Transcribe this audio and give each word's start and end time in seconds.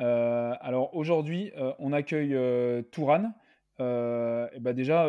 Euh, 0.00 0.54
alors 0.60 0.94
aujourd'hui, 0.94 1.52
euh, 1.56 1.72
on 1.78 1.92
accueille 1.92 2.34
euh, 2.34 2.82
Touran. 2.82 3.32
et 3.78 4.60
bah 4.60 4.72
déjà, 4.72 5.06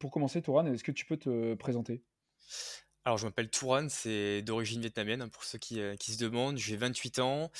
pour 0.00 0.10
commencer, 0.10 0.42
Touran, 0.42 0.66
est-ce 0.66 0.84
que 0.84 0.92
tu 0.92 1.04
peux 1.06 1.16
te 1.16 1.54
présenter? 1.54 2.02
Alors, 3.04 3.18
je 3.18 3.26
m'appelle 3.26 3.50
Touran, 3.50 3.86
c'est 3.90 4.40
d'origine 4.42 4.80
vietnamienne, 4.80 5.22
hein, 5.22 5.28
pour 5.28 5.44
ceux 5.44 5.58
qui, 5.58 5.80
qui 5.98 6.12
se 6.12 6.24
demandent. 6.24 6.56
J'ai 6.56 6.76
28 6.76 7.18
ans 7.18 7.50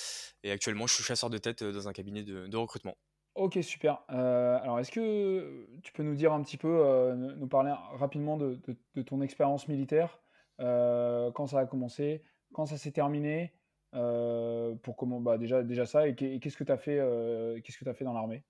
et 0.42 0.50
actuellement, 0.50 0.86
je 0.86 0.94
suis 0.94 1.04
chasseur 1.04 1.28
de 1.30 1.38
tête 1.38 1.62
dans 1.62 1.86
un 1.88 1.92
cabinet 1.92 2.22
de, 2.22 2.46
de 2.46 2.56
recrutement. 2.56 2.96
Ok, 3.34 3.58
super. 3.62 4.04
alors, 4.08 4.78
est-ce 4.78 4.92
que 4.92 5.66
tu 5.82 5.92
peux 5.92 6.02
nous 6.04 6.14
dire 6.14 6.32
un 6.32 6.42
petit 6.42 6.56
peu, 6.56 7.12
nous 7.14 7.48
parler 7.48 7.72
rapidement 7.92 8.36
de, 8.36 8.54
de- 8.66 8.76
de 8.94 9.02
ton 9.02 9.20
expérience 9.20 9.68
militaire, 9.68 10.20
quand 10.58 11.46
ça 11.46 11.58
a 11.58 11.66
commencé, 11.66 12.22
quand 12.52 12.66
ça 12.66 12.78
s'est 12.78 12.92
terminé, 12.92 13.52
euh, 13.94 14.74
pour 14.76 14.96
comment, 14.96 15.20
bah 15.20 15.38
déjà, 15.38 15.62
déjà 15.62 15.86
ça, 15.86 16.08
et 16.08 16.14
qu'est- 16.14 16.34
et 16.34 16.40
qu'est-ce 16.40 16.56
que 16.56 16.64
tu 16.64 16.72
as 16.72 16.78
fait, 16.78 16.98
euh, 16.98 17.60
qu'est-ce 17.60 17.78
que 17.78 17.84
tu 17.84 17.94
fait 17.94 18.04
dans 18.04 18.12
l'armée? 18.12 18.44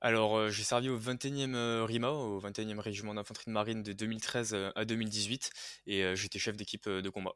Alors, 0.00 0.36
euh, 0.36 0.48
j'ai 0.48 0.64
servi 0.64 0.88
au 0.88 0.96
21e 0.96 1.54
euh, 1.54 1.84
RIMA, 1.84 2.10
au 2.10 2.38
21e 2.38 2.80
régiment 2.80 3.14
d'infanterie 3.14 3.44
de 3.46 3.52
marine 3.52 3.82
de 3.82 3.92
2013 3.92 4.54
euh, 4.54 4.70
à 4.74 4.84
2018, 4.84 5.50
et 5.86 6.16
j'étais 6.16 6.38
chef 6.38 6.56
d'équipe 6.56 6.88
de 6.88 7.08
combat. 7.10 7.34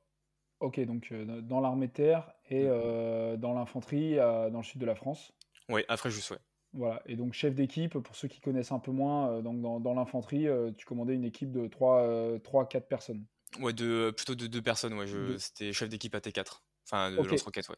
Ok, 0.60 0.80
donc 0.80 1.12
dans 1.12 1.60
l'armée 1.60 1.86
de 1.86 1.92
terre 1.92 2.32
et 2.48 2.64
euh, 2.64 3.36
dans 3.36 3.52
l'infanterie 3.52 4.16
dans 4.16 4.56
le 4.56 4.62
sud 4.62 4.80
de 4.80 4.86
la 4.86 4.94
France. 4.94 5.32
Ouais, 5.68 5.84
après, 5.88 6.10
juste, 6.10 6.30
ouais. 6.30 6.38
Voilà, 6.72 7.02
et 7.06 7.16
donc 7.16 7.32
chef 7.32 7.54
d'équipe, 7.54 7.98
pour 7.98 8.16
ceux 8.16 8.28
qui 8.28 8.40
connaissent 8.40 8.72
un 8.72 8.78
peu 8.78 8.90
moins, 8.90 9.40
donc 9.42 9.60
dans, 9.60 9.80
dans 9.80 9.94
l'infanterie, 9.94 10.46
tu 10.76 10.84
commandais 10.84 11.14
une 11.14 11.24
équipe 11.24 11.52
de 11.52 11.68
3-4 11.68 12.88
personnes. 12.88 13.24
Ouais, 13.60 13.72
de, 13.72 14.12
plutôt 14.14 14.34
de 14.34 14.46
deux 14.46 14.62
personnes, 14.62 14.94
ouais. 14.94 15.06
C'était 15.38 15.72
chef 15.72 15.88
d'équipe 15.88 16.14
AT4. 16.14 16.65
Enfin, 16.86 17.10
de 17.10 17.16
Ok, 17.20 17.28
lance-roquette, 17.28 17.68
ouais. 17.68 17.76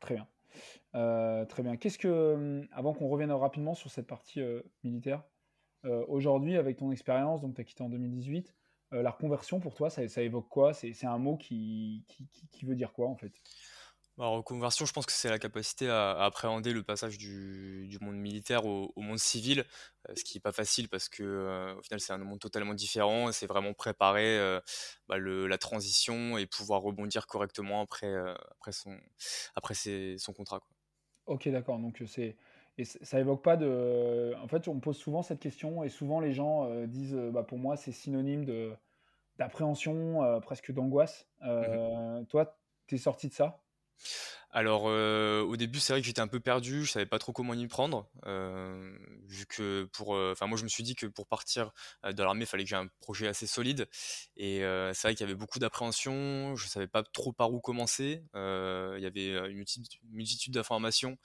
très 0.00 0.14
bien. 0.14 0.28
Euh, 0.96 1.44
très 1.46 1.62
bien. 1.62 1.76
Qu'est-ce 1.76 1.98
que, 1.98 2.34
hum, 2.34 2.68
avant 2.72 2.94
qu'on 2.94 3.08
revienne 3.08 3.32
rapidement 3.32 3.74
sur 3.74 3.90
cette 3.90 4.06
partie 4.06 4.40
euh, 4.40 4.62
militaire, 4.84 5.24
euh, 5.86 6.04
aujourd'hui, 6.08 6.56
avec 6.58 6.78
ton 6.78 6.92
expérience, 6.92 7.42
donc 7.42 7.56
tu 7.56 7.60
as 7.60 7.64
quitté 7.64 7.82
en 7.84 7.90
2018, 7.90 8.56
euh, 8.94 9.02
la 9.02 9.10
reconversion 9.10 9.60
pour 9.60 9.74
toi, 9.74 9.90
ça, 9.90 10.08
ça 10.08 10.22
évoque 10.22 10.48
quoi? 10.50 10.74
C'est, 10.74 10.94
c'est 10.94 11.06
un 11.08 11.18
mot 11.18 11.36
qui, 11.38 12.04
qui- 12.08 12.28
qui 12.50 12.66
veut 12.66 12.76
dire 12.76 12.92
quoi 12.94 13.08
en 13.08 13.16
fait? 13.16 13.34
La 14.18 14.28
reconversion, 14.28 14.86
je 14.86 14.94
pense 14.94 15.04
que 15.04 15.12
c'est 15.12 15.28
la 15.28 15.38
capacité 15.38 15.90
à, 15.90 16.12
à 16.12 16.24
appréhender 16.24 16.72
le 16.72 16.82
passage 16.82 17.18
du, 17.18 17.86
du 17.86 17.98
monde 18.00 18.16
militaire 18.16 18.64
au, 18.64 18.90
au 18.96 19.02
monde 19.02 19.18
civil, 19.18 19.66
euh, 20.08 20.14
ce 20.16 20.24
qui 20.24 20.38
n'est 20.38 20.40
pas 20.40 20.52
facile 20.52 20.88
parce 20.88 21.10
que 21.10 21.22
euh, 21.22 21.74
au 21.74 21.82
final 21.82 22.00
c'est 22.00 22.14
un 22.14 22.18
monde 22.18 22.38
totalement 22.40 22.72
différent. 22.72 23.30
C'est 23.32 23.46
vraiment 23.46 23.74
préparer 23.74 24.38
euh, 24.38 24.58
bah, 25.06 25.18
le- 25.18 25.46
la 25.46 25.58
transition 25.58 26.38
et 26.38 26.46
pouvoir 26.46 26.80
rebondir 26.80 27.26
correctement 27.26 27.82
après, 27.82 28.06
euh, 28.06 28.34
après 28.52 28.72
son, 28.72 28.98
après 29.54 29.74
ses- 29.74 30.16
son 30.16 30.32
contrat, 30.32 30.60
quoi. 30.60 30.70
Ok, 31.26 31.48
d'accord. 31.48 31.78
Donc 31.78 32.02
c'est 32.06 32.36
et 32.78 32.84
ça 32.84 33.18
évoque 33.20 33.42
pas 33.42 33.56
de. 33.56 34.34
En 34.42 34.48
fait, 34.48 34.68
on 34.68 34.74
me 34.74 34.80
pose 34.80 34.96
souvent 34.98 35.22
cette 35.22 35.40
question 35.40 35.82
et 35.82 35.88
souvent 35.88 36.20
les 36.20 36.32
gens 36.32 36.84
disent, 36.86 37.14
bah, 37.32 37.42
pour 37.42 37.58
moi, 37.58 37.76
c'est 37.76 37.92
synonyme 37.92 38.44
de 38.44 38.74
d'appréhension, 39.38 40.40
presque 40.42 40.72
d'angoisse. 40.72 41.28
Euh, 41.44 42.24
toi, 42.26 42.58
t'es 42.88 42.98
sorti 42.98 43.28
de 43.28 43.34
ça? 43.34 43.64
Alors, 44.56 44.84
euh, 44.86 45.42
au 45.42 45.56
début, 45.56 45.80
c'est 45.80 45.92
vrai 45.92 46.00
que 46.00 46.06
j'étais 46.06 46.22
un 46.22 46.28
peu 46.28 46.40
perdu, 46.40 46.84
je 46.84 46.90
savais 46.90 47.04
pas 47.04 47.18
trop 47.18 47.32
comment 47.32 47.52
y 47.52 47.66
prendre, 47.66 48.08
euh, 48.24 48.96
vu 49.26 49.44
que 49.44 49.84
pour, 49.92 50.14
euh, 50.14 50.32
enfin, 50.32 50.46
moi, 50.46 50.56
je 50.56 50.62
me 50.64 50.68
suis 50.68 50.82
dit 50.82 50.94
que 50.94 51.06
pour 51.06 51.26
partir 51.26 51.72
de 52.04 52.22
l'armée, 52.22 52.44
il 52.44 52.46
fallait 52.46 52.62
que 52.64 52.70
j'ai 52.70 52.76
un 52.76 52.88
projet 53.00 53.26
assez 53.28 53.46
solide, 53.46 53.86
et 54.38 54.60
c'est 54.94 55.02
vrai 55.02 55.14
qu'il 55.14 55.26
y 55.26 55.28
avait 55.28 55.34
beaucoup 55.34 55.58
d'appréhension, 55.58 56.56
je 56.56 56.68
savais 56.68 56.86
pas 56.86 57.02
trop 57.02 57.32
par 57.34 57.52
où 57.52 57.60
commencer, 57.60 58.22
il 58.34 59.00
y 59.00 59.06
avait 59.06 59.28
une 59.50 59.64
multitude, 60.10 60.54
d'informations 60.54 61.18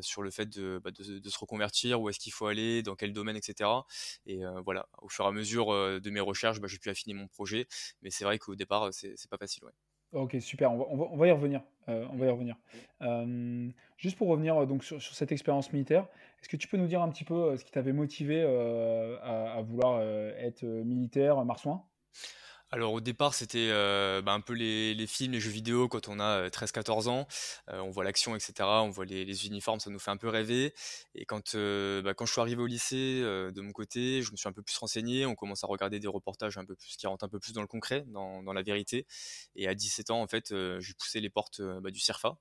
sur 0.00 0.22
le 0.22 0.30
fait 0.30 0.46
de, 0.46 0.80
bah, 0.84 0.90
de, 0.92 1.28
se 1.28 1.38
reconvertir, 1.38 2.00
où 2.00 2.08
est-ce 2.10 2.20
qu'il 2.20 2.32
faut 2.32 2.46
aller, 2.46 2.82
dans 2.84 2.94
quel 2.94 3.12
domaine, 3.12 3.36
etc. 3.36 3.70
Et 4.26 4.40
voilà, 4.64 4.88
au 4.98 5.08
fur 5.08 5.24
et 5.24 5.28
à 5.28 5.32
mesure 5.32 5.68
de 6.00 6.10
mes 6.10 6.20
recherches, 6.20 6.60
bah, 6.60 6.68
j'ai 6.68 6.78
pu 6.78 6.90
affiner 6.90 7.14
mon 7.14 7.26
projet, 7.26 7.66
mais 8.02 8.10
c'est 8.10 8.24
vrai 8.24 8.38
qu'au 8.38 8.54
départ, 8.54 8.90
c'est 8.92 9.16
pas 9.30 9.38
facile, 9.38 9.64
ouais. 9.64 9.72
Ok, 10.12 10.36
super. 10.40 10.72
On 10.72 10.78
va, 10.78 10.84
on 10.88 10.96
va- 10.96 11.08
on 11.12 11.16
va 11.16 11.28
y 11.28 11.30
revenir. 11.30 11.62
Euh, 11.88 12.06
on 12.12 12.16
va 12.16 12.26
y 12.26 12.30
revenir. 12.30 12.56
Euh, 13.02 13.68
juste 13.96 14.16
pour 14.18 14.28
revenir 14.28 14.56
euh, 14.56 14.66
donc 14.66 14.84
sur, 14.84 15.00
sur 15.00 15.14
cette 15.14 15.32
expérience 15.32 15.72
militaire, 15.72 16.06
est-ce 16.40 16.48
que 16.48 16.56
tu 16.56 16.68
peux 16.68 16.76
nous 16.76 16.86
dire 16.86 17.02
un 17.02 17.08
petit 17.08 17.24
peu 17.24 17.34
euh, 17.34 17.56
ce 17.56 17.64
qui 17.64 17.70
t'avait 17.72 17.92
motivé 17.92 18.42
à, 19.22 19.52
à 19.54 19.62
vouloir 19.62 20.00
être 20.02 20.64
militaire, 20.64 21.44
marsouin? 21.44 21.82
Alors 22.70 22.92
au 22.92 23.00
départ 23.00 23.32
c'était 23.32 23.70
euh, 23.70 24.20
bah, 24.20 24.32
un 24.32 24.42
peu 24.42 24.52
les, 24.52 25.06
films, 25.06 25.32
les 25.32 25.40
jeux 25.40 25.50
vidéo 25.50 25.88
quand 25.88 26.08
on 26.08 26.20
a 26.20 26.46
euh, 26.46 26.48
13-14 26.50 27.08
ans, 27.08 27.26
Euh, 27.70 27.80
on 27.80 27.90
voit 27.90 28.04
l'action 28.04 28.36
etc, 28.36 28.52
on 28.60 28.90
voit 28.90 29.06
les, 29.06 29.46
uniformes, 29.46 29.80
ça 29.80 29.88
nous 29.90 29.98
fait 29.98 30.10
un 30.10 30.18
peu 30.18 30.28
rêver. 30.28 30.74
Et 31.14 31.24
quand, 31.24 31.54
euh, 31.54 32.02
bah, 32.02 32.12
quand 32.12 32.26
je 32.26 32.32
suis 32.32 32.40
arrivé 32.42 32.62
au 32.62 32.66
lycée 32.66 33.22
de 33.22 33.60
mon 33.62 33.72
côté, 33.72 34.22
je 34.22 34.32
me 34.32 34.36
suis 34.36 34.48
un 34.48 34.52
peu 34.52 34.62
plus 34.62 34.76
renseigné, 34.76 35.24
on 35.24 35.34
commence 35.34 35.64
à 35.64 35.66
regarder 35.66 35.98
des 35.98 36.08
reportages 36.08 36.58
un 36.58 36.64
peu 36.66 36.74
plus 36.76 36.96
qui 36.96 37.06
rentrent 37.06 37.24
un 37.24 37.28
peu 37.28 37.38
plus 37.38 37.52
dans 37.54 37.62
le 37.62 37.66
concret, 37.68 38.04
dans, 38.08 38.42
dans 38.42 38.52
la 38.52 38.62
vérité. 38.62 39.06
Et 39.56 39.66
à 39.68 39.74
17 39.74 40.10
ans 40.10 40.20
en 40.20 40.26
fait 40.26 40.48
j'ai 40.80 40.94
poussé 40.94 41.20
les 41.20 41.30
portes 41.30 41.62
bah, 41.62 41.90
du 41.90 42.00
CERFA, 42.00 42.36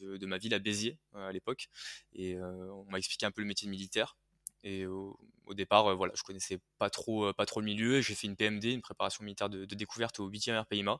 de, 0.00 0.18
de 0.18 0.26
ma 0.26 0.38
ville 0.38 0.54
à 0.54 0.58
Béziers 0.58 0.98
à 1.14 1.32
l'époque. 1.32 1.68
Et 2.14 2.36
on 2.38 2.84
m'a 2.90 2.98
expliqué 2.98 3.24
un 3.26 3.30
peu 3.30 3.40
le 3.40 3.48
métier 3.48 3.66
de 3.66 3.70
militaire. 3.70 4.16
Et 4.64 4.86
au, 4.86 5.14
départ, 5.50 5.86
euh, 5.86 5.94
voilà, 5.94 6.14
je 6.16 6.22
connaissais 6.22 6.58
pas 6.78 6.88
trop, 6.88 7.26
euh, 7.26 7.32
pas 7.34 7.44
trop 7.44 7.60
le 7.60 7.66
milieu. 7.66 8.00
J'ai 8.00 8.14
fait 8.14 8.26
une 8.26 8.34
PMD, 8.34 8.64
une 8.64 8.80
préparation 8.80 9.22
militaire 9.22 9.50
de, 9.50 9.66
découverte 9.66 10.18
au 10.18 10.30
8e 10.30 10.58
RPIMA. 10.58 10.92
Euh, 10.92 10.96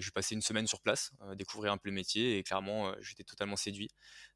J'ai 0.00 0.10
passé 0.10 0.34
une 0.34 0.42
semaine 0.42 0.66
sur 0.66 0.80
place, 0.80 1.12
euh, 1.22 1.36
découvrir 1.36 1.72
un 1.72 1.78
peu 1.78 1.88
le 1.88 1.94
métier 1.94 2.36
et 2.36 2.42
clairement, 2.42 2.92
j'étais 3.00 3.22
totalement 3.22 3.54
séduit. 3.54 3.88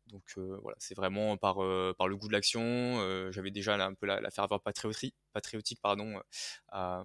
Donc 0.07 0.23
voilà, 0.37 0.77
c'est 0.81 0.95
vraiment 0.95 1.37
par, 1.37 1.57
par 1.97 2.09
le 2.09 2.17
goût 2.17 2.29
de 2.29 2.33
l'action. 2.33 3.31
J'avais 3.31 3.51
déjà 3.51 3.75
un 3.75 3.95
peu 3.95 4.07
la, 4.07 4.31
ferveur 4.31 4.61
patriotique, 4.61 5.81
pardon, 5.83 6.21
à, 6.69 7.05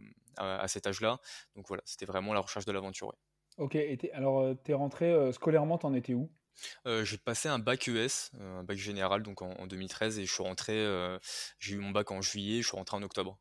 cet 0.68 0.88
âge-là. 0.88 1.20
Donc 1.56 1.68
voilà, 1.68 1.84
c'était 1.86 2.06
vraiment 2.06 2.34
la 2.34 2.40
recherche 2.40 2.66
de 2.66 2.72
l'aventure. 2.72 3.14
Ok, 3.58 3.76
et 3.76 3.98
alors 4.14 4.42
euh, 4.42 4.54
t'es 4.54 4.74
rentré 4.74 5.32
scolairement, 5.32 5.78
t'en 5.78 5.94
étais 5.94 6.14
où? 6.14 6.30
Euh, 6.86 7.04
j'ai 7.04 7.18
passé 7.18 7.50
un 7.50 7.60
bac 7.60 7.88
ES, 7.88 8.32
un 8.40 8.64
bac 8.64 8.78
général 8.78 9.24
donc 9.24 9.42
en, 9.42 9.52
en 9.52 9.68
2013 9.68 10.20
et 10.20 10.26
je 10.26 10.34
suis 10.34 10.44
rentré, 10.44 10.74
euh, 10.74 11.18
j'ai 11.60 11.76
eu 11.76 11.80
mon 11.80 11.92
bac 11.92 12.12
en 12.12 12.22
juillet, 12.22 12.62
je 12.62 12.68
suis 12.68 12.78
rentré 12.78 12.98
en 12.98 13.04
octobre, 13.04 13.38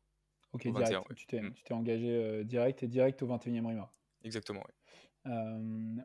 Ok, 0.53 0.65
au 0.65 0.71
21, 0.73 0.85
direct. 0.85 1.09
ouais. 1.09 1.15
Tu 1.15 1.27
t'es, 1.27 1.73
engagé 1.73 2.09
euh, 2.09 2.43
direct 2.43 2.83
et 2.83 2.87
direct 2.87 3.21
au 3.23 3.27
21e 3.27 3.65
RIMA. 3.67 3.91
exactement, 4.23 4.63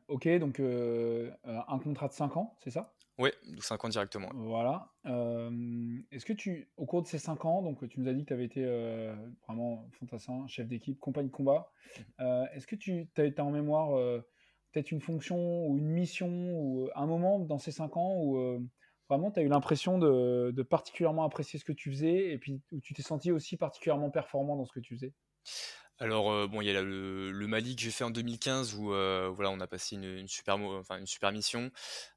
ok, 0.08 0.28
donc 0.38 0.60
un 0.60 1.78
contrat 1.78 2.08
de 2.08 2.12
5 2.12 2.36
ans, 2.36 2.56
c'est 2.62 2.70
ça? 2.70 2.94
Donc 3.18 3.62
5 3.62 3.84
ans 3.84 3.88
directement. 3.90 4.28
ouais. 4.28 4.34
Voilà. 4.34 4.94
Est-ce 6.10 6.24
que 6.24 6.32
tu, 6.32 6.70
au 6.78 6.86
cours 6.86 7.02
de 7.02 7.06
ces 7.06 7.18
5 7.18 7.44
ans, 7.44 7.60
donc 7.62 7.86
tu 7.86 8.00
nous 8.00 8.08
as 8.08 8.14
dit 8.14 8.22
que 8.22 8.28
tu 8.28 8.32
avais 8.32 8.46
été 8.46 8.64
vraiment 9.46 9.86
fantassin, 9.92 10.46
chef 10.46 10.66
d'équipe, 10.66 10.98
compagne 10.98 11.26
de 11.26 11.32
combat, 11.32 11.70
euh, 12.20 12.46
est-ce 12.54 12.66
que 12.66 12.76
tu 12.76 13.08
as, 13.18 13.42
en 13.42 13.50
mémoire 13.50 14.22
peut-être 14.72 14.90
une 14.92 15.00
fonction 15.00 15.66
ou 15.66 15.78
une 15.78 15.88
mission 15.88 16.28
ou 16.28 16.88
un 16.94 17.06
moment 17.06 17.38
dans 17.40 17.58
ces 17.58 17.72
5 17.72 17.96
ans 17.96 18.14
où 18.16 18.38
euh, 18.38 18.60
vraiment 19.08 19.30
tu 19.30 19.40
as 19.40 19.42
eu 19.42 19.48
l'impression 19.48 19.98
de, 19.98 20.52
de 20.54 20.62
particulièrement 20.62 21.24
apprécier 21.24 21.58
ce 21.58 21.64
que 21.64 21.72
tu 21.72 21.90
faisais 21.90 22.32
et 22.32 22.38
puis 22.38 22.62
où 22.72 22.80
tu 22.80 22.94
t'es 22.94 23.02
senti 23.02 23.32
aussi 23.32 23.56
particulièrement 23.56 24.10
performant 24.10 24.56
dans 24.56 24.64
ce 24.64 24.72
que 24.72 24.80
tu 24.80 24.94
faisais? 24.94 25.14
Alors 26.00 26.48
bon, 26.48 26.62
il 26.62 26.66
y 26.66 26.74
a 26.74 26.80
le, 26.80 27.46
Mali 27.46 27.76
que 27.76 27.82
j'ai 27.82 27.90
fait 27.90 28.04
en 28.04 28.10
2015 28.10 28.74
où 28.74 28.86
voilà, 28.86 29.50
on 29.50 29.60
a 29.60 29.66
passé 29.66 29.96
une, 29.96 30.26
super, 30.28 30.58
mission. 31.30 31.70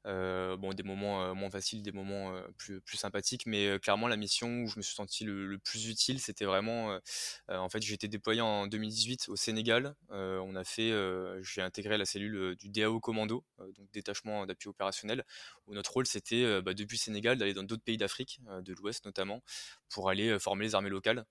bon, 0.04 0.72
des 0.72 0.82
moments 0.82 1.34
moins 1.34 1.50
faciles, 1.50 1.82
des 1.82 1.92
moments 1.92 2.32
plus, 2.56 2.80
plus 2.80 2.96
sympathiques, 2.96 3.44
mais 3.46 3.78
clairement 3.80 4.08
la 4.08 4.16
mission 4.16 4.62
où 4.62 4.68
je 4.68 4.78
me 4.78 4.82
suis 4.82 4.94
senti 4.94 5.24
le, 5.24 5.58
plus 5.58 5.88
utile, 5.88 6.18
c'était 6.18 6.46
vraiment, 6.46 6.98
en 7.48 7.68
fait, 7.68 7.82
j'ai 7.82 7.94
été 7.94 8.08
déployé 8.08 8.40
en 8.40 8.66
2018 8.66 9.28
au 9.28 9.36
Sénégal. 9.36 9.94
on 10.10 10.56
a 10.56 10.64
fait, 10.64 10.92
j'ai 11.42 11.60
intégré 11.60 11.98
la 11.98 12.06
cellule 12.06 12.56
du 12.56 12.70
DAO 12.70 13.00
Commando, 13.00 13.44
donc 13.58 13.90
détachement 13.92 14.46
d'appui 14.46 14.68
opérationnel, 14.68 15.24
où 15.66 15.74
notre 15.74 15.92
rôle 15.92 16.06
c'était 16.06 16.62
bah, 16.62 16.72
depuis 16.72 16.96
le 16.96 17.00
Sénégal 17.00 17.36
d'aller 17.36 17.54
dans 17.54 17.64
d'autres 17.64 17.84
pays 17.84 17.98
d'Afrique, 17.98 18.40
de 18.62 18.72
l'Ouest 18.72 19.04
notamment, 19.04 19.42
pour 19.90 20.08
aller 20.08 20.38
former 20.38 20.64
les 20.64 20.74
armées 20.74 20.90
locales 20.90 21.26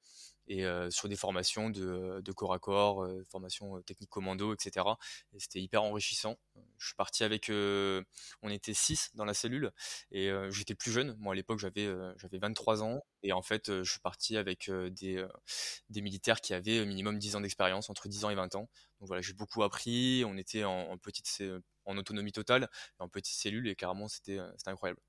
et 0.48 0.66
sur 0.90 1.08
des 1.10 1.16
formations 1.16 1.70
de, 1.70 2.32
corps 2.34 2.54
à 2.54 2.60
corps, 2.60 3.08
formations 3.30 3.82
techniques 3.84 4.10
commando, 4.10 4.54
etc. 4.54 4.86
Et 5.34 5.40
c'était 5.40 5.62
hyper 5.62 5.84
enrichissant. 5.84 6.38
Je 6.78 6.88
suis 6.88 6.96
parti 6.96 7.24
avec, 7.24 7.50
on 7.50 8.50
était 8.50 8.74
6 8.74 9.12
dans 9.16 9.26
la 9.26 9.34
cellule 9.34 9.72
et 10.12 10.32
j'étais 10.50 10.76
plus 10.76 10.92
jeune. 10.92 11.16
Moi 11.20 11.34
à 11.34 11.36
l'époque 11.36 11.60
j'avais 11.60 11.88
j'avais 12.18 12.38
23 12.38 12.84
ans 12.84 13.04
et 13.22 13.34
en 13.34 13.42
fait 13.42 13.84
je 13.84 13.90
suis 13.90 14.02
parti 14.02 14.38
avec 14.38 14.70
des, 14.70 15.26
militaires 16.02 16.42
qui 16.42 16.54
avaient 16.54 16.86
minimum 16.86 17.18
10 17.20 17.38
ans 17.38 17.42
d'expérience, 17.42 17.90
entre 17.90 18.08
10 18.08 18.26
ans 18.26 18.30
et 18.30 18.36
20 18.36 18.56
ans. 18.56 18.70
Donc 19.00 19.08
voilà, 19.08 19.22
j'ai 19.22 19.34
beaucoup 19.34 19.64
appris. 19.64 20.24
On 20.26 20.38
était 20.38 20.64
en, 20.64 20.98
petite 20.98 21.44
en 21.86 21.98
autonomie 21.98 22.32
totale, 22.32 22.70
en 23.00 23.08
petite 23.08 23.36
cellule 23.36 23.68
et 23.68 23.76
carrément 23.76 24.08
c'était 24.08 24.40
incroyable. 24.66 25.00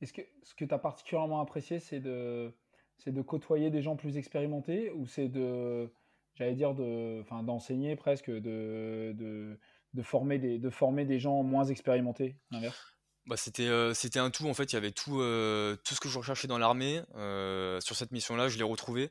Est-ce 0.00 0.12
que 0.12 0.22
ce 0.42 0.54
que 0.54 0.64
tu 0.64 0.74
as 0.74 0.78
particulièrement 0.78 1.40
apprécié, 1.40 1.80
c'est 1.80 2.00
de 2.00 2.52
c'est 2.96 3.12
de 3.12 3.22
côtoyer 3.22 3.70
des 3.70 3.82
gens 3.82 3.96
plus 3.96 4.16
expérimentés 4.16 4.90
ou 4.90 5.06
c'est 5.06 5.28
de, 5.28 5.92
j'allais 6.34 6.54
dire, 6.54 6.74
de, 6.74 7.20
enfin, 7.20 7.42
d'enseigner 7.42 7.96
presque, 7.96 8.30
de, 8.30 9.14
de, 9.14 10.02
former 10.02 10.38
des, 10.38 10.58
de 10.58 10.70
former 10.70 11.04
des 11.04 11.18
gens 11.18 11.42
moins 11.42 11.64
expérimentés, 11.64 12.38
l'inverse? 12.50 12.93
Bah, 13.26 13.38
c'était, 13.38 13.68
euh, 13.68 13.94
c'était 13.94 14.18
un 14.18 14.30
tout, 14.30 14.46
en 14.48 14.52
fait, 14.52 14.72
il 14.72 14.74
y 14.74 14.76
avait 14.76 14.92
tout, 14.92 15.20
euh, 15.20 15.76
tout 15.84 15.94
ce 15.94 16.00
que 16.00 16.10
je 16.10 16.18
recherchais 16.18 16.46
dans 16.46 16.58
l'armée. 16.58 17.02
Euh, 17.14 17.80
sur 17.80 17.96
cette 17.96 18.10
mission-là, 18.12 18.48
je 18.48 18.58
l'ai 18.58 18.64
retrouvé. 18.64 19.10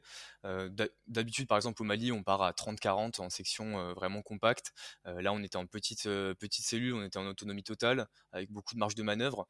d'habitude, 1.08 1.48
par 1.48 1.58
exemple, 1.58 1.82
au 1.82 1.86
Mali, 1.86 2.12
on 2.12 2.22
part 2.22 2.44
à 2.44 2.52
30-40 2.54 3.22
en 3.22 3.30
section 3.30 3.94
vraiment 3.94 4.22
compacte. 4.22 4.74
là, 5.06 5.32
on 5.34 5.42
était 5.42 5.56
en 5.56 5.66
petite, 5.66 6.04
petite 6.04 6.66
cellule, 6.66 6.94
on 6.94 7.04
était 7.04 7.18
en 7.18 7.26
autonomie 7.26 7.64
totale, 7.64 8.08
avec 8.34 8.52
beaucoup 8.52 8.74
de 8.74 8.80
marge 8.80 8.96
de 8.96 9.04
manœuvre. 9.04 9.48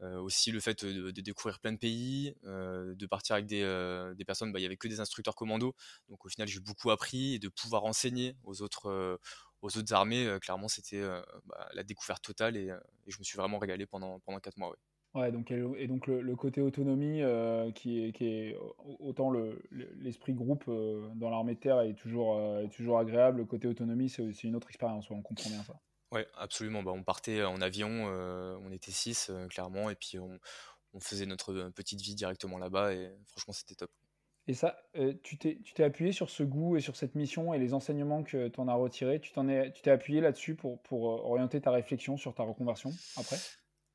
aussi 0.00 0.52
le 0.52 0.60
fait 0.60 0.84
de, 0.84 1.10
découvrir 1.10 1.60
plein 1.60 1.72
de 1.72 1.78
pays, 1.78 2.34
de 2.44 3.06
partir 3.06 3.34
avec 3.34 3.46
des, 3.46 3.62
des 4.16 4.24
personnes, 4.26 4.52
bah, 4.52 4.58
il 4.58 4.62
n'y 4.62 4.66
avait 4.66 4.76
que 4.76 4.88
des 4.88 5.00
instructeurs 5.00 5.34
commandos. 5.34 5.74
Donc 6.10 6.24
au 6.26 6.28
final, 6.28 6.46
j'ai 6.46 6.60
beaucoup 6.60 6.90
appris 6.90 7.34
et 7.34 7.38
de 7.38 7.48
pouvoir 7.48 7.84
enseigner 7.84 8.36
aux 8.44 8.60
autres 8.60 9.18
aux 9.64 9.78
autres 9.78 9.92
armées, 9.94 10.38
clairement, 10.40 10.68
c'était 10.68 11.02
bah, 11.46 11.68
la 11.72 11.82
découverte 11.82 12.22
totale 12.22 12.56
et, 12.56 12.66
et, 13.06 13.10
je 13.10 13.18
me 13.18 13.24
suis 13.24 13.36
vraiment 13.36 13.58
régalé 13.58 13.86
pendant, 13.86 14.20
pendant 14.20 14.38
4 14.38 14.58
mois. 14.58 14.76
Ouais. 15.14 15.32
donc, 15.32 15.50
et 15.50 15.86
donc 15.86 16.06
le, 16.06 16.36
côté 16.36 16.60
autonomie, 16.60 17.22
qui, 17.74 18.04
est, 18.04 18.12
qui 18.12 18.26
est 18.26 18.56
autant 19.00 19.32
l'esprit 19.70 20.32
le, 20.32 20.38
groupe 20.38 20.64
dans 21.16 21.30
l'armée 21.30 21.54
de 21.54 21.60
terre 21.60 21.80
est 21.80 21.94
toujours, 21.94 22.38
est 22.60 22.68
toujours 22.68 22.98
agréable, 22.98 23.38
le 23.38 23.44
côté 23.46 23.66
autonomie, 23.66 24.10
c'est 24.10 24.44
une 24.44 24.54
autre 24.54 24.68
expérience, 24.68 25.10
on 25.10 25.22
comprend 25.22 25.48
bien 25.48 25.62
ça. 25.62 25.74
Oui, 26.12 26.20
absolument. 26.36 26.82
Bah, 26.82 26.92
on 26.94 27.02
partait 27.02 27.42
en 27.42 27.60
avion, 27.60 27.88
on 27.88 28.70
était 28.70 28.92
6 28.92 29.32
clairement, 29.48 29.88
et 29.88 29.94
puis 29.94 30.18
on, 30.18 30.38
on, 30.92 31.00
faisait 31.00 31.26
notre 31.26 31.70
petite 31.70 32.00
vie 32.00 32.14
directement 32.14 32.58
là-bas, 32.58 32.92
et 32.92 33.10
franchement, 33.26 33.54
c'était 33.54 33.74
top. 33.74 33.90
Et 34.46 34.54
ça, 34.54 34.76
euh, 34.96 35.14
tu 35.22 35.38
t'es 35.38 35.84
appuyé 35.84 36.12
sur 36.12 36.28
ce 36.28 36.42
goût 36.42 36.76
et 36.76 36.80
sur 36.80 36.96
cette 36.96 37.14
mission 37.14 37.54
et 37.54 37.58
les 37.58 37.72
enseignements 37.72 38.22
que 38.22 38.48
tu 38.48 38.60
en 38.60 38.68
as 38.68 38.74
retirés. 38.74 39.20
Tu 39.20 39.32
t'es 39.32 39.90
appuyé 39.90 40.20
là-dessus 40.20 40.54
pour, 40.54 40.82
pour 40.82 41.10
euh, 41.10 41.22
orienter 41.24 41.60
ta 41.62 41.70
réflexion 41.70 42.18
sur 42.18 42.34
ta 42.34 42.42
reconversion 42.42 42.92
après? 43.16 43.36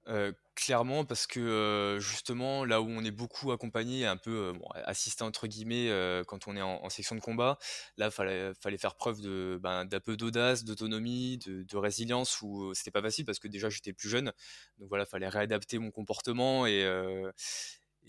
Euh, 0.07 0.31
clairement, 0.55 1.05
parce 1.05 1.27
que 1.27 1.97
justement, 1.99 2.65
là 2.65 2.81
où 2.81 2.87
on 2.89 3.03
est 3.03 3.11
beaucoup 3.11 3.51
accompagné, 3.51 4.07
un 4.07 4.17
peu 4.17 4.53
assisté 4.85 5.23
entre 5.23 5.45
guillemets 5.45 5.91
quand 6.25 6.47
on 6.47 6.55
est 6.55 6.63
en, 6.63 6.89
section 6.89 7.15
de 7.15 7.21
combat, 7.21 7.59
là, 7.97 8.09
fallait, 8.09 8.51
fallait 8.59 8.79
faire 8.79 8.95
preuve 8.95 9.21
ben, 9.59 9.85
d'un 9.85 9.99
peu 9.99 10.17
d'audace, 10.17 10.63
d'autonomie, 10.63 11.37
de, 11.37 11.61
de, 11.61 11.77
résilience, 11.77 12.41
où 12.41 12.73
c'était 12.73 12.89
pas 12.89 13.03
facile 13.03 13.23
parce 13.23 13.37
que 13.37 13.47
déjà 13.47 13.69
j'étais 13.69 13.93
plus 13.93 14.09
jeune. 14.09 14.33
Donc 14.79 14.89
voilà, 14.89 15.03
il 15.03 15.09
fallait 15.11 15.29
réadapter 15.29 15.77
mon 15.77 15.91
comportement 15.91 16.65
et, 16.65 16.83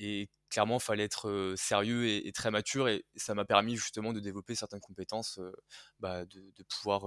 et 0.01 0.31
clairement, 0.49 0.79
il 0.79 0.83
fallait 0.83 1.05
être 1.05 1.55
sérieux 1.57 2.09
et, 2.09 2.33
très 2.33 2.51
mature. 2.51 2.89
Et 2.89 3.05
ça 3.17 3.35
m'a 3.35 3.45
permis 3.45 3.77
justement 3.77 4.13
de 4.15 4.19
développer 4.19 4.55
certaines 4.55 4.81
compétences, 4.81 5.39
bah, 6.01 6.25
de, 6.25 6.63
pouvoir 6.69 7.05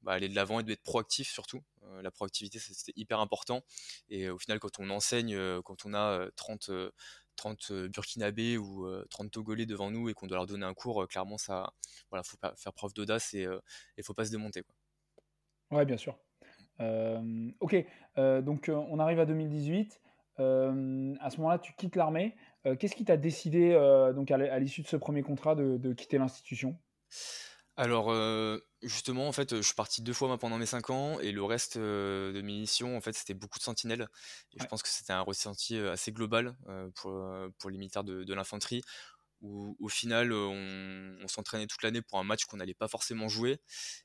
bah, 0.00 0.12
aller 0.12 0.28
de 0.28 0.34
l'avant 0.34 0.58
et 0.58 0.62
d'être 0.62 0.82
proactif 0.82 1.30
surtout. 1.30 1.62
la 2.02 2.10
proactivité, 2.10 2.58
c'était 2.58 2.92
hyper 2.96 3.20
important. 3.20 3.62
Et 4.08 4.30
au 4.30 4.38
final, 4.38 4.58
quand 4.58 4.80
on 4.80 4.88
enseigne, 4.88 5.38
quand 5.62 5.84
on 5.84 5.92
a 5.92 6.30
30, 6.36 6.70
30 7.36 7.72
Burkinabés 7.72 8.56
ou 8.56 8.88
30 9.10 9.30
Togolais 9.30 9.66
devant 9.66 9.90
nous 9.90 10.08
et 10.08 10.14
qu'on 10.14 10.26
doit 10.26 10.38
leur 10.38 10.46
donner 10.46 10.64
un 10.64 10.74
cours, 10.74 11.06
clairement, 11.08 11.36
ça, 11.36 11.74
voilà, 12.08 12.22
faut 12.22 12.38
faire 12.56 12.72
preuve 12.72 12.94
d'audace 12.94 13.34
et 13.34 13.46
il 13.98 14.02
faut 14.02 14.14
pas 14.14 14.24
se 14.24 14.30
démonter. 14.30 14.62
Quoi. 14.62 14.74
Ouais, 15.78 15.84
bien 15.84 15.98
sûr. 15.98 16.18
ok, 16.80 17.76
donc 18.16 18.70
on 18.74 18.98
arrive 18.98 19.20
à 19.20 19.26
2018. 19.26 20.00
Euh, 20.40 21.14
à 21.20 21.30
ce 21.30 21.36
moment-là, 21.38 21.58
tu 21.58 21.72
quittes 21.74 21.96
l'armée. 21.96 22.34
Euh, 22.66 22.76
qu'est-ce 22.76 22.96
qui 22.96 23.04
t'a 23.04 23.16
décidé, 23.16 23.72
euh, 23.72 24.12
donc 24.12 24.30
à 24.30 24.58
l'issue 24.58 24.82
de 24.82 24.86
ce 24.86 24.96
premier 24.96 25.22
contrat, 25.22 25.54
de, 25.54 25.92
quitter 25.92 26.18
l'institution? 26.18 26.76
Alors 27.76 28.14
justement 28.82 29.26
en 29.26 29.32
fait 29.32 29.56
je 29.56 29.62
suis 29.62 29.74
parti 29.74 30.02
deux 30.02 30.12
fois 30.12 30.36
pendant 30.36 30.58
mes 30.58 30.66
cinq 30.66 30.90
ans 30.90 31.18
et 31.20 31.32
le 31.32 31.42
reste 31.42 31.78
de 31.78 32.32
mes 32.34 32.42
missions 32.42 32.94
en 32.94 33.00
fait 33.00 33.14
c'était 33.14 33.32
beaucoup 33.32 33.58
de 33.58 33.64
sentinelles. 33.64 34.06
Et 34.52 34.60
je 34.60 34.66
pense 34.66 34.82
que 34.82 34.88
c'était 34.90 35.14
un 35.14 35.22
ressenti 35.22 35.78
assez 35.78 36.12
global 36.12 36.54
pour, 36.96 37.18
pour 37.58 37.70
les 37.70 37.78
militaires 37.78 38.04
de 38.04 38.34
l'infanterie 38.34 38.82
où 39.40 39.76
au 39.80 39.88
final 39.88 40.32
on, 40.32 41.26
s'entraînait 41.28 41.66
toute 41.66 41.82
l'année 41.82 42.02
pour 42.02 42.18
un 42.18 42.24
match 42.24 42.44
qu'on 42.44 42.56
n'allait 42.56 42.74
pas 42.74 42.88
forcément 42.88 43.28
jouer. 43.28 43.60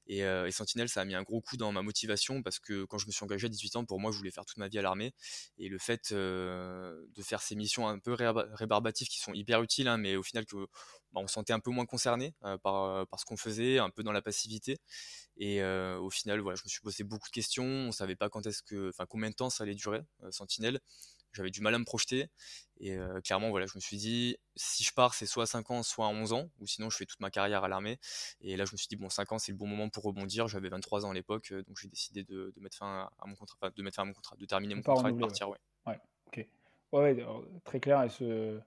Et, 0.07 0.23
euh, 0.23 0.49
Sentinelle, 0.51 0.89
ça 0.89 1.01
a 1.01 1.05
mis 1.05 1.15
un 1.15 1.23
gros 1.23 1.41
coup 1.41 1.57
dans 1.57 1.71
ma 1.71 1.81
motivation 1.81 2.41
parce 2.43 2.59
que 2.59 2.85
quand 2.85 2.97
je 2.97 3.07
me 3.07 3.11
suis 3.11 3.23
engagé 3.23 3.47
à 3.47 3.49
18 3.49 3.75
ans, 3.77 3.85
pour 3.85 3.99
moi, 3.99 4.11
je 4.11 4.17
voulais 4.17 4.31
faire 4.31 4.45
toute 4.45 4.57
ma 4.57 4.67
vie 4.67 4.79
à 4.79 4.81
l'armée. 4.81 5.13
Et 5.57 5.67
le 5.67 5.77
fait 5.77 6.11
euh, 6.11 7.05
de 7.13 7.21
faire 7.21 7.41
ces 7.41 7.55
missions 7.55 7.87
un 7.87 7.99
peu 7.99 8.13
rébarbatives 8.13 9.07
qui 9.07 9.19
sont 9.19 9.33
hyper 9.33 9.61
utiles, 9.63 9.87
hein, 9.87 9.97
mais 9.97 10.15
au 10.15 10.23
final 10.23 10.45
que 10.45 10.67
bah, 11.11 11.21
sentait 11.27 11.53
un 11.53 11.59
peu 11.59 11.71
moins 11.71 11.85
concerné 11.85 12.33
euh, 12.43 12.57
par, 12.57 13.07
par, 13.07 13.19
ce 13.19 13.25
qu'on 13.25 13.38
faisait, 13.38 13.79
un 13.79 13.89
peu 13.89 14.03
dans 14.03 14.11
la 14.11 14.21
passivité. 14.21 14.77
Et 15.38 15.61
au 15.63 16.09
final, 16.09 16.39
voilà, 16.39 16.55
je 16.55 16.63
me 16.63 16.69
suis 16.69 16.79
posé 16.79 17.03
beaucoup 17.03 17.27
de 17.27 17.33
questions. 17.33 17.65
On 17.65 17.91
savait 17.91 18.15
pas 18.15 18.29
quand 18.29 18.45
est-ce 18.45 18.63
que, 18.63 18.89
enfin, 18.89 19.05
combien 19.05 19.29
de 19.29 19.36
temps 19.36 19.50
ça 19.50 19.65
allait 19.65 19.75
durer, 19.75 20.01
Sentinelle 20.29 20.79
j'avais 21.36 21.51
du 21.51 21.62
mal 21.62 21.75
à 21.75 21.80
me 21.80 21.86
projeter. 21.86 22.30
Et 22.80 22.98
euh, 22.98 23.22
clairement, 23.22 23.50
voilà, 23.50 23.65
je 23.68 23.74
me 23.75 23.80
suis 23.80 23.98
dit, 23.98 24.38
si 24.56 24.84
je 24.84 24.94
pars, 24.94 25.13
c'est 25.13 25.25
soit 25.25 25.44
à 25.44 25.46
5 25.46 25.72
ans, 25.72 25.84
soit 25.84 26.08
à 26.08 26.10
11 26.10 26.34
ans, 26.34 26.50
ou 26.60 26.68
sinon 26.68 26.89
je 26.89 26.98
fais 26.98 27.06
toute 27.06 27.20
ma 27.22 27.30
carrière 27.30 27.63
à 27.63 27.68
l'armée. 27.68 28.00
Et 28.42 28.58
là, 28.58 28.65
je 28.65 28.74
me 28.74 28.77
suis 28.77 28.88
dit, 28.88 28.96
bon, 28.96 29.10
5 29.10 29.32
ans, 29.32 29.39
c'est 29.39 29.51
le 29.51 29.58
bon 29.58 29.68
moment 29.68 29.89
pour 29.89 30.04
rebondir. 30.04 30.48
J'avais 30.48 30.70
23 30.70 31.06
ans 31.06 31.12
à 31.12 31.13
l'époque, 31.13 31.50
euh, 31.51 31.63
donc 31.63 31.77
j'ai 31.80 31.88
décidé 31.88 32.24
de, 32.24 32.54
mettre 32.58 32.77
fin 32.77 33.10
à 33.20 33.27
mon 33.27 33.36
contrat, 33.36 33.70
de 33.70 33.82
mettre 33.82 33.96
fin 33.96 34.04
à 34.04 34.06
mon 34.06 34.13
contrat, 34.13 34.36
de 34.36 34.46
terminer 34.46 34.75
mon 34.75 34.82
contrat 34.82 35.10
et 35.10 35.13
de 35.13 35.20
partir. 35.20 35.50
Ouais. 35.50 35.58
ouais. 35.88 36.00
ok. 36.27 36.48
Ouais, 36.92 37.25
très 37.63 37.80
clair. 37.80 38.04
Et 38.04 38.10
ce, 38.10 38.60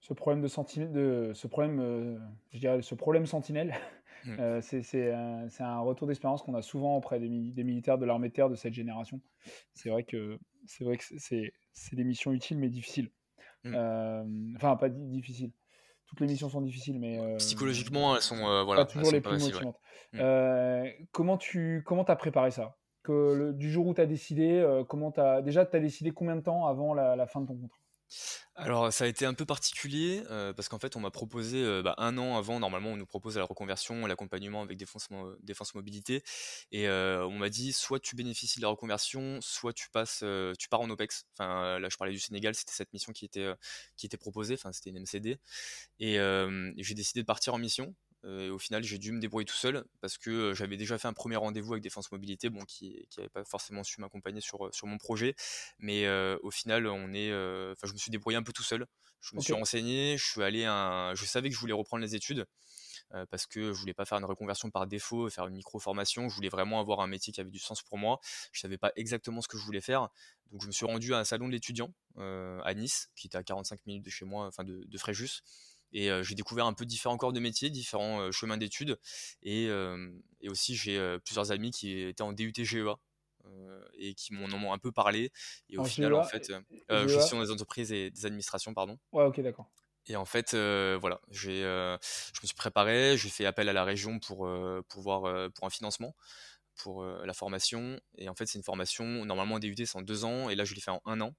ce 0.00 0.14
problème 0.14 0.42
de 0.42 0.48
sentinelle, 0.48 0.92
de, 0.92 1.32
ce 1.34 1.46
problème, 1.48 1.80
euh, 1.80 2.18
je 2.52 2.58
dirais, 2.58 2.82
ce 2.82 2.94
problème 2.94 3.26
sentinelle, 3.26 3.74
mmh. 4.26 4.60
c'est 4.60 5.12
un, 5.12 5.48
un, 5.58 5.80
retour 5.80 6.06
d'expérience 6.06 6.42
qu'on 6.42 6.54
a 6.54 6.62
souvent 6.62 6.96
auprès 6.96 7.18
des, 7.18 7.28
des 7.28 7.64
militaires 7.64 7.98
de 7.98 8.06
l'armée 8.06 8.28
de 8.28 8.34
terre 8.34 8.48
de 8.48 8.54
cette 8.54 8.74
génération. 8.74 9.20
C'est 9.74 9.90
vrai 9.90 10.04
que 10.04 10.38
c'est 10.66 10.84
vrai 10.84 10.96
que 10.96 11.04
c'est 11.18 11.52
c'est 11.72 11.96
des 11.96 12.04
missions 12.04 12.32
utiles 12.32 12.58
mais 12.58 12.68
difficiles. 12.68 13.10
Mmh. 13.64 13.74
Euh, 13.74 14.24
enfin, 14.56 14.76
pas 14.76 14.88
difficiles. 14.88 15.52
Toutes 16.06 16.20
les 16.20 16.26
missions 16.26 16.48
sont 16.48 16.60
difficiles, 16.60 16.98
mais 16.98 17.20
euh, 17.20 17.36
psychologiquement, 17.36 18.16
elles 18.16 18.22
sont 18.22 18.36
euh, 18.36 18.64
voilà, 18.64 18.84
pas 18.84 18.90
toujours 18.90 19.12
les 19.12 19.20
plus 19.20 19.38
motivantes. 19.38 19.78
Mmh. 20.12 20.24
comment 21.12 21.36
tu 21.36 21.82
comment 21.86 22.04
as 22.04 22.16
préparé 22.16 22.50
ça? 22.50 22.76
Que 23.02 23.34
le, 23.34 23.52
Du 23.52 23.70
jour 23.70 23.86
où 23.86 23.94
tu 23.94 24.00
as 24.00 24.06
décidé, 24.06 24.82
comment 24.88 25.12
as, 25.16 25.40
déjà 25.42 25.64
tu 25.64 25.76
as 25.76 25.80
décidé 25.80 26.10
combien 26.10 26.36
de 26.36 26.42
temps 26.42 26.66
avant 26.66 26.94
la 26.94 27.26
fin 27.26 27.40
de 27.40 27.46
ton 27.46 27.56
contrat? 27.56 27.79
Alors 28.56 28.92
ça 28.92 29.04
a 29.04 29.06
été 29.06 29.24
un 29.24 29.34
peu 29.34 29.46
particulier 29.46 30.22
euh, 30.30 30.52
parce 30.52 30.68
qu'en 30.68 30.78
fait 30.78 30.96
on 30.96 31.00
m'a 31.00 31.10
proposé 31.10 31.62
euh, 31.62 31.82
bah, 31.82 31.94
un 31.98 32.18
an 32.18 32.36
avant 32.36 32.60
normalement 32.60 32.90
on 32.90 32.96
nous 32.96 33.06
propose 33.06 33.38
la 33.38 33.44
reconversion 33.44 34.06
l'accompagnement 34.06 34.62
avec 34.62 34.76
défense, 34.76 35.08
mobilité. 35.74 36.22
Et 36.72 36.88
euh, 36.88 37.26
on 37.26 37.38
m'a 37.38 37.48
dit 37.48 37.72
soit 37.72 38.00
tu 38.00 38.16
bénéficies 38.16 38.58
de 38.58 38.64
la 38.64 38.68
reconversion 38.68 39.38
soit 39.40 39.72
tu 39.72 39.88
passes 39.90 40.24
tu 40.58 40.68
pars 40.68 40.80
en 40.80 40.90
OPEX. 40.90 41.26
Là 41.38 41.88
je 41.88 41.96
parlais 41.96 42.12
du 42.12 42.20
Sénégal 42.20 42.54
c'était 42.54 42.72
cette 42.72 42.92
mission 42.92 43.12
qui 43.12 43.24
était 43.24 44.16
proposée 44.18 44.54
enfin 44.54 44.72
c'était 44.72 44.90
une 44.90 45.00
MCD 45.00 45.38
et 45.98 46.14
j'ai 46.76 46.94
décidé 46.94 47.20
de 47.20 47.26
partir 47.26 47.54
en 47.54 47.58
mission 47.58 47.94
et 48.24 48.50
au 48.50 48.58
final, 48.58 48.82
j'ai 48.82 48.98
dû 48.98 49.12
me 49.12 49.20
débrouiller 49.20 49.46
tout 49.46 49.56
seul 49.56 49.84
parce 50.00 50.18
que 50.18 50.30
euh, 50.30 50.54
j'avais 50.54 50.76
déjà 50.76 50.98
fait 50.98 51.08
un 51.08 51.12
premier 51.12 51.36
rendez-vous 51.36 51.72
avec 51.72 51.82
Défense 51.82 52.10
Mobilité, 52.12 52.50
bon, 52.50 52.64
qui 52.64 53.06
n'avait 53.16 53.30
pas 53.30 53.44
forcément 53.44 53.82
su 53.82 54.00
m'accompagner 54.00 54.40
sur, 54.40 54.66
euh, 54.66 54.72
sur 54.72 54.86
mon 54.86 54.98
projet. 54.98 55.34
Mais 55.78 56.08
au 56.42 56.50
final, 56.50 56.86
on 56.86 57.12
est, 57.14 57.32
enfin, 57.72 57.86
je 57.86 57.92
me 57.92 57.98
suis 57.98 58.10
débrouillé 58.10 58.36
un 58.36 58.42
peu 58.42 58.52
tout 58.52 58.62
seul. 58.62 58.86
Je 59.20 59.36
me 59.36 59.40
suis 59.40 59.52
renseigné, 59.52 60.16
je 60.18 60.24
suis 60.24 60.42
allé, 60.42 60.64
un, 60.64 61.14
je 61.14 61.24
savais 61.24 61.48
que 61.48 61.54
je 61.54 61.60
voulais 61.60 61.72
reprendre 61.72 62.02
les 62.02 62.14
études. 62.14 62.46
parce 63.30 63.46
que 63.46 63.72
je 63.72 63.78
voulais 63.78 63.94
pas 63.94 64.04
faire 64.04 64.18
une 64.18 64.24
reconversion 64.24 64.70
par 64.70 64.86
défaut, 64.86 65.28
faire 65.30 65.46
une 65.46 65.54
micro-formation. 65.54 66.28
Je 66.28 66.34
voulais 66.34 66.48
vraiment 66.48 66.80
avoir 66.80 67.00
un 67.00 67.06
métier 67.06 67.32
qui 67.32 67.40
avait 67.40 67.50
du 67.50 67.58
sens 67.58 67.82
pour 67.82 67.98
moi. 67.98 68.20
Je 68.52 68.60
savais 68.60 68.78
pas 68.78 68.92
exactement 68.96 69.40
ce 69.40 69.48
que 69.48 69.58
je 69.58 69.64
voulais 69.64 69.80
faire. 69.80 70.08
Donc 70.50 70.62
je 70.62 70.66
me 70.66 70.72
suis 70.72 70.86
rendu 70.86 71.14
à 71.14 71.18
un 71.18 71.24
salon 71.24 71.46
de 71.46 71.52
l'étudiant 71.52 71.92
à 72.16 72.74
Nice, 72.74 73.10
qui 73.16 73.26
était 73.28 73.38
à 73.38 73.42
45 73.42 73.86
minutes 73.86 74.04
de 74.04 74.10
chez 74.10 74.24
moi, 74.24 74.46
enfin 74.46 74.64
de, 74.64 74.84
de 74.84 74.98
Fréjus. 74.98 75.42
Et 75.92 76.10
j'ai 76.22 76.34
découvert 76.34 76.66
un 76.66 76.72
peu 76.72 76.84
différents 76.84 77.16
corps 77.16 77.32
de 77.32 77.40
métier, 77.40 77.70
différents 77.70 78.30
chemins 78.30 78.56
d'études. 78.56 78.98
Et, 79.42 79.64
et, 80.40 80.48
aussi, 80.48 80.76
j'ai 80.76 81.18
plusieurs 81.24 81.52
amis 81.52 81.70
qui 81.70 82.00
étaient 82.00 82.22
en 82.22 82.32
DUT 82.32 82.52
GEA. 82.56 82.96
et 83.98 84.14
qui 84.14 84.32
m'en 84.34 84.46
ont 84.46 84.72
un 84.72 84.78
peu 84.78 84.92
parlé. 84.92 85.32
Et 85.68 85.78
au 85.78 85.84
final, 85.84 86.14
en 86.14 86.24
fait, 86.24 86.52
euh, 86.90 87.08
gestion 87.08 87.40
des 87.40 87.50
entreprises 87.50 87.92
et 87.92 88.10
des 88.10 88.26
administrations, 88.26 88.74
pardon. 88.74 88.98
Ouais, 89.12 89.24
ok, 89.24 89.40
d'accord. 89.40 89.70
Et 90.06 90.16
en 90.16 90.24
fait, 90.24 90.54
voilà, 90.54 91.20
j'ai, 91.30 91.62
je 91.62 92.40
me 92.42 92.46
suis 92.46 92.56
préparé, 92.56 93.16
j'ai 93.16 93.28
fait 93.28 93.46
appel 93.46 93.68
à 93.68 93.72
la 93.72 93.84
région 93.84 94.18
pour, 94.18 94.48
pour, 94.88 95.02
voir, 95.02 95.50
pour 95.52 95.66
un 95.66 95.70
financement 95.70 96.14
pour 96.82 97.04
la 97.04 97.32
formation. 97.32 97.98
Et 98.16 98.28
en 98.28 98.34
fait, 98.34 98.46
c'est 98.46 98.58
une 98.58 98.64
formation, 98.64 99.24
normalement, 99.24 99.56
en 99.56 99.58
DUT, 99.58 99.74
c'est 99.76 99.96
en 99.96 100.02
deux 100.02 100.24
ans, 100.24 100.50
et 100.50 100.54
là, 100.54 100.64
je 100.64 100.74
l'ai 100.74 100.80
fait 100.80 100.90
en 100.90 101.02
un 101.04 101.20
an. 101.20 101.34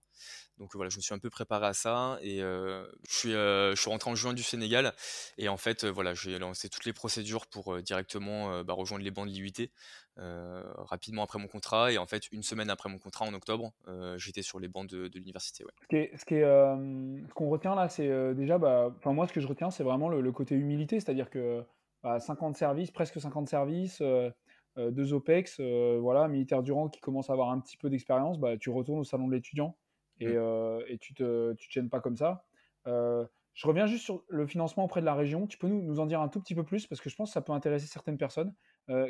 Donc 0.57 0.75
voilà, 0.75 0.89
je 0.89 0.97
me 0.97 1.01
suis 1.01 1.13
un 1.13 1.19
peu 1.19 1.29
préparé 1.29 1.65
à 1.67 1.73
ça, 1.73 2.19
et 2.21 2.39
je, 2.39 2.85
suis, 3.07 3.31
je 3.31 3.75
suis 3.75 3.89
rentré 3.89 4.09
en 4.09 4.15
juin 4.15 4.33
du 4.33 4.43
Sénégal, 4.43 4.93
et 5.37 5.49
en 5.49 5.57
fait, 5.57 5.85
voilà, 5.85 6.13
j'ai 6.13 6.37
lancé 6.37 6.69
toutes 6.69 6.85
les 6.85 6.93
procédures 6.93 7.47
pour 7.47 7.81
directement 7.81 8.63
bah, 8.63 8.73
rejoindre 8.73 9.03
les 9.03 9.11
bancs 9.11 9.27
de 9.27 9.31
l'IUT. 9.31 9.69
rapidement 10.17 11.23
après 11.23 11.39
mon 11.39 11.47
contrat 11.47 11.91
et 11.91 11.97
en 11.97 12.05
fait 12.05 12.31
une 12.31 12.43
semaine 12.43 12.69
après 12.69 12.89
mon 12.89 12.99
contrat 12.99 13.25
en 13.25 13.33
octobre 13.33 13.71
j'étais 14.17 14.43
sur 14.43 14.59
les 14.59 14.67
bancs 14.67 14.87
de, 14.87 15.09
l'université 15.15 15.63
ouais. 15.63 16.11
ce 16.15 16.17
ce 16.17 17.33
qu'on 17.33 17.49
retient 17.49 17.75
là 17.75 17.89
c'est 17.89 18.35
déjà 18.35 18.57
bah, 18.57 18.93
moi 19.05 19.27
ce 19.27 19.33
que 19.33 19.39
je 19.39 19.47
retiens 19.47 19.71
c'est 19.71 19.83
vraiment 19.83 20.09
le, 20.09 20.31
côté 20.31 20.55
humilité 20.55 20.99
c'est 20.99 21.09
à 21.09 21.13
dire 21.13 21.29
que 21.29 21.63
50 22.03 22.53
bah, 22.53 22.57
services 22.57 22.91
presque 22.91 23.19
50 23.19 23.47
services 23.47 23.99
euh, 24.01 24.29
deux 24.77 25.13
OPEX, 25.13 25.57
euh, 25.59 25.97
voilà, 26.01 26.27
militaire 26.27 26.63
Durand 26.63 26.89
qui 26.89 27.01
commence 27.01 27.29
à 27.29 27.33
avoir 27.33 27.49
un 27.49 27.59
petit 27.59 27.77
peu 27.77 27.89
d'expérience, 27.89 28.39
bah, 28.39 28.57
tu 28.57 28.69
retournes 28.69 28.99
au 28.99 29.03
salon 29.03 29.27
de 29.27 29.33
l'étudiant 29.33 29.77
et, 30.19 30.27
mmh. 30.27 30.35
euh, 30.35 30.83
et, 30.87 30.97
tu 30.97 31.13
te, 31.13 31.53
tu 31.53 31.67
te 31.67 31.73
gênes 31.73 31.89
pas 31.89 31.99
comme 31.99 32.15
ça. 32.15 32.45
je 32.85 33.67
reviens 33.67 33.85
juste 33.85 34.05
sur 34.05 34.23
le 34.29 34.47
financement 34.47 34.85
auprès 34.85 35.01
de 35.01 35.05
la 35.05 35.15
région. 35.15 35.47
Tu 35.47 35.57
peux 35.57 35.67
nous, 35.67 35.81
nous, 35.81 35.99
en 35.99 36.05
dire 36.05 36.21
un 36.21 36.29
tout 36.29 36.39
petit 36.39 36.55
peu 36.55 36.63
plus 36.63 36.87
parce 36.87 37.01
que 37.01 37.09
je 37.09 37.15
pense 37.15 37.29
que 37.29 37.33
ça 37.33 37.41
peut 37.41 37.53
intéresser 37.53 37.87
certaines 37.87 38.17
personnes. 38.17 38.53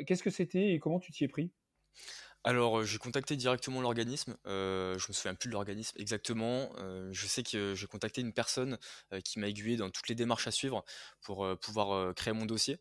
Qu'est-ce 0.06 0.22
que 0.22 0.30
c'était 0.30 0.72
et 0.72 0.78
comment 0.78 0.98
tu 0.98 1.12
t'y 1.12 1.24
es 1.24 1.28
pris? 1.28 1.50
Alors, 2.44 2.82
j'ai 2.82 2.98
contacté 2.98 3.36
directement 3.36 3.80
l'organisme. 3.80 4.36
je 4.44 4.94
me 4.94 5.12
souviens 5.12 5.34
plus 5.34 5.48
de 5.48 5.54
l'organisme 5.54 5.96
exactement. 6.00 6.70
je 7.12 7.26
sais 7.26 7.44
que 7.44 7.74
j'ai 7.76 7.86
contacté 7.86 8.20
une 8.20 8.32
personne 8.32 8.78
qui 9.24 9.38
m'a 9.38 9.48
aiguillé 9.48 9.76
dans 9.76 9.90
toutes 9.90 10.08
les 10.08 10.16
démarches 10.16 10.48
à 10.48 10.50
suivre 10.50 10.84
pour 11.20 11.46
pouvoir 11.60 12.14
créer 12.14 12.34
mon 12.34 12.46
dossier. 12.46 12.78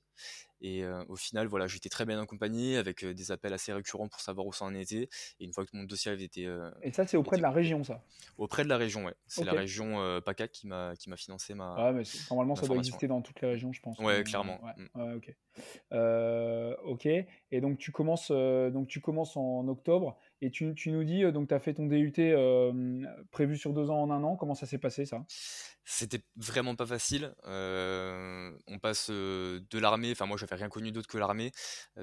Et 0.62 0.86
au 1.10 1.16
final, 1.16 1.48
voilà, 1.48 1.68
j'étais 1.68 1.90
très 1.90 2.06
bien 2.06 2.22
accompagné 2.22 2.78
avec 2.78 3.06
des 3.06 3.32
appels 3.32 3.54
assez 3.54 3.74
récurrents 3.74 4.08
pour 4.08 4.20
savoir 4.20 4.46
où 4.46 4.54
ça 4.54 4.66
en 4.66 4.74
était. 4.74 5.10
Et 5.40 5.46
une 5.46 5.54
fois 5.54 5.66
que 5.66 5.72
mon 5.74 5.84
dossier 5.84 6.12
avait 6.12 6.24
été. 6.24 6.44
et 6.84 6.92
ça, 6.92 7.06
c'est 7.08 7.18
auprès 7.18 7.38
de 7.38 7.42
la 7.42 7.52
région, 7.52 7.84
ça? 7.84 8.04
Auprès 8.38 8.64
de 8.64 8.70
la 8.70 8.78
région, 8.78 9.06
ouais. 9.06 9.16
C'est 9.28 9.44
la 9.44 9.54
région 9.54 10.22
PACA 10.26 10.48
qui 10.48 10.68
m'a 10.68 10.96
qui 10.96 11.10
m'a 11.10 11.18
financé 11.18 11.54
ma. 11.54 11.76
Ah, 11.78 11.92
mais 11.92 12.04
normalement, 12.30 12.56
ça 12.56 12.68
doit 12.68 12.78
exister 12.78 13.08
dans 13.08 13.22
toutes 13.22 13.42
les 13.42 13.50
régions, 13.50 13.74
je 13.74 13.82
pense. 13.82 13.98
Ouais, 14.00 14.24
clairement. 14.24 14.60
Ouais. 14.64 14.90
Mmh. 14.96 15.16
ok. 15.16 15.36
ok. 16.86 17.06
Et 17.06 17.62
donc, 17.62 17.78
tu 17.78 17.92
commences, 17.92 18.32
donc, 18.32 18.88
tu 18.88 19.02
commences 19.02 19.36
en 19.38 19.68
octobre. 19.68 20.18
Et 20.44 20.50
tu, 20.50 20.74
nous 20.88 21.04
dis, 21.04 21.24
donc, 21.32 21.50
tu 21.50 21.54
as 21.54 21.60
fait 21.60 21.76
ton 21.76 21.86
DUT 21.86 22.14
prévu 23.32 23.58
sur 23.58 23.74
deux 23.74 23.92
ans 23.92 24.02
en 24.02 24.10
un 24.10 24.24
an. 24.24 24.36
Comment 24.36 24.56
ça 24.56 24.66
s'est 24.66 24.80
passé, 24.80 25.06
ça? 25.06 25.24
C'était 25.84 26.22
vraiment 26.36 26.76
pas 26.76 26.86
facile. 26.86 27.34
on 27.46 28.80
passe 28.82 29.12
de 29.12 29.80
l'armée. 29.80 30.12
Enfin, 30.12 30.26
moi, 30.26 30.38
j'avais 30.38 30.56
rien 30.56 30.70
connu 30.70 30.92
d'autre 30.92 31.08
que 31.08 31.18
l'armée. 31.20 31.52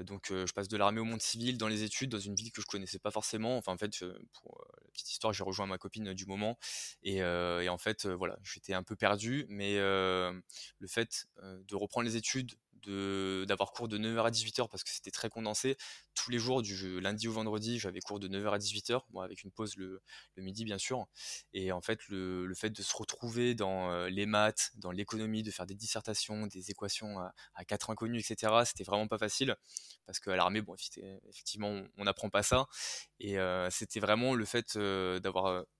donc, 0.03 0.27
je 0.29 0.51
passe 0.53 0.69
de 0.69 0.77
l'armée 0.77 1.01
au 1.01 1.05
monde 1.05 1.21
civil 1.21 1.57
dans 1.57 1.67
les 1.67 1.83
études, 1.83 2.11
dans 2.11 2.19
une 2.19 2.35
ville 2.35 2.51
que 2.51 2.61
je 2.61 2.67
connaissais 2.67 2.99
pas 2.99 3.11
forcément. 3.11 3.57
Enfin, 3.57 3.73
en 3.73 3.77
fait, 3.77 3.99
pour 4.33 4.65
la 4.85 4.91
petite 4.91 5.11
histoire, 5.11 5.33
j'ai 5.33 5.43
rejoint 5.43 5.65
ma 5.65 5.77
copine 5.77 6.13
du 6.13 6.25
moment. 6.25 6.57
Et 7.03 7.21
en 7.23 7.77
fait, 7.77 8.05
voilà, 8.05 8.37
j'étais 8.43 8.73
un 8.73 8.83
peu 8.83 8.95
perdu. 8.95 9.45
Mais 9.49 9.75
le 9.77 10.87
fait 10.87 11.27
de 11.43 11.75
reprendre 11.75 12.05
les 12.05 12.15
études, 12.15 12.51
d'avoir 12.87 13.71
cours 13.71 13.87
de 13.87 13.97
9h 13.97 14.25
à 14.25 14.31
18h 14.31 14.69
parce 14.69 14.83
que 14.83 14.89
c'était 14.89 15.11
très 15.11 15.29
condensé. 15.29 15.77
Tous 16.15 16.31
les 16.31 16.39
jours, 16.39 16.61
du 16.61 16.99
lundi 17.01 17.27
au 17.27 17.33
vendredi, 17.33 17.79
j'avais 17.79 17.99
cours 17.99 18.19
de 18.19 18.27
9h 18.27 18.53
à 18.53 18.57
18h, 18.57 19.01
bon, 19.09 19.21
avec 19.21 19.43
une 19.43 19.51
pause 19.51 19.75
le, 19.77 20.01
midi 20.37 20.63
bien 20.65 20.77
sûr. 20.77 21.05
Et 21.53 21.71
en 21.71 21.81
fait, 21.81 22.07
le, 22.07 22.45
le 22.45 22.55
fait 22.55 22.69
de 22.69 22.81
se 22.81 22.95
retrouver 22.95 23.55
dans 23.55 23.91
euh, 23.91 24.09
les 24.09 24.25
maths, 24.25 24.71
dans 24.75 24.91
l'économie, 24.91 25.43
de 25.43 25.51
faire 25.51 25.65
des 25.65 25.75
dissertations, 25.75 26.47
des 26.47 26.71
équations 26.71 27.19
à, 27.19 27.65
quatre 27.65 27.89
inconnus, 27.89 28.29
etc., 28.29 28.53
c'était 28.65 28.83
vraiment 28.83 29.07
pas 29.07 29.17
facile 29.17 29.55
parce 30.05 30.19
qu'à 30.19 30.35
l'armée, 30.35 30.61
bon, 30.61 30.75
effectivement, 31.29 31.83
on 31.97 32.03
n'apprend 32.03 32.29
pas 32.29 32.43
ça. 32.43 32.67
Et 33.19 33.37
euh, 33.37 33.69
c'était 33.69 33.99
vraiment 33.99 34.33
le 34.33 34.45
fait 34.45 34.75
euh, 34.75 35.19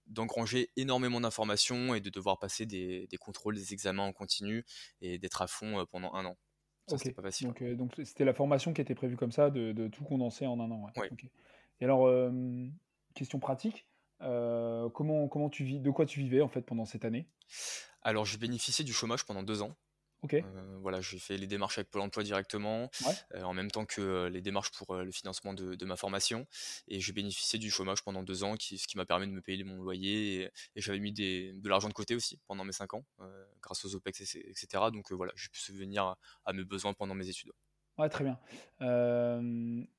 d'engranger 0.08 0.72
énormément 0.76 1.22
d'informations 1.22 1.96
et 1.96 2.02
de 2.02 2.10
devoir 2.10 2.38
passer 2.40 2.66
des, 2.66 3.08
contrôles, 3.20 3.56
des 3.56 3.74
examens 3.74 4.04
en 4.04 4.14
continu 4.14 4.66
et 5.02 5.18
d'être 5.18 5.42
à 5.42 5.48
fond 5.48 5.86
pendant 5.92 6.14
un 6.14 6.26
an. 6.26 6.38
Euh, 7.62 7.76
donc, 7.76 7.94
c'était 8.04 8.26
la 8.26 8.34
formation 8.34 8.74
qui 8.74 8.82
était 8.82 8.96
prévue 8.96 9.16
comme 9.16 9.32
ça, 9.32 9.50
de, 9.50 9.88
tout 9.88 10.04
condenser 10.04 10.46
en 10.46 10.60
un 10.60 10.72
an. 10.72 10.88
Et 11.82 11.86
alors, 11.86 12.08
euh, 12.08 12.32
question 13.14 13.40
pratique, 13.40 13.88
euh, 14.22 14.90
comment, 14.90 15.28
comment 15.28 15.50
tu 15.50 15.64
vis, 15.64 15.80
de 15.80 15.92
quoi 15.92 16.06
tu 16.06 16.20
vivais 16.20 16.42
en 16.42 16.50
fait 16.50 16.62
pendant 16.62 16.86
cette 16.86 17.06
année? 17.06 17.28
Alors, 18.02 18.26
j'ai 18.26 18.38
bénéficié 18.38 18.84
du 18.84 18.94
chômage 18.94 19.26
pendant 19.26 19.44
deux 19.44 19.62
ans. 19.62 19.76
Euh, 20.34 20.78
voilà, 20.82 21.02
j'ai 21.02 21.20
fait 21.20 21.38
les 21.38 21.48
démarches 21.48 21.78
avec 21.78 21.90
Pôle 21.90 22.02
Emploi 22.02 22.24
directement, 22.24 22.90
euh, 23.36 23.44
en 23.44 23.54
même 23.54 23.72
temps 23.72 23.86
que 23.86 24.02
euh, 24.02 24.30
les 24.30 24.42
démarches 24.42 24.72
pour 24.72 24.96
le 24.96 25.12
financement 25.12 25.54
de, 25.54 25.86
ma 25.86 25.96
formation. 25.96 26.46
Et 26.88 27.00
j'ai 27.00 27.14
bénéficié 27.14 27.58
du 27.58 27.72
chômage 27.72 28.04
pendant 28.04 28.24
deux 28.24 28.44
ans, 28.44 28.56
qui, 28.56 28.78
ce 28.78 28.88
qui 28.88 28.98
m'a 28.98 29.06
permis 29.06 29.28
de 29.28 29.32
me 29.32 29.42
payer 29.42 29.64
mon 29.64 29.82
loyer. 29.82 30.44
Et, 30.44 30.52
j'avais 30.76 31.00
mis 31.00 31.14
de 31.14 31.70
l'argent 31.70 31.88
de 31.88 31.94
côté 31.94 32.16
aussi 32.16 32.40
pendant 32.48 32.64
mes 32.64 32.72
cinq 32.72 32.94
ans, 32.94 33.06
grâce 33.62 33.86
aux 33.86 33.96
OPEX, 33.96 34.36
etc. 34.36 34.68
Donc 34.92 35.12
voilà, 35.12 35.32
j'ai 35.36 35.50
pu 35.50 35.60
subvenir 35.60 36.16
à, 36.46 36.54
mes 36.54 36.64
besoins 36.64 36.94
pendant 36.94 37.16
mes 37.16 37.30
études. 37.30 37.52
Ouais, 37.98 38.10
très 38.10 38.24
bien. 38.24 38.40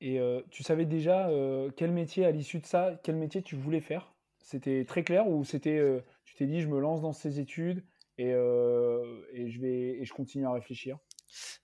et 0.00 0.20
tu 0.50 0.62
savais 0.62 0.84
déjà 0.84 1.28
quel 1.76 1.92
métier, 1.92 2.26
à 2.26 2.30
l'issue 2.30 2.60
de 2.60 2.66
ça, 2.66 3.00
quel 3.02 3.16
métier 3.16 3.42
tu 3.42 3.56
voulais 3.56 3.80
faire? 3.80 4.14
C'était 4.42 4.84
très 4.84 5.04
clair 5.04 5.28
ou 5.28 5.44
c'était, 5.44 6.02
tu 6.24 6.34
t'es 6.34 6.46
dit, 6.46 6.60
je 6.60 6.68
me 6.68 6.80
lance 6.80 7.02
dans 7.02 7.12
ces 7.12 7.40
études 7.40 7.84
et, 8.20 8.34
euh, 8.34 9.22
et, 9.32 9.50
je 9.50 9.60
vais, 9.60 9.98
et 9.98 10.04
je 10.04 10.12
continue 10.12 10.46
à 10.46 10.52
réfléchir 10.52 10.98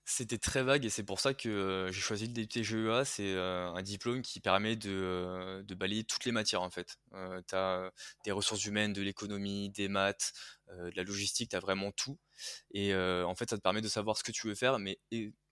c'était 0.04 0.38
très 0.38 0.62
vague 0.62 0.84
et 0.84 0.90
c'est 0.90 1.02
pour 1.02 1.18
ça 1.18 1.34
que 1.34 1.48
euh, 1.48 1.90
j'ai 1.90 2.00
choisi 2.00 2.28
le 2.28 2.32
DUT 2.32 2.62
GEA. 2.62 3.04
C'est 3.04 3.34
euh, 3.34 3.72
un 3.72 3.82
diplôme 3.82 4.22
qui 4.22 4.38
permet 4.38 4.76
de, 4.76 5.64
de, 5.66 5.74
balayer 5.74 6.04
toutes 6.04 6.24
les 6.24 6.30
matières 6.30 6.62
en 6.62 6.70
fait. 6.70 7.00
tu 7.48 7.54
as 7.56 7.90
des 8.24 8.30
ressources 8.30 8.64
humaines, 8.64 8.92
de 8.92 9.02
l'économie, 9.02 9.70
des 9.70 9.88
maths, 9.88 10.32
de 10.70 10.92
la 10.94 11.02
logistique, 11.02 11.50
tu 11.50 11.56
as 11.56 11.58
vraiment 11.58 11.90
tout. 11.90 12.16
Et 12.70 12.94
en 12.94 13.34
fait, 13.34 13.50
ça 13.50 13.56
te 13.56 13.62
permet 13.62 13.80
de 13.80 13.88
savoir 13.88 14.16
ce 14.16 14.22
que 14.22 14.30
tu 14.30 14.46
veux 14.46 14.54
faire, 14.54 14.78
mais 14.78 15.00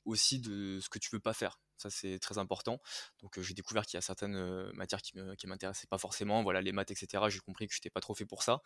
aussi 0.05 0.39
de 0.39 0.79
ce 0.81 0.89
que 0.89 1.01
tu 1.01 1.11
veux 1.11 1.21
pas 1.21 1.35
faire. 1.35 1.59
Ça, 1.77 1.91
c'est 1.91 2.19
très 2.19 2.39
important. 2.39 2.81
Donc, 3.21 3.41
j'ai 3.41 3.55
découvert 3.55 3.85
qu'il 3.85 3.97
y 3.97 3.99
a 3.99 4.03
certaines 4.03 4.71
matières 4.73 5.03
qui 5.03 5.17
ne 5.17 5.47
m'intéressaient 5.47 5.87
pas 5.87 5.99
forcément. 5.99 6.43
Voilà, 6.43 6.61
les 6.61 6.73
maths, 6.73 6.91
etc. 6.91 7.25
J'ai 7.29 7.41
compris 7.41 7.67
que 7.67 7.75
je 7.75 7.79
n'étais 7.79 7.91
pas 7.91 8.01
trop 8.01 8.15
fait 8.15 8.27
pour 8.27 8.43
ça. 8.43 8.63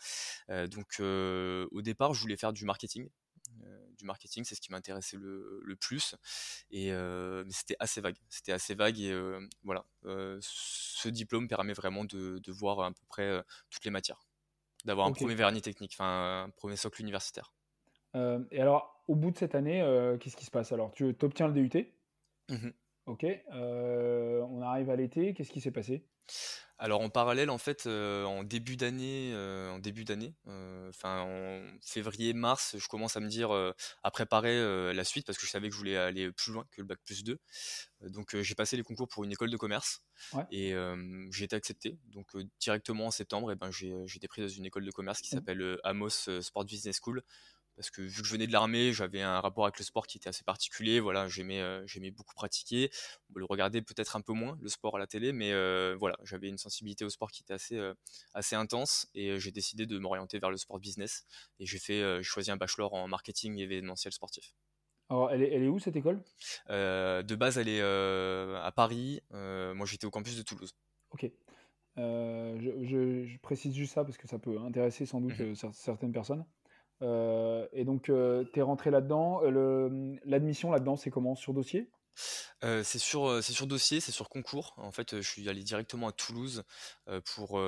donc, 0.49 1.01
au 1.01 1.83
départ, 1.83 2.15
je 2.15 2.21
voulais 2.21 2.37
faire 2.37 2.53
du 2.53 2.65
marketing. 2.65 3.09
du 3.97 4.05
marketing, 4.05 4.45
c'est 4.45 4.55
ce 4.55 4.61
qui 4.61 4.71
m'intéressait 4.71 5.17
le, 5.17 5.61
le, 5.63 5.77
plus. 5.77 6.15
Et 6.71 6.91
mais 6.93 7.53
c'était 7.53 7.77
assez 7.81 8.01
vague. 8.01 8.17
C'était 8.29 8.53
assez 8.53 8.75
vague. 8.75 8.99
Et 9.01 9.39
voilà, 9.63 9.85
ce 10.41 11.09
diplôme 11.09 11.49
permet 11.49 11.73
vraiment 11.73 12.05
de, 12.05 12.39
de, 12.39 12.53
voir 12.53 12.81
à 12.81 12.91
peu 12.91 13.07
près 13.09 13.43
toutes 13.71 13.85
les 13.85 13.91
matières. 13.91 14.21
D'avoir 14.85 15.07
un 15.07 15.13
premier 15.13 15.35
vernis 15.35 15.63
technique, 15.63 15.95
enfin 15.95 16.45
un 16.45 16.51
premier 16.51 16.77
socle 16.77 17.01
universitaire. 17.01 17.53
et 18.15 18.61
alors, 18.61 19.03
au 19.09 19.17
bout 19.17 19.31
de 19.31 19.39
cette 19.39 19.55
année, 19.55 19.81
qu'est-ce 20.21 20.37
qui 20.37 20.45
se 20.45 20.51
passe 20.51 20.73
Alors, 20.73 20.93
tu 20.93 21.17
obtiens 21.23 21.49
le 21.49 21.55
DUT 21.55 21.93
mmh 22.51 22.69
Ok, 23.09 23.25
euh, 23.25 24.43
on 24.51 24.61
arrive 24.61 24.91
à 24.91 24.97
l'été, 24.97 25.33
qu'est-ce 25.33 25.51
qui 25.51 25.63
s'est 25.63 25.71
passé? 25.71 26.05
Alors 26.77 27.01
en 27.01 27.09
parallèle, 27.09 27.49
en 27.49 27.57
fait, 27.57 27.87
euh, 27.87 28.25
en 28.25 28.45
début 28.45 28.77
d'année, 28.77 29.33
euh, 29.33 29.71
en 29.71 29.79
début 29.79 30.05
d'année, 30.05 30.35
enfin 30.91 31.23
en 31.23 31.63
février-mars, 31.81 32.77
je 32.79 32.87
commence 32.87 33.17
à 33.17 33.21
me 33.21 33.29
dire 33.29 33.51
à 34.03 34.11
préparer 34.11 34.93
la 34.93 35.05
suite 35.05 35.27
parce 35.27 35.39
que 35.39 35.47
je 35.47 35.51
savais 35.51 35.69
que 35.69 35.73
je 35.73 35.79
voulais 35.79 35.97
aller 35.97 36.31
plus 36.33 36.53
loin 36.53 36.67
que 36.71 36.83
le 36.83 36.87
bac 36.87 36.99
plus 37.03 37.25
2. 37.25 37.41
Donc 38.03 38.37
j'ai 38.37 38.55
passé 38.55 38.77
les 38.77 38.83
concours 38.83 39.09
pour 39.09 39.25
une 39.25 39.33
école 39.33 39.51
de 39.51 39.57
commerce 39.57 40.03
et 40.53 40.75
j'ai 41.31 41.45
été 41.47 41.57
accepté. 41.57 41.99
Donc 42.05 42.37
directement 42.61 43.07
en 43.07 43.11
septembre, 43.11 43.51
et 43.51 43.55
eh 43.55 43.57
ben 43.57 43.71
j'ai 43.71 44.05
été 44.17 44.29
pris 44.29 44.43
dans 44.43 44.49
une 44.49 44.67
école 44.67 44.85
de 44.85 44.91
commerce 44.91 45.23
qui 45.23 45.35
mmh. 45.35 45.39
s'appelle 45.39 45.79
Amos 45.83 46.29
Sport 46.43 46.67
Business 46.67 47.01
School 47.03 47.23
parce 47.79 47.91
que 47.91 48.03
vu 48.03 48.23
que 48.23 48.27
je 48.27 48.33
venais 48.33 48.49
de 48.49 48.53
l'armée, 48.53 48.93
j'avais 48.93 49.23
un 49.23 49.41
rapport 49.41 49.65
avec 49.65 49.79
le 49.79 49.85
sport 49.85 50.09
qui 50.09 50.19
était 50.19 50.29
assez 50.29 50.43
particulier. 50.43 50.99
Voilà, 50.99 51.29
j'aimais, 51.29 51.61
euh, 51.61 51.87
j'aimais 51.87 52.11
beaucoup 52.11 52.35
pratiquer. 52.35 52.91
On 53.33 53.39
le 53.39 53.45
regarder 53.45 53.83
peut-être 53.83 54.17
un 54.17 54.21
peu 54.21 54.33
moins 54.33 54.59
le 54.61 54.69
sport 54.69 54.97
à 54.97 54.99
la 54.99 55.07
télé, 55.07 55.33
mais 55.33 55.53
euh, 55.53 55.95
voilà, 55.97 56.17
j'avais 56.25 56.49
une 56.49 56.59
sensibilité 56.59 57.05
au 57.05 57.09
sport 57.09 57.31
qui 57.31 57.43
était 57.43 57.55
assez, 57.55 57.77
euh, 57.77 57.95
assez 58.35 58.57
intense 58.57 59.07
et 59.15 59.39
j'ai 59.39 59.53
décidé 59.53 59.87
de 59.87 59.97
m'orienter 59.97 60.41
vers 60.41 60.51
le 60.51 60.57
sport 60.57 60.81
business. 60.81 61.25
Et 61.61 61.67
j'ai 61.67 61.79
fait, 61.79 62.21
choisi 62.25 62.51
un 62.51 62.57
bachelor 62.57 62.95
en 62.95 63.07
marketing 63.07 63.57
et 63.59 63.63
événementiel 63.63 64.13
sportif. 64.13 64.55
Alors, 65.09 65.31
elle 65.31 65.45
est, 65.45 65.53
elle 65.55 65.63
est 65.63 65.69
où 65.69 65.79
cette 65.79 65.95
école? 65.95 66.21
De 66.69 67.35
base, 67.37 67.59
elle 67.59 67.69
est 67.69 67.81
à 67.81 68.73
Paris. 68.75 69.21
moi, 69.31 69.87
j'étais 69.87 70.07
au 70.07 70.11
campus 70.11 70.37
de 70.37 70.43
Toulouse. 70.43 70.75
Ok. 71.13 71.31
Je, 71.97 73.39
précise 73.39 73.73
juste 73.73 73.95
ça 73.95 74.05
parce 74.05 74.19
que 74.19 74.27
ça 74.27 74.41
peut 74.41 74.59
intéresser 74.59 75.07
sans 75.07 75.21
doute 75.21 75.39
mmh 75.39 75.55
certaines 75.73 76.13
personnes. 76.13 76.45
Et 77.01 77.85
donc, 77.85 78.05
tu 78.05 78.59
es 78.59 78.63
rentré 78.63 78.91
là-dedans. 78.91 79.41
L'admission 80.25 80.71
là-dedans, 80.71 80.97
c'est 80.97 81.11
comment? 81.11 81.35
Sur 81.35 81.55
dossier? 81.55 81.91
C'est 82.61 82.99
sur, 82.99 83.41
c'est 83.45 83.53
sur 83.53 83.69
dossier, 83.69 84.01
c'est 84.01 84.11
sur 84.11 84.29
concours. 84.29 84.75
En 84.77 84.91
fait, 84.91 85.21
je 85.21 85.29
suis 85.29 85.49
allé 85.49 85.63
directement 85.63 86.09
à 86.09 86.13
Toulouse, 86.13 86.65
pour, 87.25 87.61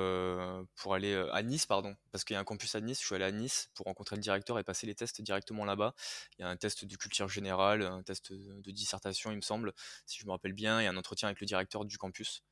pour 0.75 0.93
aller, 0.93 1.15
à 1.31 1.41
Nice 1.41 1.65
pardon, 1.65 1.95
parce 2.11 2.25
qu'il 2.25 2.33
y 2.33 2.37
a 2.37 2.41
un 2.41 2.43
campus 2.43 2.75
à 2.75 2.81
Nice. 2.81 2.99
Je 2.99 3.05
suis 3.05 3.15
allé 3.15 3.23
à 3.23 3.31
Nice 3.31 3.69
pour 3.73 3.85
rencontrer 3.85 4.17
le 4.17 4.21
directeur 4.21 4.59
et 4.59 4.65
passer 4.65 4.85
les 4.87 4.95
tests 4.95 5.21
directement 5.21 5.63
là-bas. 5.63 5.93
Il 6.37 6.41
y 6.41 6.43
a 6.43 6.49
un 6.49 6.57
test 6.57 6.83
de 6.83 6.95
culture 6.97 7.29
générale, 7.29 7.83
un 7.83 8.03
test, 8.03 8.33
de 8.33 8.71
dissertation, 8.71 9.31
il 9.31 9.37
me 9.37 9.41
semble, 9.41 9.71
si 10.05 10.19
je 10.19 10.25
me 10.25 10.31
rappelle 10.31 10.53
bien 10.53 10.81
et 10.81 10.87
un 10.87 10.97
entretien 10.97 11.29
avec 11.29 11.39
le 11.39 11.47
directeur 11.47 11.85
du 11.85 11.97
campus 11.97 12.43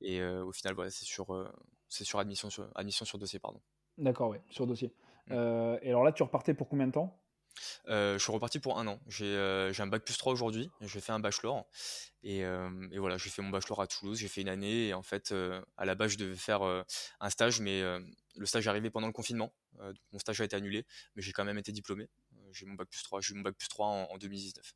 et 0.00 0.24
au 0.24 0.50
final, 0.50 0.74
voilà, 0.74 0.90
c'est 0.90 1.04
sur, 1.04 1.48
c'est 1.88 2.04
sur 2.04 2.18
admission 2.18 2.50
sur 2.50 2.68
admission 2.74 3.04
sur 3.04 3.18
dossier, 3.18 3.38
pardon. 3.38 3.60
D'accord, 3.98 4.30
ouais, 4.30 4.40
sur 4.50 4.66
dossier. 4.66 4.92
Mmh. 5.30 5.78
et 5.82 5.88
alors 5.88 6.04
là, 6.04 6.12
tu 6.12 6.22
repartais 6.22 6.54
pour 6.54 6.68
combien 6.68 6.86
de 6.86 6.92
temps? 6.92 7.16
je 7.86 8.18
suis 8.18 8.32
reparti 8.32 8.58
pour 8.58 8.78
un 8.78 8.86
an. 8.86 9.00
J'ai 9.08 9.36
un 9.78 9.86
bac 9.86 10.04
plus 10.04 10.16
3 10.16 10.32
aujourd'hui. 10.32 10.70
J'ai 10.80 11.00
fait 11.00 11.12
un 11.12 11.20
bachelor. 11.20 11.66
Et, 12.22 12.44
voilà, 12.96 13.16
j'ai 13.16 13.30
fait 13.30 13.42
mon 13.42 13.50
bachelor 13.50 13.80
à 13.80 13.86
Toulouse. 13.86 14.18
J'ai 14.18 14.28
fait 14.28 14.40
une 14.42 14.48
année. 14.48 14.88
Et 14.88 14.94
en 14.94 15.02
fait, 15.02 15.34
à 15.76 15.84
la 15.84 15.94
base, 15.94 16.12
je 16.12 16.18
devais 16.18 16.36
faire 16.36 16.62
un 16.62 17.30
stage, 17.30 17.60
mais 17.60 17.82
le 18.36 18.46
stage 18.46 18.66
est 18.66 18.70
arrivé 18.70 18.90
pendant 18.90 19.06
le 19.06 19.12
confinement. 19.12 19.52
mon 20.12 20.18
stage 20.18 20.40
a 20.40 20.44
été 20.44 20.56
annulé, 20.56 20.86
mais 21.16 21.22
j'ai 21.22 21.32
quand 21.32 21.44
même 21.44 21.58
été 21.58 21.72
diplômé. 21.72 22.08
j'ai 22.52 22.66
mon 22.66 22.74
bac 22.74 22.88
plus 22.88 23.02
3. 23.02 23.20
J'ai 23.20 23.34
eu 23.34 23.36
mon 23.36 23.42
bac 23.42 23.54
plus 23.56 23.68
3 23.68 23.86
en, 23.86 24.18
2019. 24.18 24.74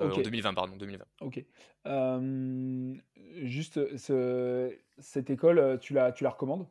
En 0.00 0.08
2020, 0.08 0.54
pardon, 0.54 0.76
2020. 0.76 1.04
Ok. 1.20 1.44
juste, 3.42 3.80
cette 3.96 5.30
école, 5.30 5.78
tu 5.80 5.94
la, 5.94 6.12
tu 6.12 6.24
la 6.24 6.30
recommandes? 6.30 6.66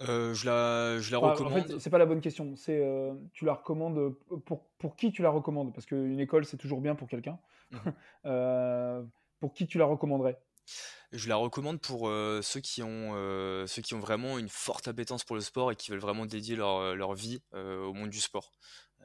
Euh, 0.00 0.34
je 0.34 0.46
la, 0.46 0.98
je 1.00 1.12
la 1.12 1.18
recommande. 1.18 1.52
En 1.52 1.62
fait, 1.62 1.78
c'est 1.78 1.90
pas 1.90 1.98
la 1.98 2.06
bonne 2.06 2.20
question. 2.20 2.56
C'est 2.56 2.80
euh, 2.80 3.14
tu 3.32 3.44
la 3.44 3.54
recommandes 3.54 3.98
euh, 3.98 4.36
pour, 4.44 4.68
pour 4.78 4.96
qui 4.96 5.12
tu 5.12 5.22
la 5.22 5.30
recommandes? 5.30 5.72
Parce 5.74 5.86
qu'une 5.86 6.20
école 6.20 6.44
c'est 6.44 6.56
toujours 6.56 6.80
bien 6.80 6.94
pour 6.94 7.08
quelqu'un. 7.08 7.38
Mmh. 7.70 7.78
pour 9.40 9.52
qui 9.52 9.66
tu 9.66 9.78
la 9.78 9.84
recommanderais? 9.84 10.38
Je 11.12 11.28
la 11.28 11.36
recommande 11.36 11.80
pour 11.80 12.08
ceux 12.42 12.60
qui 12.60 12.82
ont 12.82 13.12
ceux 13.66 13.82
qui 13.82 13.94
ont 13.94 14.00
vraiment 14.00 14.38
une 14.38 14.48
forte 14.48 14.88
appétence 14.88 15.24
pour 15.24 15.36
le 15.36 15.42
sport 15.42 15.72
et 15.72 15.76
qui 15.76 15.90
veulent 15.90 16.00
vraiment 16.00 16.24
dédier 16.24 16.56
leur, 16.56 16.94
leur 16.94 17.14
vie 17.14 17.42
au 17.52 17.92
monde 17.92 18.10
du 18.10 18.20
sport. 18.20 18.52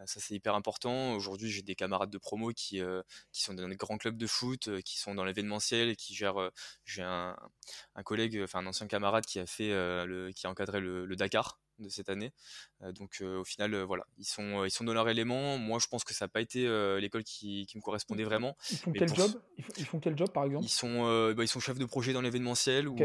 Ça, 0.06 0.20
c'est 0.20 0.36
hyper 0.36 0.54
important. 0.54 1.14
Aujourd'hui, 1.14 1.50
j'ai 1.50 1.64
des 1.64 1.76
camarades 1.76 2.12
de 2.12 2.18
promo 2.20 2.52
qui, 2.52 2.82
euh, 2.82 3.02
qui 3.32 3.42
sont 3.42 3.54
dans 3.54 3.68
des 3.68 3.76
grands 3.76 3.98
clubs 3.98 4.18
de 4.18 4.28
foot, 4.28 4.68
euh, 4.68 4.82
qui 4.82 5.00
sont 5.00 5.16
dans 5.16 5.24
l'événementiel 5.24 5.90
et 5.90 5.96
qui 5.96 6.14
gèrent. 6.14 6.52
j'ai 6.86 7.02
un, 7.02 7.36
un, 7.96 8.04
collègue, 8.04 8.40
enfin 8.44 8.60
un 8.60 8.68
ancien 8.68 8.88
camarade 8.88 9.26
qui 9.26 9.40
a 9.40 9.48
fait, 9.48 9.70
le, 9.70 10.32
qui 10.36 10.46
a 10.46 10.50
encadré 10.50 10.80
le, 10.80 11.16
Dakar 11.16 11.60
de 11.80 11.90
cette 11.90 12.10
année. 12.10 12.32
donc 12.94 13.22
au 13.22 13.44
final, 13.44 13.76
voilà, 13.82 14.06
ils 14.18 14.26
sont, 14.26 14.66
ils 14.66 14.72
sont 14.72 14.84
dans 14.84 14.94
leur 14.94 15.10
élément. 15.10 15.58
Moi, 15.58 15.80
je 15.80 15.88
pense 15.88 16.04
que 16.04 16.14
ça 16.14 16.26
n'a 16.26 16.30
pas 16.30 16.42
été 16.42 16.68
l'école 17.00 17.24
qui, 17.24 17.66
qui, 17.66 17.78
me 17.78 17.82
correspondait 17.82 18.24
vraiment. 18.24 18.56
Ils 18.70 18.78
font 18.78 18.92
quel 18.92 19.14
job? 19.14 19.32
ils 19.78 19.86
font, 19.86 20.00
quel 20.00 20.16
job 20.16 20.32
par 20.32 20.46
exemple? 20.46 20.64
Ils 20.64 20.70
sont, 20.70 21.34
bah, 21.34 21.44
ils 21.44 21.48
sont 21.48 21.60
chefs 21.60 21.80
de 21.80 21.86
projet 21.86 22.14
dans 22.14 22.22
l'événementiel 22.22 22.88
ou, 22.88 22.98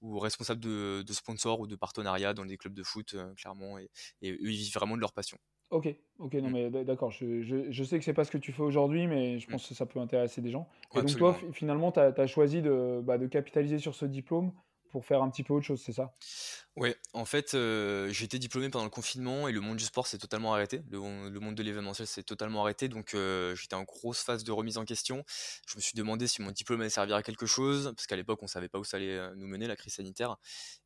ou 0.00 0.18
responsables 0.18 0.60
de, 0.60 1.02
de 1.06 1.12
sponsors 1.12 1.60
ou 1.60 1.66
de 1.66 1.76
partenariats 1.76 2.32
dans 2.32 2.46
des 2.46 2.56
clubs 2.56 2.74
de 2.74 2.82
foot, 2.82 3.16
clairement. 3.36 3.78
Et, 3.78 3.90
et, 4.22 4.32
eux, 4.32 4.50
ils 4.50 4.56
vivent 4.56 4.74
vraiment 4.74 4.96
de 4.96 5.00
leur 5.00 5.12
passion. 5.12 5.38
Ok, 5.70 5.94
ok, 6.18 6.34
non, 6.34 6.50
mmh. 6.50 6.52
mais 6.52 6.84
d'accord, 6.84 7.12
je, 7.12 7.42
je, 7.42 7.70
je 7.70 7.84
sais 7.84 7.98
que 7.98 8.04
c'est 8.04 8.12
pas 8.12 8.24
ce 8.24 8.30
que 8.32 8.38
tu 8.38 8.50
fais 8.50 8.62
aujourd'hui, 8.62 9.06
mais 9.06 9.38
je 9.38 9.46
mmh. 9.46 9.50
pense 9.52 9.68
que 9.68 9.74
ça 9.74 9.86
peut 9.86 10.00
intéresser 10.00 10.40
des 10.40 10.50
gens. 10.50 10.68
Et 10.96 11.00
donc, 11.00 11.16
toi, 11.16 11.36
finalement, 11.52 11.92
tu 11.92 12.00
as, 12.00 12.26
choisi 12.26 12.60
de, 12.60 13.00
bah, 13.04 13.18
de 13.18 13.26
capitaliser 13.26 13.78
sur 13.78 13.94
ce 13.94 14.04
diplôme 14.04 14.52
pour 14.90 15.04
faire 15.04 15.22
un 15.22 15.30
petit 15.30 15.42
peu 15.42 15.54
autre 15.54 15.66
chose, 15.66 15.80
c'est 15.80 15.92
ça? 15.92 16.14
Ouais, 16.76 16.96
en 17.14 17.24
fait, 17.24 17.54
euh, 17.54 18.12
j'ai 18.12 18.24
été 18.24 18.38
diplômé 18.38 18.68
pendant 18.70 18.84
le 18.84 18.90
confinement 18.90 19.48
et 19.48 19.52
le 19.52 19.60
monde 19.60 19.76
du 19.76 19.84
sport 19.84 20.06
s'est 20.06 20.18
totalement 20.18 20.54
arrêté. 20.54 20.82
Le, 20.90 20.98
monde 20.98 21.54
de 21.54 21.62
l'événementiel 21.62 22.06
s'est 22.06 22.22
totalement 22.22 22.62
arrêté, 22.62 22.88
donc 22.88 23.14
euh, 23.14 23.54
j'étais 23.56 23.74
en 23.74 23.82
grosse 23.82 24.22
phase 24.22 24.44
de 24.44 24.52
remise 24.52 24.78
en 24.78 24.84
question. 24.84 25.24
Je 25.66 25.76
me 25.76 25.80
suis 25.80 25.94
demandé 25.94 26.26
si 26.26 26.42
mon 26.42 26.52
diplôme 26.52 26.80
allait 26.80 26.90
servir 26.90 27.16
à 27.16 27.22
quelque 27.22 27.46
chose, 27.46 27.92
parce 27.96 28.06
qu'à 28.06 28.16
l'époque, 28.16 28.42
on 28.42 28.46
savait 28.46 28.68
pas 28.68 28.78
où 28.78 28.84
ça 28.84 28.98
allait 28.98 29.18
euh, 29.18 29.34
nous 29.36 29.46
mener, 29.46 29.66
la 29.66 29.76
crise 29.76 29.94
sanitaire. 29.94 30.36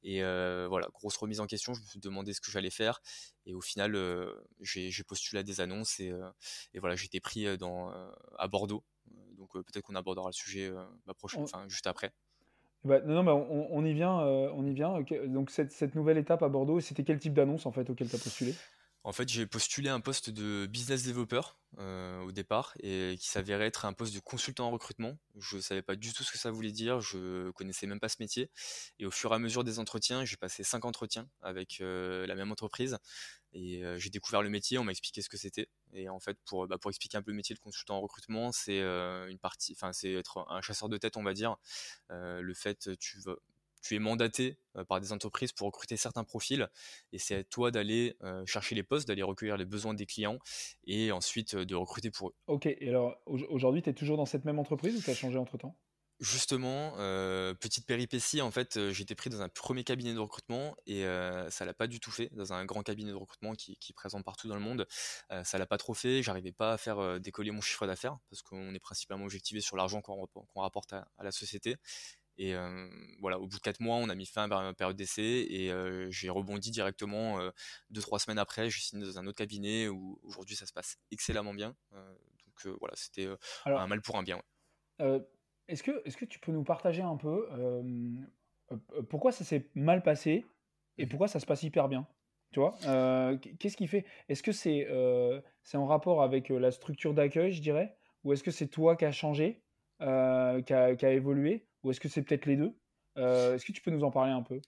Et 0.02 0.20
voilà, 0.22 0.88
grosse 0.92 1.16
remise 1.16 1.40
en 1.40 1.46
question, 1.46 1.74
je 1.74 1.80
me 1.80 1.86
suis 1.86 2.00
demandé 2.00 2.32
ce 2.32 2.40
que 2.40 2.50
j'allais 2.50 2.70
faire. 2.70 3.00
Et 3.46 3.54
au 3.54 3.60
final, 3.60 3.96
j'ai 4.60 5.04
postulé 5.04 5.40
à 5.40 5.42
des 5.42 5.60
annonces 5.60 6.00
et, 6.00 6.12
et 6.72 6.78
voilà, 6.78 6.96
j'ai 6.96 7.06
été 7.06 7.20
pris 7.20 7.56
dans, 7.58 7.92
à 8.38 8.48
Bordeaux. 8.48 8.84
Donc 9.36 9.52
peut-être 9.52 9.82
qu'on 9.82 9.94
abordera 9.94 10.28
le 10.28 10.32
sujet 10.32 10.72
bah, 11.06 11.14
prochain, 11.14 11.42
enfin, 11.42 11.68
juste 11.68 11.86
après. 11.86 12.12
Bah, 12.84 13.00
non, 13.00 13.22
non, 13.22 13.46
on, 13.50 13.68
on 13.70 13.84
y 13.84 13.94
vient, 13.94 14.20
euh, 14.20 14.50
on 14.54 14.66
y 14.66 14.74
vient. 14.74 15.00
Donc 15.26 15.50
cette, 15.50 15.72
cette 15.72 15.94
nouvelle 15.94 16.18
étape 16.18 16.42
à 16.42 16.48
Bordeaux, 16.48 16.80
c'était 16.80 17.02
quel 17.04 17.18
type 17.18 17.32
d'annonce 17.32 17.64
en 17.66 17.72
fait 17.72 17.88
auquel 17.88 18.08
tu 18.10 18.16
as 18.16 18.18
postulé? 18.18 18.60
En 19.06 19.12
fait, 19.12 19.28
j'ai 19.28 19.44
postulé 19.44 19.90
un 19.90 20.00
poste 20.00 20.30
de 20.30 20.64
business 20.64 21.04
developer 21.04 21.42
euh, 21.78 22.22
au 22.22 22.32
départ 22.32 22.72
et 22.82 23.16
qui 23.20 23.28
s'avérait 23.28 23.66
être 23.66 23.84
un 23.84 23.92
poste 23.92 24.14
de 24.14 24.18
consultant 24.20 24.68
en 24.68 24.70
recrutement. 24.70 25.18
Je 25.38 25.58
savais 25.58 25.82
pas 25.82 25.94
du 25.94 26.14
tout 26.14 26.24
ce 26.24 26.32
que 26.32 26.38
ça 26.38 26.50
voulait 26.50 26.72
dire, 26.72 27.00
je 27.00 27.50
connaissais 27.50 27.86
même 27.86 28.00
pas 28.00 28.08
ce 28.08 28.16
métier. 28.20 28.50
Et 28.98 29.04
au 29.04 29.10
fur 29.10 29.32
et 29.32 29.34
à 29.34 29.38
mesure 29.38 29.62
des 29.62 29.78
entretiens, 29.78 30.24
j'ai 30.24 30.38
passé 30.38 30.64
cinq 30.64 30.86
entretiens 30.86 31.28
avec 31.42 31.82
euh, 31.82 32.26
la 32.26 32.34
même 32.34 32.50
entreprise 32.50 32.96
et 33.52 33.82
j'ai 33.98 34.10
découvert 34.10 34.42
le 34.42 34.48
métier, 34.48 34.78
on 34.78 34.84
m'a 34.84 34.90
expliqué 34.90 35.22
ce 35.22 35.28
que 35.28 35.36
c'était. 35.36 35.68
Et 35.92 36.08
en 36.08 36.18
fait, 36.18 36.36
pour, 36.44 36.66
bah, 36.66 36.76
expliquer 36.88 37.18
un 37.18 37.22
peu 37.22 37.30
le 37.30 37.36
métier 37.36 37.54
de 37.54 37.60
consultant 37.60 37.98
en 37.98 38.00
recrutement, 38.00 38.50
c'est 38.50 38.80
une 38.80 39.38
partie, 39.38 39.74
enfin, 39.76 39.92
c'est 39.92 40.12
être 40.12 40.44
un 40.48 40.60
chasseur 40.60 40.88
de 40.88 40.96
tête, 40.96 41.16
on 41.16 41.22
va 41.22 41.34
dire. 41.34 41.54
le 42.08 42.52
fait, 42.54 42.90
tu 42.98 43.20
tu 43.84 43.94
es 43.94 43.98
mandaté 43.98 44.58
par 44.88 45.00
des 45.00 45.12
entreprises 45.12 45.52
pour 45.52 45.66
recruter 45.66 45.96
certains 45.96 46.24
profils 46.24 46.68
et 47.12 47.18
c'est 47.18 47.36
à 47.36 47.44
toi 47.44 47.70
d'aller 47.70 48.16
chercher 48.46 48.74
les 48.74 48.82
postes, 48.82 49.06
d'aller 49.06 49.22
recueillir 49.22 49.56
les 49.56 49.64
besoins 49.64 49.94
des 49.94 50.06
clients 50.06 50.38
et 50.84 51.12
ensuite 51.12 51.54
de 51.54 51.74
recruter 51.74 52.10
pour 52.10 52.28
eux. 52.28 52.34
Ok, 52.46 52.66
et 52.66 52.88
alors 52.88 53.16
aujourd'hui, 53.26 53.82
tu 53.82 53.90
es 53.90 53.94
toujours 53.94 54.16
dans 54.16 54.26
cette 54.26 54.44
même 54.44 54.58
entreprise 54.58 54.96
ou 54.96 55.02
tu 55.02 55.10
as 55.10 55.14
changé 55.14 55.38
entre 55.38 55.58
temps? 55.58 55.76
Justement, 56.20 56.94
euh, 56.98 57.54
petite 57.54 57.86
péripétie, 57.86 58.40
en 58.40 58.52
fait, 58.52 58.76
euh, 58.76 58.92
j'étais 58.92 59.16
pris 59.16 59.30
dans 59.30 59.42
un 59.42 59.48
premier 59.48 59.82
cabinet 59.82 60.14
de 60.14 60.20
recrutement 60.20 60.76
et 60.86 61.04
euh, 61.04 61.50
ça 61.50 61.64
l'a 61.64 61.74
pas 61.74 61.88
du 61.88 61.98
tout 61.98 62.12
fait, 62.12 62.32
dans 62.32 62.52
un 62.52 62.64
grand 62.64 62.84
cabinet 62.84 63.10
de 63.10 63.16
recrutement 63.16 63.52
qui, 63.54 63.76
qui 63.78 63.90
est 63.90 63.94
présent 63.94 64.22
partout 64.22 64.46
dans 64.46 64.54
le 64.54 64.60
monde. 64.60 64.86
ça 65.42 65.58
l'a 65.58 65.66
pas 65.66 65.76
trop 65.76 65.92
fait, 65.92 66.22
j'arrivais 66.22 66.52
pas 66.52 66.72
à 66.72 66.78
faire 66.78 67.18
décoller 67.20 67.50
mon 67.50 67.60
chiffre 67.60 67.86
d'affaires 67.86 68.16
parce 68.30 68.42
qu'on 68.42 68.74
est 68.74 68.80
principalement 68.80 69.24
objectivé 69.24 69.60
sur 69.60 69.76
l'argent 69.76 70.02
qu'on 70.02 70.26
rapporte 70.54 70.92
à, 70.92 71.08
la 71.18 71.32
société. 71.32 71.76
Et 72.36 72.54
voilà, 73.20 73.38
au 73.38 73.46
bout 73.46 73.56
de 73.56 73.62
quatre 73.62 73.80
mois, 73.80 73.96
on 73.96 74.08
a 74.08 74.14
mis 74.14 74.26
fin 74.26 74.44
à 74.44 74.62
ma 74.62 74.74
période 74.74 74.96
d'essai 74.96 75.22
et 75.22 75.72
j'ai 76.10 76.30
rebondi 76.30 76.70
directement 76.70 77.38
deux 77.90 78.00
trois 78.00 78.18
semaines 78.18 78.38
après. 78.38 78.70
J'ai 78.70 78.80
signé 78.80 79.04
dans 79.04 79.18
un 79.18 79.26
autre 79.26 79.38
cabinet 79.38 79.88
où 79.88 80.18
aujourd'hui 80.22 80.56
ça 80.56 80.66
se 80.66 80.72
passe 80.72 80.96
excellemment 81.10 81.54
bien. 81.54 81.76
donc 81.92 82.76
voilà, 82.80 82.94
c'était 82.96 83.28
un 83.66 83.86
mal 83.86 84.02
pour 84.02 84.16
un 84.16 84.22
bien. 84.22 84.42
Est-ce 85.68 85.82
que, 85.82 86.02
est 86.04 86.16
que 86.16 86.24
tu 86.24 86.38
peux 86.38 86.52
nous 86.52 86.64
partager 86.64 87.02
un 87.02 87.16
peu 87.16 87.48
pourquoi 89.08 89.32
ça 89.32 89.44
s'est 89.44 89.70
mal 89.74 90.02
passé 90.02 90.44
et 90.96 91.06
mmh 91.06 91.08
pourquoi 91.08 91.28
ça 91.28 91.40
se 91.40 91.46
passe 91.46 91.62
hyper 91.62 91.88
bien 91.88 92.06
Tu 92.52 92.60
vois? 92.60 92.76
Qu'est-ce 93.58 93.76
qui 93.76 93.86
fait 93.86 94.04
Est-ce 94.28 94.42
que 94.42 94.52
c'est 94.52 94.88
c'est 95.62 95.76
en 95.76 95.86
rapport 95.86 96.22
avec 96.22 96.48
la 96.48 96.70
structure 96.70 97.14
d'accueil, 97.14 97.52
je 97.52 97.62
dirais? 97.62 97.96
Ou 98.24 98.32
est-ce 98.32 98.42
que 98.42 98.50
c'est 98.50 98.68
toi 98.68 98.96
qui 98.96 99.04
as 99.04 99.12
changé, 99.12 99.62
qui 99.98 100.04
a, 100.04 100.60
qui, 100.60 100.74
a, 100.74 101.12
évolué? 101.12 101.66
Ou 101.84 101.90
est-ce 101.90 102.00
que 102.00 102.08
c'est 102.08 102.22
peut-être 102.22 102.46
les 102.46 102.56
deux? 102.56 102.72
Est-ce 103.16 103.64
que 103.64 103.72
tu 103.72 103.82
peux 103.82 103.90
nous 103.90 104.02
en 104.02 104.10
parler 104.10 104.32
un 104.32 104.42
peu? 104.42 104.60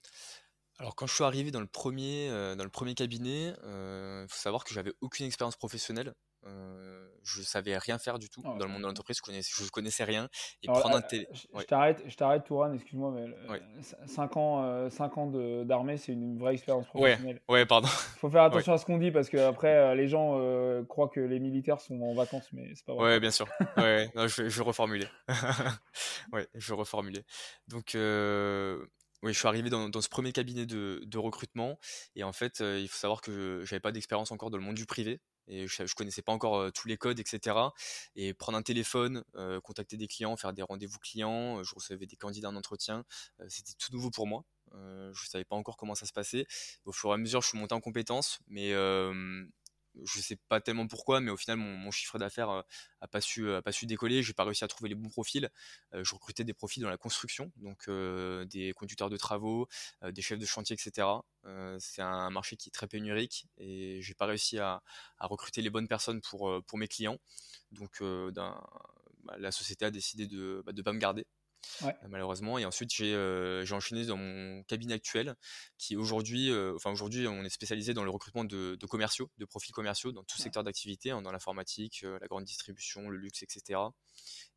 Alors 0.79 0.95
quand 0.95 1.07
je 1.07 1.15
suis 1.15 1.23
arrivé 1.23 1.51
dans 1.51 1.59
le 1.59 1.67
premier, 1.67 2.29
premier 2.69 2.93
cabinet, 2.93 3.47
il 3.49 4.27
faut 4.29 4.37
savoir 4.37 4.63
que 4.63 4.73
j'avais 4.73 4.93
aucune 5.01 5.25
expérience 5.25 5.55
professionnelle. 5.55 6.13
Euh, 6.45 7.07
je 7.23 7.41
savais 7.41 7.77
rien 7.77 7.97
faire 7.97 8.19
du 8.19 8.29
tout 8.29 8.41
ah, 8.45 8.55
dans 8.57 8.65
le 8.65 8.71
monde 8.71 8.83
de 8.83 8.87
l'entreprise, 8.87 9.17
je 9.17 9.21
connaissais, 9.21 9.51
je 9.61 9.69
connaissais 9.69 10.05
rien. 10.05 10.29
Et 10.63 10.67
prendre 10.67 10.95
un 10.95 11.01
télé. 11.01 11.27
Je 11.33 11.63
t'arrête, 11.63 12.01
je 12.07 12.15
t'arrête, 12.15 12.45
Touran, 12.45 12.73
excuse-moi, 12.73 13.11
mais 13.11 13.81
5 14.05 14.37
ans, 14.37 14.63
euh, 14.63 14.89
ans 14.99 15.31
d'armée, 15.65 15.97
c'est 15.97 16.13
une 16.13 16.37
vraie 16.37 16.53
expérience 16.53 16.85
professionnelle. 16.87 17.41
Ouais, 17.49 17.59
ouais 17.59 17.65
pardon. 17.65 17.87
Faut 17.87 18.29
faire 18.29 18.43
attention 18.43 18.73
à 18.73 18.77
ce 18.77 18.85
qu'on 18.85 18.97
dit 18.97 19.11
parce 19.11 19.29
que 19.29 19.37
après, 19.37 19.75
euh, 19.75 19.95
les 19.95 20.07
gens 20.07 20.37
croient 20.85 21.09
que 21.09 21.19
les 21.19 21.39
militaires 21.39 21.81
sont 21.81 21.99
en 22.01 22.13
vacances, 22.13 22.47
mais 22.53 22.71
c'est 22.75 22.85
pas 22.85 22.93
vrai. 22.93 23.03
Ouais, 23.03 23.19
bien 23.19 23.31
sûr. 23.31 23.47
ouais, 23.77 24.09
non, 24.15 24.27
je, 24.27 24.43
vais, 24.43 24.49
je 24.49 24.57
vais 24.57 24.63
reformuler. 24.63 25.07
ouais, 26.31 26.47
je 26.55 26.73
vais 26.73 26.79
reformuler. 26.79 27.25
Donc, 27.67 27.91
oui, 29.23 29.33
je 29.33 29.39
suis 29.39 29.47
arrivé 29.47 29.69
dans, 29.69 29.89
dans 29.89 30.01
ce 30.01 30.09
premier 30.09 30.31
cabinet 30.31 30.65
de, 30.65 31.01
de, 31.03 31.17
recrutement 31.17 31.79
et 32.15 32.23
en 32.23 32.33
fait, 32.33 32.59
il 32.61 32.87
faut 32.87 32.97
savoir 32.97 33.19
que 33.19 33.63
je 33.65 33.73
n'avais 33.73 33.81
pas 33.81 33.91
d'expérience 33.91 34.31
encore 34.31 34.51
dans 34.51 34.57
le 34.57 34.63
monde 34.63 34.75
du 34.75 34.85
privé 34.85 35.19
et 35.47 35.67
je, 35.67 35.95
connaissais 35.95 36.21
pas 36.21 36.31
encore 36.31 36.71
tous 36.73 36.87
les 36.87 36.97
codes, 36.97 37.19
etc. 37.19 37.55
Et 38.15 38.33
prendre 38.33 38.57
un 38.57 38.63
téléphone, 38.63 39.23
contacter 39.63 39.97
des 39.97 40.07
clients, 40.07 40.35
faire 40.37 40.53
des 40.53 40.61
rendez-vous 40.61 40.99
clients, 40.99 41.63
je 41.63 41.73
recevais 41.75 42.05
des 42.05 42.15
candidats 42.15 42.49
en 42.49 42.55
entretien, 42.55 43.05
c'était 43.47 43.73
tout 43.77 43.91
nouveau 43.93 44.11
pour 44.11 44.27
moi. 44.27 44.43
je 44.73 45.27
savais 45.27 45.45
pas 45.45 45.55
encore 45.55 45.77
comment 45.77 45.95
ça 45.95 46.05
se 46.05 46.13
passait. 46.13 46.45
Au 46.85 46.91
fur 46.91 47.11
et 47.11 47.13
à 47.13 47.17
mesure, 47.17 47.41
je 47.41 47.49
suis 47.49 47.57
monté 47.57 47.73
en 47.73 47.81
compétences, 47.81 48.39
mais 48.47 48.73
je 50.03 50.21
sais 50.21 50.37
pas 50.47 50.61
tellement 50.61 50.87
pourquoi, 50.87 51.19
mais 51.21 51.31
au 51.31 51.37
final, 51.37 51.57
mon, 51.57 51.91
chiffre 51.91 52.19
d'affaires 52.19 52.49
n'a 52.49 52.65
a 53.01 53.07
pas 53.07 53.21
su, 53.21 53.51
a 53.51 53.61
pas 53.61 53.71
su 53.71 53.85
décoller. 53.85 54.23
J'ai 54.23 54.33
pas 54.33 54.43
réussi 54.43 54.63
à 54.63 54.67
trouver 54.67 54.89
les 54.89 54.95
bons 54.95 55.09
profils. 55.09 55.49
je 55.93 56.13
recrutais 56.13 56.43
des 56.43 56.53
profils 56.53 56.83
dans 56.83 56.89
la 56.89 56.97
construction, 56.97 57.51
donc 57.57 57.89
des 57.89 58.73
conducteurs 58.75 59.09
de 59.09 59.17
travaux, 59.17 59.67
des 60.03 60.21
chefs 60.21 60.39
de 60.39 60.45
chantier, 60.45 60.75
etc. 60.75 61.07
c'est 61.79 62.01
un 62.01 62.29
marché 62.29 62.57
qui 62.57 62.69
est 62.69 62.71
très 62.71 62.87
pénurique 62.87 63.47
et 63.57 63.99
j'ai 64.01 64.13
pas 64.13 64.25
réussi 64.25 64.59
à, 64.59 64.81
recruter 65.19 65.61
les 65.61 65.69
bonnes 65.69 65.87
personnes 65.87 66.21
pour, 66.21 66.63
pour 66.65 66.77
mes 66.77 66.87
clients. 66.87 67.17
Donc, 67.71 68.01
bah, 69.27 69.35
la 69.37 69.51
société 69.51 69.83
a 69.85 69.91
décidé 69.91 70.25
de 70.25 70.63
ne 70.65 70.71
bah, 70.71 70.83
pas 70.83 70.93
me 70.93 70.99
garder. 70.99 71.25
Euh, 71.83 71.91
malheureusement. 72.09 72.57
Et 72.57 72.65
ensuite, 72.65 72.91
euh, 73.01 73.65
j'ai 73.65 73.75
enchaîné 73.75 74.05
dans 74.05 74.17
mon 74.17 74.63
cabinet 74.63 74.93
actuel, 74.93 75.35
qui 75.77 75.95
aujourd'hui, 75.95 76.51
euh, 76.51 76.73
enfin 76.75 76.91
aujourd'hui, 76.91 77.27
on 77.27 77.43
est 77.43 77.49
spécialisé 77.49 77.93
dans 77.93 78.03
le 78.03 78.09
recrutement 78.09 78.43
de, 78.43 78.77
commerciaux, 78.87 79.29
de 79.37 79.45
profils 79.45 79.73
commerciaux 79.73 80.11
dans 80.11 80.23
tout 80.23 80.37
secteur 80.37 80.63
d'activité, 80.63 81.11
hein, 81.11 81.21
dans 81.21 81.31
l'informatique, 81.31 82.03
la 82.03 82.27
grande 82.27 82.45
distribution, 82.45 83.09
le 83.09 83.17
luxe, 83.17 83.43
etc. 83.43 83.79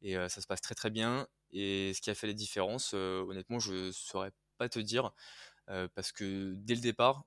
Et 0.02 0.14
ça 0.14 0.40
se 0.40 0.46
passe 0.46 0.60
très 0.60 0.74
très 0.74 0.90
bien. 0.90 1.26
Et 1.52 1.92
ce 1.94 2.00
qui 2.00 2.10
a 2.10 2.14
fait 2.14 2.26
la 2.26 2.32
différence, 2.32 2.94
honnêtement, 2.94 3.58
je 3.58 3.90
saurais 3.92 4.32
pas 4.58 4.68
te 4.68 4.78
dire, 4.78 5.10
parce 5.66 6.12
que 6.12 6.54
dès 6.56 6.74
le 6.74 6.80
départ, 6.80 7.24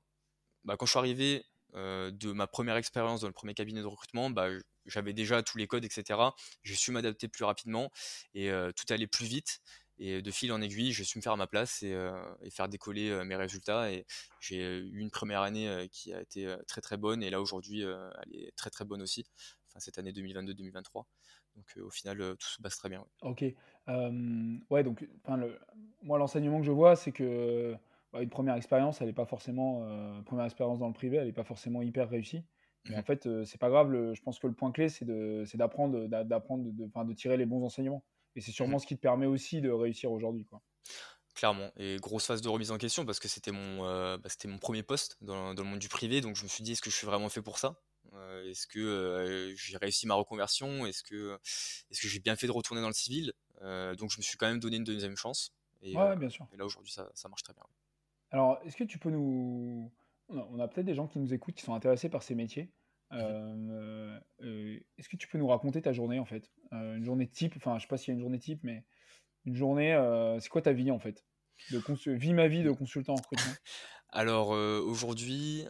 bah, 0.63 0.77
quand 0.77 0.85
je 0.85 0.91
suis 0.91 0.99
arrivé 0.99 1.45
de 1.73 2.31
ma 2.31 2.47
première 2.47 2.75
expérience 2.75 3.21
dans 3.21 3.27
le 3.27 3.33
premier 3.33 3.53
cabinet 3.53 3.81
de 3.81 3.85
recrutement, 3.87 4.29
bah, 4.29 4.49
j'avais 4.85 5.13
déjà 5.13 5.41
tous 5.43 5.57
les 5.57 5.67
codes, 5.67 5.85
etc. 5.85 6.19
J'ai 6.63 6.75
su 6.75 6.91
m'adapter 6.91 7.27
plus 7.27 7.45
rapidement 7.45 7.89
et 8.33 8.51
tout 8.75 8.93
allait 8.93 9.07
plus 9.07 9.25
vite. 9.25 9.61
Et 9.99 10.23
de 10.23 10.31
fil 10.31 10.51
en 10.51 10.61
aiguille, 10.61 10.91
j'ai 10.91 11.03
su 11.03 11.19
me 11.19 11.21
faire 11.23 11.37
ma 11.37 11.47
place 11.47 11.83
et, 11.83 11.95
faire 12.49 12.67
décoller 12.67 13.23
mes 13.25 13.35
résultats. 13.35 13.91
Et 13.91 14.05
j'ai 14.39 14.79
eu 14.79 14.99
une 14.99 15.11
première 15.11 15.41
année 15.41 15.87
qui 15.91 16.13
a 16.13 16.21
été 16.21 16.53
très 16.67 16.81
très 16.81 16.97
bonne. 16.97 17.23
Et 17.23 17.29
là 17.29 17.41
aujourd'hui, 17.41 17.81
elle 17.81 18.35
est 18.35 18.55
très 18.55 18.69
très 18.69 18.85
bonne 18.85 19.01
aussi. 19.01 19.25
Enfin, 19.69 19.79
cette 19.79 19.97
année 19.97 20.11
2022-2023. 20.11 21.05
Donc 21.55 21.65
au 21.81 21.89
final, 21.89 22.17
tout 22.17 22.47
se 22.47 22.61
passe 22.61 22.77
très 22.77 22.89
bien. 22.89 23.05
Ok. 23.21 23.45
ouais, 23.87 24.83
donc 24.83 25.07
moi, 26.01 26.17
l'enseignement 26.17 26.59
que 26.59 26.65
je 26.65 26.71
vois, 26.71 26.95
c'est 26.95 27.11
que 27.11 27.75
bah, 28.13 28.21
une 28.21 28.29
première 28.29 28.55
expérience, 28.55 29.01
elle 29.01 29.07
n'est 29.07 29.13
pas 29.13 29.25
forcément, 29.25 29.85
première 30.25 30.45
expérience 30.45 30.79
dans 30.79 30.87
le 30.87 30.93
privé, 30.93 31.17
elle 31.17 31.25
n'est 31.25 31.33
pas 31.33 31.43
forcément 31.43 31.81
hyper 31.81 32.09
réussie. 32.09 32.43
Mais 32.89 32.95
en 32.95 32.99
mmh 32.99 33.03
fait, 33.03 33.45
c'est 33.45 33.59
pas 33.59 33.69
grave. 33.69 34.13
je 34.13 34.21
pense 34.21 34.39
que 34.39 34.47
le 34.47 34.53
point 34.53 34.71
clé, 34.71 34.89
c'est 34.89 35.05
d'apprendre, 35.55 36.07
d'apprendre, 36.07 36.65
de, 36.65 37.03
de, 37.07 37.13
tirer 37.13 37.37
les 37.37 37.45
bons 37.45 37.63
enseignements. 37.63 38.03
Et 38.35 38.41
c'est 38.41 38.51
mmh 38.51 38.53
sûrement 38.53 38.79
ce 38.79 38.85
qui 38.85 38.95
te 38.95 39.01
permet 39.01 39.25
aussi 39.25 39.61
de 39.61 39.69
réussir 39.69 40.11
aujourd'hui, 40.11 40.45
quoi. 40.45 40.61
Clairement. 41.33 41.71
Et 41.77 41.97
grosse 41.97 42.27
phase 42.27 42.41
de 42.41 42.49
remise 42.49 42.69
en 42.69 42.77
question 42.77 43.05
parce 43.05 43.19
que 43.19 43.27
c'était 43.27 43.51
mon, 43.51 43.83
bah, 44.17 44.29
c'était 44.29 44.47
mon 44.47 44.59
premier 44.59 44.83
poste 44.83 45.17
dans, 45.21 45.53
le 45.53 45.63
monde 45.63 45.79
du 45.79 45.89
privé. 45.89 46.21
Donc 46.21 46.35
je 46.35 46.43
me 46.43 46.47
suis 46.47 46.63
dit, 46.63 46.73
est-ce 46.73 46.81
que 46.81 46.91
je 46.91 46.95
suis 46.95 47.07
vraiment 47.07 47.29
fait 47.29 47.41
pour 47.41 47.57
ça? 47.57 47.79
Est-ce 48.45 48.67
que 48.67 49.53
j'ai 49.57 49.77
réussi 49.77 50.05
ma 50.05 50.13
reconversion? 50.13 50.85
Est-ce 50.85 51.01
que, 51.01 51.39
est-ce 51.89 52.01
que 52.01 52.07
j'ai 52.07 52.19
bien 52.19 52.35
fait 52.35 52.47
de 52.47 52.51
retourner 52.51 52.81
dans 52.81 52.87
le 52.87 52.93
civil? 52.93 53.33
Donc 53.61 54.11
je 54.11 54.17
me 54.17 54.21
suis 54.21 54.37
quand 54.37 54.47
même 54.47 54.59
donné 54.59 54.77
une 54.77 54.83
deuxième 54.83 55.17
chance. 55.17 55.51
Et, 55.81 55.95
ouais, 55.95 56.15
bien 56.15 56.29
sûr. 56.29 56.47
Et 56.53 56.57
là 56.57 56.65
aujourd'hui, 56.65 56.91
ça, 56.91 57.09
ça, 57.13 57.27
marche 57.27 57.43
très 57.43 57.53
bien. 57.53 57.63
Alors, 58.33 58.59
est-ce 58.65 58.75
que 58.75 58.83
tu 58.83 58.97
peux 58.97 59.11
nous, 59.11 59.91
on 60.29 60.59
a 60.59 60.67
peut-être 60.67 60.85
des 60.85 60.95
gens 60.95 61.07
qui 61.07 61.19
nous 61.19 61.33
écoutent 61.33 61.55
qui 61.55 61.63
sont 61.63 61.75
intéressés 61.75 62.09
par 62.09 62.23
ces 62.23 62.35
métiers. 62.35 62.71
Euh, 63.11 64.19
euh, 64.41 64.79
est-ce 64.97 65.07
que 65.07 65.17
tu 65.17 65.27
peux 65.27 65.37
nous 65.37 65.47
raconter 65.47 65.81
ta 65.81 65.93
journée 65.93 66.19
en 66.19 66.25
fait? 66.25 66.51
Euh, 66.73 66.95
Une 66.95 67.05
journée 67.05 67.27
type, 67.27 67.53
enfin 67.57 67.77
je 67.77 67.83
sais 67.83 67.87
pas 67.87 67.97
s'il 67.97 68.09
y 68.09 68.11
a 68.11 68.15
une 68.15 68.21
journée 68.21 68.39
type, 68.39 68.61
mais 68.63 68.83
une 69.45 69.55
journée, 69.55 69.95
c'est 70.39 70.49
quoi 70.49 70.61
ta 70.61 70.73
vie 70.73 70.91
en 70.91 70.99
fait? 70.99 71.25
De 71.71 72.11
Vie 72.11 72.33
ma 72.33 72.47
vie 72.47 72.63
de 72.63 72.71
consultant 72.71 73.13
en 73.13 73.17
recrutement 73.17 73.53
Alors 74.09 74.49
aujourd'hui, 74.49 75.65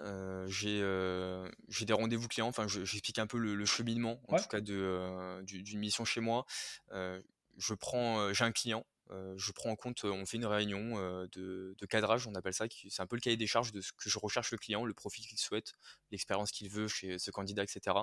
j'ai 0.48 0.80
des 0.80 1.94
rendez-vous 1.94 2.28
clients. 2.28 2.48
Enfin, 2.48 2.68
j'explique 2.68 3.20
un 3.20 3.28
peu 3.28 3.38
le, 3.38 3.66
cheminement, 3.66 4.22
en 4.28 4.38
tout 4.38 4.48
cas, 4.48 4.62
d'une 4.62 5.80
mission 5.80 6.06
chez 6.06 6.22
moi. 6.22 6.46
je 6.92 7.74
prends, 7.74 8.32
j'ai 8.34 8.46
un 8.46 8.52
client 8.52 8.86
je 9.10 9.52
prends 9.52 9.70
en 9.70 9.76
compte, 9.76 10.04
on 10.06 10.26
fait 10.26 10.38
une 10.38 10.46
réunion 10.46 10.96
de, 11.32 11.86
cadrage, 11.90 12.28
on 12.28 12.36
appelle 12.36 12.54
ça, 12.54 12.66
c'est 12.90 13.02
un 13.02 13.06
peu 13.06 13.16
le 13.16 13.22
cahier 13.22 13.38
des 13.38 13.48
charges 13.48 13.72
de 13.72 13.82
ce 13.82 13.92
que 13.94 14.10
je 14.10 14.18
recherche 14.18 14.52
le 14.52 14.58
client, 14.58 14.86
le 14.86 14.94
profil 14.94 15.26
qu'il 15.26 15.38
souhaite, 15.38 15.74
l'expérience 16.12 16.52
qu'il 16.52 16.70
veut 16.70 16.88
chez 16.88 17.20
ce 17.20 17.32
candidat, 17.32 17.64
etc. 17.64 17.96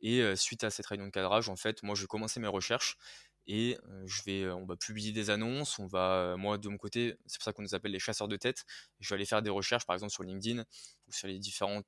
Et 0.00 0.36
suite 0.36 0.64
à 0.64 0.70
cette 0.70 0.86
réunion 0.86 1.06
de 1.06 1.12
cadrage, 1.12 1.48
en 1.48 1.56
fait, 1.56 1.82
moi, 1.82 1.94
je 1.94 2.02
vais 2.02 2.06
commencer 2.06 2.40
mes 2.40 2.48
recherches 2.48 2.98
et 3.46 3.78
on 3.84 4.64
va 4.66 4.76
publier 4.76 5.12
des 5.12 5.30
annonces, 5.30 5.78
on 5.78 5.86
va, 5.86 6.36
moi, 6.36 6.58
de 6.58 6.68
mon 6.68 6.76
côté, 6.76 7.16
c'est 7.26 7.38
pour 7.38 7.44
ça 7.44 7.52
qu'on 7.52 7.62
nous 7.62 7.74
appelle 7.74 7.92
les 7.92 7.98
chasseurs 7.98 8.28
de 8.28 8.36
tête. 8.36 8.64
Je 9.00 9.08
vais 9.08 9.14
aller 9.14 9.24
faire 9.24 9.42
des 9.42 9.50
recherches, 9.50 9.86
par 9.86 9.94
exemple 9.94 10.12
sur 10.12 10.24
LinkedIn 10.24 10.64
ou 11.06 11.12
sur 11.12 11.28
les 11.28 11.38
différents 11.38 11.82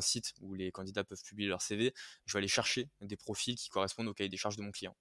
sites 0.00 0.34
où 0.40 0.54
les 0.54 0.70
candidats 0.70 1.04
peuvent 1.04 1.22
publier 1.22 1.48
leur 1.48 1.62
CV. 1.62 1.94
Je 2.26 2.34
vais 2.34 2.38
aller 2.38 2.48
chercher 2.48 2.90
des 3.00 3.16
profils 3.16 3.56
qui 3.56 3.70
correspondent 3.70 4.08
au 4.08 4.14
cahier 4.14 4.28
des 4.28 4.36
charges 4.36 4.56
de 4.56 4.62
mon 4.62 4.70
client. 4.70 4.94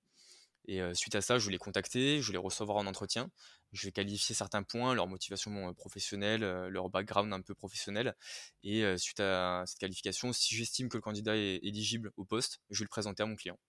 Et 0.71 0.79
suite 0.93 1.15
à 1.15 1.21
ça, 1.21 1.37
je 1.37 1.47
vais 1.47 1.51
les 1.51 1.57
contacter, 1.57 2.21
je 2.21 2.27
vais 2.27 2.31
les 2.31 2.37
recevoir 2.37 2.77
en 2.77 2.87
entretien, 2.87 3.29
je 3.73 3.85
vais 3.85 3.91
qualifier 3.91 4.33
certains 4.33 4.63
points, 4.63 4.95
leur 4.95 5.05
motivation 5.05 5.73
professionnelle, 5.73 6.43
leur 6.69 6.89
background 6.89 7.33
un 7.33 7.41
peu 7.41 7.53
professionnel. 7.53 8.15
Et 8.63 8.85
suite 8.97 9.19
à 9.19 9.65
cette 9.67 9.79
qualification, 9.79 10.31
si 10.31 10.55
j'estime 10.55 10.87
que 10.87 10.95
le 10.95 11.01
candidat 11.01 11.35
est 11.35 11.59
éligible 11.61 12.13
au 12.15 12.23
poste, 12.23 12.61
je 12.69 12.79
vais 12.79 12.85
le 12.85 12.89
présenter 12.89 13.21
à 13.21 13.25
mon 13.25 13.35
client. 13.35 13.59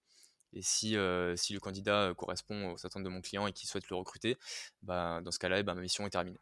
Et 0.53 0.62
si, 0.62 0.97
si 1.35 1.53
le 1.53 1.59
candidat 1.59 2.15
correspond 2.17 2.75
aux 2.75 2.87
attentes 2.87 3.03
de 3.03 3.09
mon 3.09 3.21
client 3.21 3.49
et 3.49 3.53
qu'il 3.53 3.69
souhaite 3.69 3.91
le 3.91 3.97
recruter, 3.97 4.37
bah, 4.83 5.21
dans 5.25 5.33
ce 5.33 5.41
cas-là, 5.41 5.59
eh 5.59 5.65
ben, 5.65 5.75
ma 5.75 5.81
mission 5.81 6.07
est 6.07 6.11
terminée. 6.11 6.38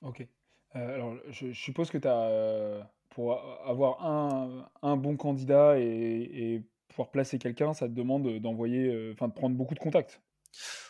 Ok. 0.00 0.26
alors, 0.70 1.18
je, 1.28 1.52
suppose 1.52 1.90
que 1.90 1.98
tu 1.98 2.08
as, 2.08 2.90
pour 3.10 3.38
avoir 3.66 4.06
un, 4.06 4.70
un, 4.80 4.96
bon 4.96 5.18
candidat 5.18 5.78
et, 5.78 5.84
et 5.84 6.62
pouvoir 6.92 7.10
placer 7.10 7.38
quelqu'un, 7.38 7.74
ça 7.74 7.88
te 7.88 7.92
demande 7.92 8.38
d'envoyer, 8.38 8.86
euh, 8.88 9.12
enfin 9.12 9.28
de 9.28 9.32
prendre 9.32 9.56
beaucoup 9.56 9.74
de 9.74 9.80
contacts. 9.80 10.20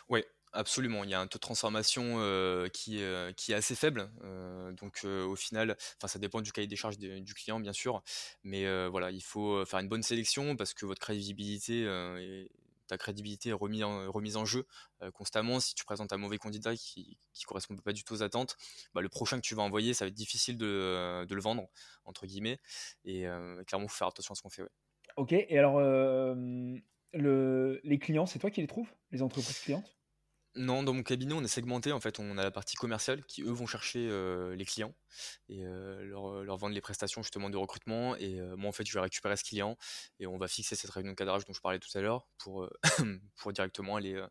Oui, 0.09 0.23
absolument. 0.51 1.03
Il 1.03 1.09
y 1.09 1.13
a 1.13 1.19
un 1.19 1.27
taux 1.27 1.37
de 1.37 1.41
transformation 1.41 2.15
euh, 2.17 2.67
qui, 2.67 3.01
qui 3.37 3.51
est 3.51 3.55
assez 3.55 3.75
faible. 3.75 4.11
Euh, 4.23 4.71
donc 4.73 5.03
au 5.05 5.35
final, 5.35 5.77
ça 6.05 6.19
dépend 6.19 6.41
du 6.41 6.51
cahier 6.51 6.67
des 6.67 6.75
charges 6.75 6.97
du 6.97 7.33
client 7.33 7.59
bien 7.59 7.73
sûr, 7.73 8.03
mais 8.43 8.65
voilà, 8.87 9.11
il 9.11 9.23
faut 9.23 9.65
faire 9.65 9.79
une 9.79 9.87
bonne 9.87 10.03
sélection 10.03 10.55
parce 10.55 10.73
que 10.73 10.85
votre 10.85 11.01
crédibilité 11.01 11.83
et 12.19 12.51
ta 12.87 12.97
crédibilité 12.97 13.49
est 13.49 13.53
remise 13.53 13.83
en, 13.83 14.11
remise 14.11 14.35
en 14.35 14.43
jeu 14.43 14.67
constamment. 15.13 15.61
Si 15.61 15.73
tu 15.73 15.85
présentes 15.85 16.11
un 16.11 16.17
mauvais 16.17 16.37
candidat 16.37 16.75
qui 16.75 17.17
ne 17.39 17.45
correspond 17.45 17.77
pas 17.77 17.93
du 17.93 18.03
tout 18.03 18.15
aux 18.15 18.23
attentes, 18.23 18.57
bah, 18.93 19.01
le 19.01 19.07
prochain 19.07 19.37
que 19.37 19.45
tu 19.45 19.55
vas 19.55 19.63
envoyer, 19.63 19.93
ça 19.93 20.03
va 20.03 20.09
être 20.09 20.13
difficile 20.13 20.57
de, 20.57 21.25
de 21.25 21.35
le 21.35 21.41
vendre, 21.41 21.69
entre 22.03 22.25
guillemets. 22.25 22.59
Et 23.05 23.25
clairement, 23.65 23.85
il 23.85 23.89
faut 23.89 23.97
faire 23.97 24.09
attention 24.09 24.33
à 24.33 24.35
ce 24.35 24.41
qu'on 24.41 24.49
fait. 24.49 24.63
Ok, 25.15 25.33
et 25.33 25.57
alors, 25.57 25.79
le, 25.79 27.79
les 27.83 27.99
clients, 27.99 28.25
c'est 28.25 28.39
toi 28.39 28.49
qui 28.49 28.61
les 28.61 28.67
trouves 28.67 28.91
Les 29.11 29.21
entreprises 29.21 29.59
clientes? 29.59 29.95
Non, 30.55 30.83
dans 30.83 30.93
mon 30.93 31.01
cabinet, 31.01 31.33
on 31.33 31.41
est 31.41 31.47
segmenté. 31.47 31.91
En 31.91 31.99
fait, 31.99 32.19
on 32.19 32.37
a 32.37 32.43
la 32.43 32.51
partie 32.51 32.75
commerciale 32.75 33.23
qui, 33.25 33.41
eux, 33.41 33.51
vont 33.51 33.65
chercher 33.65 34.07
les 34.55 34.65
clients 34.65 34.93
et 35.49 35.63
leur, 35.63 36.43
leur, 36.43 36.57
vendre 36.57 36.75
les 36.75 36.81
prestations 36.81 37.23
justement 37.23 37.49
de 37.49 37.57
recrutement. 37.57 38.15
Et 38.17 38.39
moi, 38.55 38.69
en 38.69 38.71
fait, 38.71 38.85
je 38.85 38.93
vais 38.93 38.99
récupérer 38.99 39.35
ce 39.35 39.43
client 39.43 39.77
et 40.19 40.27
on 40.27 40.37
va 40.37 40.47
fixer 40.47 40.75
cette 40.75 40.91
réunion 40.91 41.11
de 41.11 41.15
cadrage 41.15 41.45
dont 41.45 41.53
je 41.53 41.61
parlais 41.61 41.79
tout 41.79 41.97
à 41.97 42.01
l'heure 42.01 42.27
pour, 42.37 42.69
pour 43.37 43.51
directement 43.51 43.95
aller, 43.95 44.23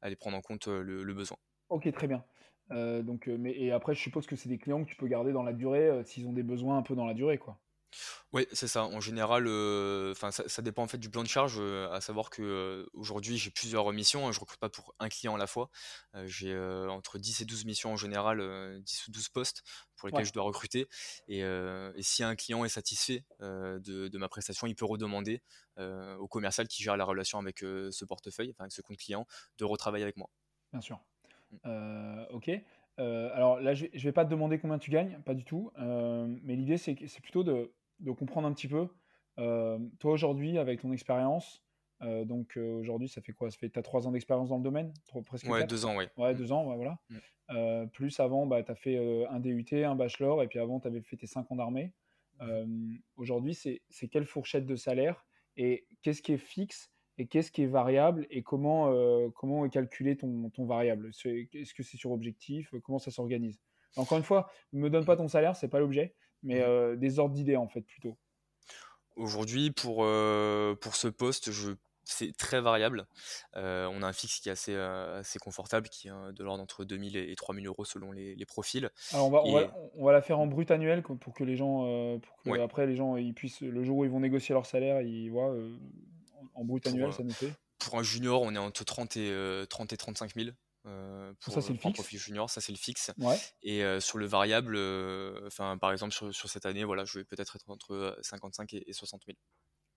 aller 0.00 0.16
prendre 0.16 0.36
en 0.36 0.40
compte 0.40 0.66
le, 0.66 1.14
besoin. 1.14 1.36
Ok, 1.68 1.90
très 1.92 2.08
bien. 2.08 2.24
donc, 2.70 3.28
mais, 3.28 3.56
et 3.56 3.70
après, 3.70 3.94
je 3.94 4.00
suppose 4.00 4.26
que 4.26 4.34
c'est 4.34 4.48
des 4.48 4.58
clients 4.58 4.82
que 4.82 4.88
tu 4.88 4.96
peux 4.96 5.06
garder 5.06 5.32
dans 5.32 5.44
la 5.44 5.52
durée 5.52 6.02
s'ils 6.04 6.26
ont 6.26 6.32
des 6.32 6.42
besoins 6.42 6.78
un 6.78 6.82
peu 6.82 6.96
dans 6.96 7.06
la 7.06 7.14
durée, 7.14 7.38
quoi. 7.38 7.60
Oui, 8.32 8.46
c'est 8.52 8.66
ça. 8.66 8.84
En 8.84 9.00
général, 9.00 9.46
euh, 9.46 10.14
ça, 10.14 10.62
dépend 10.62 10.82
en 10.82 10.86
fait 10.86 10.98
du 10.98 11.10
plan 11.10 11.22
de 11.22 11.28
charge. 11.28 11.56
Euh, 11.58 11.90
à 11.90 12.00
savoir 12.00 12.30
que 12.30 12.42
euh, 12.42 12.86
aujourd'hui, 12.94 13.36
j'ai 13.36 13.50
plusieurs 13.50 13.92
missions. 13.92 14.26
Hein, 14.26 14.32
je 14.32 14.40
recrute 14.40 14.58
pas 14.58 14.70
pour 14.70 14.94
un 14.98 15.08
client 15.08 15.34
à 15.34 15.38
la 15.38 15.46
fois. 15.46 15.68
j'ai 16.24 16.56
entre 16.88 17.18
10 17.18 17.42
et 17.42 17.44
12 17.44 17.64
missions 17.66 17.92
en 17.92 17.96
général, 17.96 18.80
10 18.82 19.08
ou 19.08 19.10
12 19.10 19.28
postes 19.28 19.62
pour 19.96 20.08
lesquels 20.08 20.24
je 20.24 20.32
dois 20.32 20.44
recruter. 20.44 20.88
Et, 21.28 21.42
si 22.00 22.22
un 22.24 22.34
client 22.34 22.64
est 22.64 22.70
satisfait 22.70 23.24
de, 23.40 24.18
ma 24.18 24.28
prestation, 24.28 24.66
il 24.66 24.74
peut 24.74 24.86
redemander 24.86 25.42
au 25.78 26.28
commercial 26.28 26.68
qui 26.68 26.82
gère 26.82 26.96
la 26.96 27.04
relation 27.04 27.38
avec 27.38 27.58
ce 27.58 28.04
portefeuille, 28.04 28.50
enfin 28.50 28.64
avec 28.64 28.72
ce 28.72 28.82
compte 28.82 28.96
client, 28.96 29.26
de 29.58 29.64
retravailler 29.64 30.04
avec 30.04 30.16
moi. 30.16 30.30
Bien 30.72 30.80
sûr. 30.80 31.00
Mmh. 31.64 32.24
ok. 32.30 32.50
alors 32.96 33.60
là, 33.60 33.74
je 33.74 33.84
ne 33.84 34.00
vais 34.00 34.12
pas 34.12 34.24
te 34.24 34.30
demander 34.30 34.58
combien 34.58 34.78
tu 34.78 34.90
gagnes, 34.90 35.20
pas 35.26 35.34
du 35.34 35.44
tout. 35.44 35.70
mais 35.76 36.56
l'idée, 36.56 36.78
c'est 36.78 36.94
plutôt 37.20 37.44
de 37.44 37.72
de 38.02 38.10
comprendre 38.12 38.46
un 38.46 38.52
petit 38.52 38.68
peu. 38.68 38.88
Euh, 39.38 39.78
toi, 39.98 40.12
aujourd'hui, 40.12 40.58
avec 40.58 40.80
ton 40.80 40.92
expérience, 40.92 41.62
euh, 42.02 42.24
donc 42.24 42.56
euh, 42.56 42.80
aujourd'hui, 42.80 43.08
ça 43.08 43.20
fait 43.22 43.32
quoi? 43.32 43.50
Ça 43.50 43.56
fait, 43.58 43.76
as 43.78 43.82
trois 43.82 44.06
ans 44.06 44.12
d'expérience 44.12 44.48
dans 44.50 44.58
le 44.58 44.62
domaine? 44.62 44.92
Presque 45.24 45.48
Ouais, 45.48 45.64
deux 45.64 45.86
ans, 45.86 45.96
oui. 45.96 46.04
Ouais, 46.16 46.34
deux 46.34 46.52
ans, 46.52 46.64
voilà. 46.76 46.98
Mm. 47.08 47.88
plus 47.88 48.18
avant, 48.20 48.46
bah, 48.46 48.62
tu 48.62 48.72
as 48.72 48.74
fait 48.74 49.26
un 49.28 49.40
DUT, 49.40 49.66
un 49.72 49.94
bachelor, 49.94 50.42
et 50.42 50.48
puis 50.48 50.58
avant, 50.58 50.80
tu 50.80 50.88
avais 50.88 51.00
fait 51.00 51.16
tes 51.16 51.26
cinq 51.26 51.50
ans 51.50 51.56
d'armée. 51.56 51.92
aujourd'hui, 53.16 53.54
c'est 53.54 54.08
quelle 54.08 54.26
fourchette 54.26 54.66
de 54.66 54.76
salaire? 54.76 55.24
Et 55.56 55.86
qu'est-ce 56.02 56.22
qui 56.22 56.32
est 56.32 56.38
fixe 56.38 56.90
et 57.18 57.26
qu'est-ce 57.26 57.52
qui 57.52 57.62
est 57.62 57.66
variable? 57.66 58.26
Et 58.30 58.42
comment, 58.42 58.90
comment 59.32 59.64
est 59.64 59.70
calculé 59.70 60.16
ton, 60.16 60.50
ton 60.50 60.64
variable? 60.64 61.10
Est-ce 61.10 61.74
que 61.74 61.82
c'est 61.82 61.98
sur 61.98 62.10
objectif? 62.10 62.74
Comment 62.82 62.98
ça 62.98 63.10
s'organise? 63.10 63.60
Encore 63.96 64.16
une 64.16 64.24
fois, 64.24 64.50
ne 64.72 64.80
me 64.80 64.88
donne 64.88 65.04
pas 65.04 65.16
ton 65.16 65.28
salaire, 65.28 65.54
c'est 65.54 65.68
pas 65.68 65.78
l'objet 65.78 66.14
mais 66.42 66.60
mmh. 66.60 66.96
des 66.96 67.18
ordres 67.18 67.34
d'idées 67.34 67.56
en 67.56 67.68
fait 67.68 67.82
plutôt. 67.82 68.16
Aujourd'hui, 69.16 69.70
pour, 69.70 70.06
pour 70.80 70.96
ce 70.96 71.08
poste, 71.08 71.50
je 71.50 71.72
c'est 72.04 72.36
très 72.36 72.60
variable. 72.60 73.06
on 73.54 74.02
a 74.02 74.06
un 74.06 74.12
fixe 74.12 74.40
qui 74.40 74.48
est 74.48 74.52
assez, 74.52 74.74
assez 74.74 75.38
confortable, 75.38 75.88
qui 75.88 76.08
est 76.08 76.10
de 76.10 76.42
l'ordre 76.42 76.62
entre 76.62 76.84
2000 76.84 77.16
et 77.16 77.34
3000 77.36 77.66
euros 77.66 77.84
selon 77.84 78.10
les, 78.10 78.44
profils. 78.44 78.90
Alors 79.12 79.28
on 79.28 79.30
va, 79.30 79.42
on, 79.94 80.04
va, 80.04 80.12
la 80.12 80.20
faire 80.20 80.40
en 80.40 80.46
brut 80.48 80.70
annuel 80.72 81.02
pour 81.02 81.32
que 81.32 81.44
les 81.44 81.56
gens, 81.56 82.18
pour 82.18 82.42
que 82.42 82.60
après 82.60 82.86
les 82.86 82.96
gens 82.96 83.16
ils 83.16 83.34
puissent, 83.34 83.60
le 83.60 83.84
jour 83.84 83.98
où 83.98 84.04
ils 84.04 84.10
vont 84.10 84.20
négocier 84.20 84.52
leur 84.52 84.66
salaire, 84.66 85.00
ils 85.00 85.30
voient 85.30 85.54
en 86.54 86.64
brut 86.64 86.86
annuel, 86.86 87.12
ça 87.12 87.22
nous 87.22 87.30
fait. 87.30 87.52
Pour 87.78 87.98
un 87.98 88.02
junior, 88.02 88.42
on 88.42 88.54
est 88.54 88.58
entre 88.58 88.84
30 88.84 89.16
et, 89.16 89.64
30 89.68 89.92
et 89.92 89.96
35 89.96 90.34
000. 90.34 90.50
Pour, 90.82 91.54
ça 91.54 91.62
c'est 91.62 91.72
le 91.72 91.78
fixe? 91.78 91.94
profil 91.94 92.18
junior, 92.18 92.50
ça 92.50 92.60
c'est 92.60 92.72
le 92.72 92.78
fixe. 92.78 93.12
Et 93.62 93.82
sur 94.00 94.18
le 94.18 94.26
variable, 94.26 94.76
enfin 95.46 95.78
par 95.78 95.92
exemple 95.92 96.12
sur, 96.12 96.34
sur, 96.34 96.48
cette 96.48 96.66
année, 96.66 96.84
voilà, 96.84 97.04
je 97.04 97.18
vais 97.18 97.24
peut-être 97.24 97.56
être 97.56 97.70
entre 97.70 98.18
55 98.22 98.74
et, 98.74 98.88
et 98.88 98.92
60 98.92 99.22
000. 99.26 99.36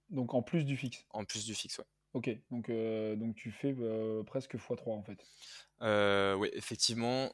Donc 0.10 0.34
en 0.34 0.44
plus 0.44 0.66
du 0.66 0.78
fixe? 0.78 1.04
En 1.10 1.26
plus 1.26 1.46
du 1.46 1.56
fixe, 1.56 1.80
ouais. 1.80 1.86
Ok, 2.16 2.30
donc, 2.50 2.70
euh, 2.70 3.18
donc 3.18 3.36
tu 3.36 3.52
fais 3.52 3.76
euh, 3.78 4.24
presque 4.24 4.56
x3 4.56 4.92
en 4.92 5.04
fait. 5.04 5.22
Euh, 5.82 6.34
oui, 6.36 6.50
effectivement. 6.54 7.30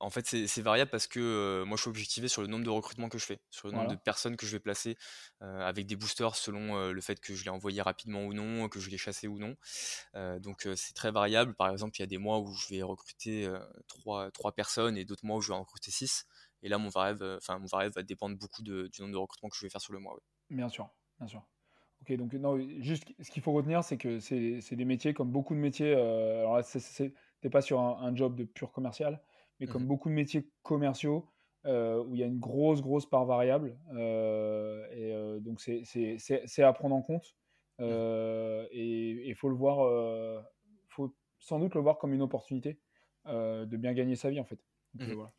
en 0.00 0.08
fait, 0.08 0.24
c'est 0.24 0.62
variable 0.62 0.90
parce 0.90 1.06
que 1.06 1.62
moi, 1.66 1.76
je 1.76 1.82
suis 1.82 1.90
objectivé 1.90 2.28
sur 2.28 2.40
le 2.40 2.48
nombre 2.48 2.64
de 2.64 2.70
recrutements 2.70 3.10
que 3.10 3.18
je 3.18 3.26
fais, 3.26 3.42
sur 3.50 3.68
le 3.68 3.74
nombre 3.74 3.90
de 3.90 3.96
personnes 3.96 4.38
que 4.38 4.46
je 4.46 4.52
vais 4.52 4.60
placer 4.60 4.96
avec 5.42 5.84
des 5.84 5.94
boosters 5.94 6.36
selon 6.36 6.90
le 6.90 7.00
fait 7.02 7.20
que 7.20 7.34
je 7.34 7.44
l'ai 7.44 7.50
envoyé 7.50 7.82
rapidement 7.82 8.24
ou 8.24 8.32
non, 8.32 8.70
que 8.70 8.80
je 8.80 8.88
l'ai 8.88 8.96
chassé 8.96 9.28
ou 9.28 9.38
non. 9.38 9.56
donc, 10.40 10.66
c'est 10.74 10.94
très 10.94 11.10
variable. 11.10 11.54
Par 11.54 11.70
exemple, 11.70 11.94
il 11.98 12.00
y 12.00 12.04
a 12.04 12.06
des 12.06 12.16
mois 12.16 12.38
où 12.38 12.50
je 12.54 12.74
vais 12.74 12.82
recruter 12.82 13.46
3, 13.88 14.52
personnes 14.56 14.96
et 14.96 15.04
d'autres 15.04 15.26
mois 15.26 15.36
où 15.36 15.42
je 15.42 15.48
vais 15.48 15.54
en 15.54 15.60
recruter 15.60 15.90
6. 15.90 16.24
Et 16.62 16.70
là, 16.70 16.78
mon 16.78 16.88
variable, 16.88 17.38
mon 17.50 17.66
variable 17.66 17.94
va 17.94 18.02
dépendre 18.02 18.38
beaucoup 18.38 18.62
du 18.62 18.88
nombre 19.00 19.12
de 19.12 19.18
recrutements 19.18 19.50
que 19.50 19.56
je 19.58 19.66
vais 19.66 19.70
faire 19.70 19.82
sur 19.82 19.92
le 19.92 19.98
mois. 19.98 20.18
Bien 20.48 20.70
sûr, 20.70 20.88
bien 21.18 21.28
sûr. 21.28 21.44
Ok, 22.04 22.14
donc 22.18 22.34
non, 22.34 22.58
juste 22.80 23.14
ce 23.18 23.30
qu'il 23.30 23.42
faut 23.42 23.52
retenir, 23.52 23.82
c'est 23.82 23.96
que 23.96 24.20
c'est 24.20 24.76
des 24.76 24.84
métiers 24.84 25.14
comme 25.14 25.30
beaucoup 25.30 25.54
de 25.54 25.58
métiers. 25.58 25.94
Euh, 25.96 26.40
alors 26.40 26.58
là, 26.58 26.62
t'es 27.40 27.48
pas 27.48 27.62
sur 27.62 27.80
un, 27.80 28.14
job 28.14 28.36
de 28.36 28.44
pur 28.44 28.72
commercial, 28.72 29.22
mais 29.58 29.66
comme 29.66 29.84
mmh 29.84 29.86
beaucoup 29.86 30.10
de 30.10 30.14
métiers 30.14 30.46
commerciaux 30.62 31.30
euh, 31.64 32.04
où 32.04 32.14
il 32.14 32.20
y 32.20 32.22
a 32.22 32.26
une 32.26 32.38
grosse, 32.38 32.82
grosse 32.82 33.08
part 33.08 33.24
variable. 33.24 33.78
Euh, 33.94 34.86
et 34.90 35.40
donc, 35.40 35.62
c'est 35.62 36.62
à 36.62 36.72
prendre 36.74 36.94
en 36.94 37.00
compte. 37.00 37.34
Mmh. 37.78 37.84
et 38.70 39.28
il 39.28 39.34
faut 39.34 39.48
le 39.48 39.56
voir, 39.56 40.44
faut 40.88 41.14
sans 41.38 41.58
doute 41.58 41.74
le 41.74 41.80
voir 41.80 41.96
comme 41.96 42.12
une 42.12 42.22
opportunité 42.22 42.78
de 43.24 43.76
bien 43.78 43.94
gagner 43.94 44.16
sa 44.16 44.28
vie, 44.28 44.40
en 44.40 44.44
fait. 44.44 44.62
Donc, 44.92 45.08
mmh 45.08 45.12
voilà. 45.14 45.32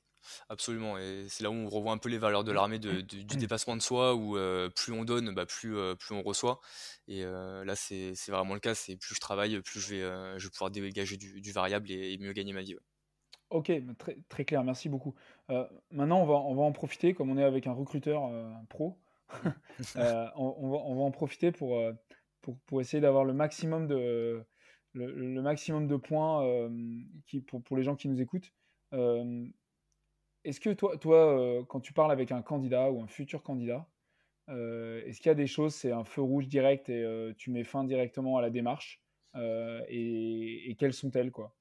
Absolument, 0.49 0.97
et 0.97 1.25
c'est 1.29 1.43
là 1.43 1.49
où 1.49 1.53
on 1.53 1.69
revoit 1.69 1.91
un 1.91 1.97
peu 1.97 2.09
les 2.09 2.17
valeurs 2.17 2.43
de 2.43 2.51
l'armée 2.51 2.79
du 2.79 3.03
dépassement 3.03 3.75
de 3.75 3.81
soi, 3.81 4.15
où 4.15 4.37
plus 4.75 4.93
on 4.93 5.03
donne, 5.03 5.33
bah, 5.33 5.45
plus, 5.45 5.75
plus 5.97 6.15
on 6.15 6.21
reçoit. 6.21 6.59
Et 7.07 7.23
là, 7.23 7.75
c'est 7.75 8.13
vraiment 8.27 8.53
le 8.53 8.59
cas, 8.59 8.75
c'est 8.75 8.95
plus 8.95 9.15
je 9.15 9.19
travaille, 9.19 9.61
plus 9.61 9.79
je 9.79 9.95
vais, 9.95 10.39
je 10.39 10.45
vais 10.45 10.51
pouvoir 10.51 10.71
dégager 10.71 11.17
du, 11.17 11.51
variable 11.51 11.91
et, 11.91 12.17
mieux 12.17 12.33
gagner 12.33 12.53
ma 12.53 12.61
vie. 12.61 12.75
Ok, 13.49 13.71
très, 13.97 14.17
très 14.27 14.45
clair, 14.45 14.63
merci 14.63 14.89
beaucoup. 14.89 15.15
maintenant, 15.91 16.21
on 16.21 16.25
va, 16.25 16.35
on 16.35 16.55
va 16.55 16.63
en 16.63 16.71
profiter, 16.71 17.13
comme 17.13 17.29
on 17.29 17.37
est 17.37 17.43
avec 17.43 17.67
un 17.67 17.73
recruteur 17.73 18.31
pro, 18.69 18.97
on, 19.95 19.99
va, 19.99 20.33
on, 20.35 20.95
va, 20.95 21.01
en 21.03 21.11
profiter 21.11 21.51
pour, 21.51 21.81
pour, 22.41 22.57
pour 22.65 22.81
essayer 22.81 23.01
d'avoir 23.01 23.25
le 23.25 23.33
maximum 23.33 23.87
de, 23.87 24.45
le, 24.93 25.41
maximum 25.41 25.87
de 25.87 25.95
points 25.95 26.69
qui, 27.27 27.41
pour, 27.41 27.61
pour 27.61 27.77
les 27.77 27.83
gens 27.83 27.95
qui 27.95 28.07
nous 28.07 28.21
écoutent. 28.21 28.53
Est-ce 30.45 30.59
que 30.59 30.69
toi, 30.69 30.95
toi 30.97 31.17
euh, 31.17 31.63
quand 31.63 31.79
tu 31.79 31.91
parles 31.91 32.11
avec 32.11 32.31
un 32.31 32.43
candidat 32.43 32.91
ou 32.91 33.01
un 33.01 33.07
futur 33.07 33.41
candidat, 33.41 33.87
euh, 34.49 35.03
est-ce 35.05 35.17
qu'il 35.17 35.29
y 35.29 35.31
a 35.31 35.35
des 35.35 35.47
choses, 35.47 35.73
c'est 35.73 35.91
un 35.91 36.03
feu 36.03 36.21
rouge 36.21 36.47
direct 36.47 36.87
et 36.87 37.03
euh, 37.03 37.33
tu 37.35 37.49
mets 37.49 37.63
fin 37.63 37.83
directement 37.83 38.37
à 38.37 38.41
la 38.41 38.51
démarche 38.51 39.01
et, 39.89 40.75
quelles 40.79 40.93
sont-elles 40.93 41.31
quoi? 41.31 41.53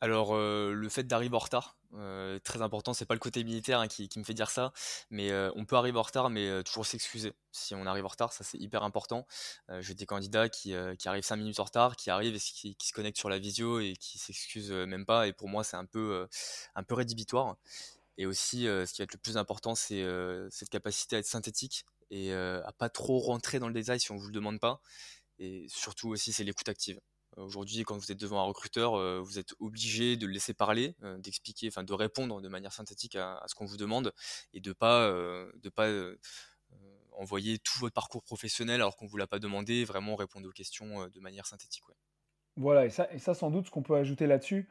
Alors, 0.00 0.36
le 0.36 0.88
fait 0.88 1.02
d'arriver 1.02 1.34
en 1.34 1.40
retard, 1.40 1.79
euh, 1.94 2.38
très 2.38 2.62
important, 2.62 2.94
c'est 2.94 3.04
pas 3.04 3.14
le 3.14 3.20
côté 3.20 3.42
militaire 3.42 3.80
hein, 3.80 3.88
qui, 3.88 4.08
me 4.16 4.24
fait 4.24 4.34
dire 4.34 4.50
ça, 4.50 4.72
mais 5.10 5.30
euh, 5.30 5.50
on 5.56 5.64
peut 5.64 5.76
arriver 5.76 5.98
en 5.98 6.02
retard, 6.02 6.30
mais 6.30 6.62
toujours 6.62 6.86
s'excuser 6.86 7.32
si 7.52 7.74
on 7.74 7.84
arrive 7.86 8.04
en 8.04 8.08
retard, 8.08 8.32
ça 8.32 8.44
c'est 8.44 8.58
hyper 8.58 8.82
important. 8.84 9.26
J'ai 9.80 9.94
des 9.94 10.06
candidats 10.06 10.48
qui, 10.48 10.74
arrivent 10.74 11.24
5 11.24 11.36
minutes 11.36 11.60
en 11.60 11.64
retard, 11.64 11.96
qui 11.96 12.10
arrivent 12.10 12.36
et 12.36 12.38
qui, 12.38 12.76
se 12.86 12.92
connectent 12.92 13.18
sur 13.18 13.28
la 13.28 13.38
visio 13.38 13.80
et 13.80 13.94
qui 13.98 14.18
s'excusent 14.18 14.72
même 14.72 15.04
pas, 15.04 15.26
et 15.26 15.32
pour 15.32 15.48
moi 15.48 15.64
c'est 15.64 15.76
un 15.76 15.86
peu, 15.86 16.28
un 16.74 16.82
peu 16.82 16.94
rédhibitoire. 16.94 17.56
Et 18.18 18.26
aussi, 18.26 18.64
ce 18.64 18.92
qui 18.92 19.02
va 19.02 19.04
être 19.04 19.14
le 19.14 19.18
plus 19.18 19.36
important, 19.36 19.74
c'est 19.74 20.04
cette 20.50 20.68
capacité 20.68 21.16
à 21.16 21.18
être 21.20 21.26
synthétique 21.26 21.84
et 22.10 22.32
à 22.32 22.72
pas 22.78 22.88
trop 22.88 23.18
rentrer 23.18 23.58
dans 23.58 23.68
le 23.68 23.74
détail 23.74 24.00
si 24.00 24.12
on 24.12 24.16
vous 24.16 24.26
le 24.26 24.32
demande 24.32 24.60
pas. 24.60 24.80
Et 25.38 25.66
surtout 25.68 26.10
aussi, 26.10 26.32
c'est 26.32 26.44
l'écoute 26.44 26.68
active. 26.68 27.00
Aujourd'hui, 27.36 27.84
quand 27.84 27.96
vous 27.96 28.10
êtes 28.10 28.20
devant 28.20 28.40
un 28.40 28.44
recruteur, 28.44 28.94
euh, 28.94 29.20
vous 29.20 29.38
êtes 29.38 29.54
obligé 29.60 30.16
de 30.16 30.26
le 30.26 30.32
laisser 30.32 30.52
parler, 30.52 30.96
euh, 31.02 31.16
d'expliquer, 31.18 31.68
enfin 31.68 31.84
de 31.84 31.92
répondre 31.92 32.40
de 32.40 32.48
manière 32.48 32.72
synthétique 32.72 33.16
à, 33.16 33.42
ce 33.46 33.54
qu'on 33.54 33.66
vous 33.66 33.76
demande 33.76 34.12
et 34.52 34.60
de 34.60 34.72
pas 34.72 35.02
euh, 35.02 35.50
de 35.62 35.68
pas 35.68 35.88
envoyer 37.12 37.58
tout 37.58 37.78
votre 37.80 37.92
parcours 37.92 38.22
professionnel 38.22 38.80
alors 38.80 38.96
qu'on 38.96 39.06
vous 39.06 39.16
l'a 39.16 39.26
pas 39.26 39.38
demandé, 39.38 39.84
vraiment 39.84 40.16
répondre 40.16 40.48
aux 40.48 40.52
questions 40.52 41.06
de 41.08 41.20
manière 41.20 41.46
synthétique. 41.46 41.82
Voilà, 42.56 42.86
et 42.86 42.90
ça, 42.90 43.12
et 43.12 43.18
ça, 43.18 43.34
sans 43.34 43.50
doute, 43.50 43.66
ce 43.66 43.70
qu'on 43.70 43.82
peut 43.82 43.96
ajouter 43.96 44.26
là-dessus, 44.26 44.68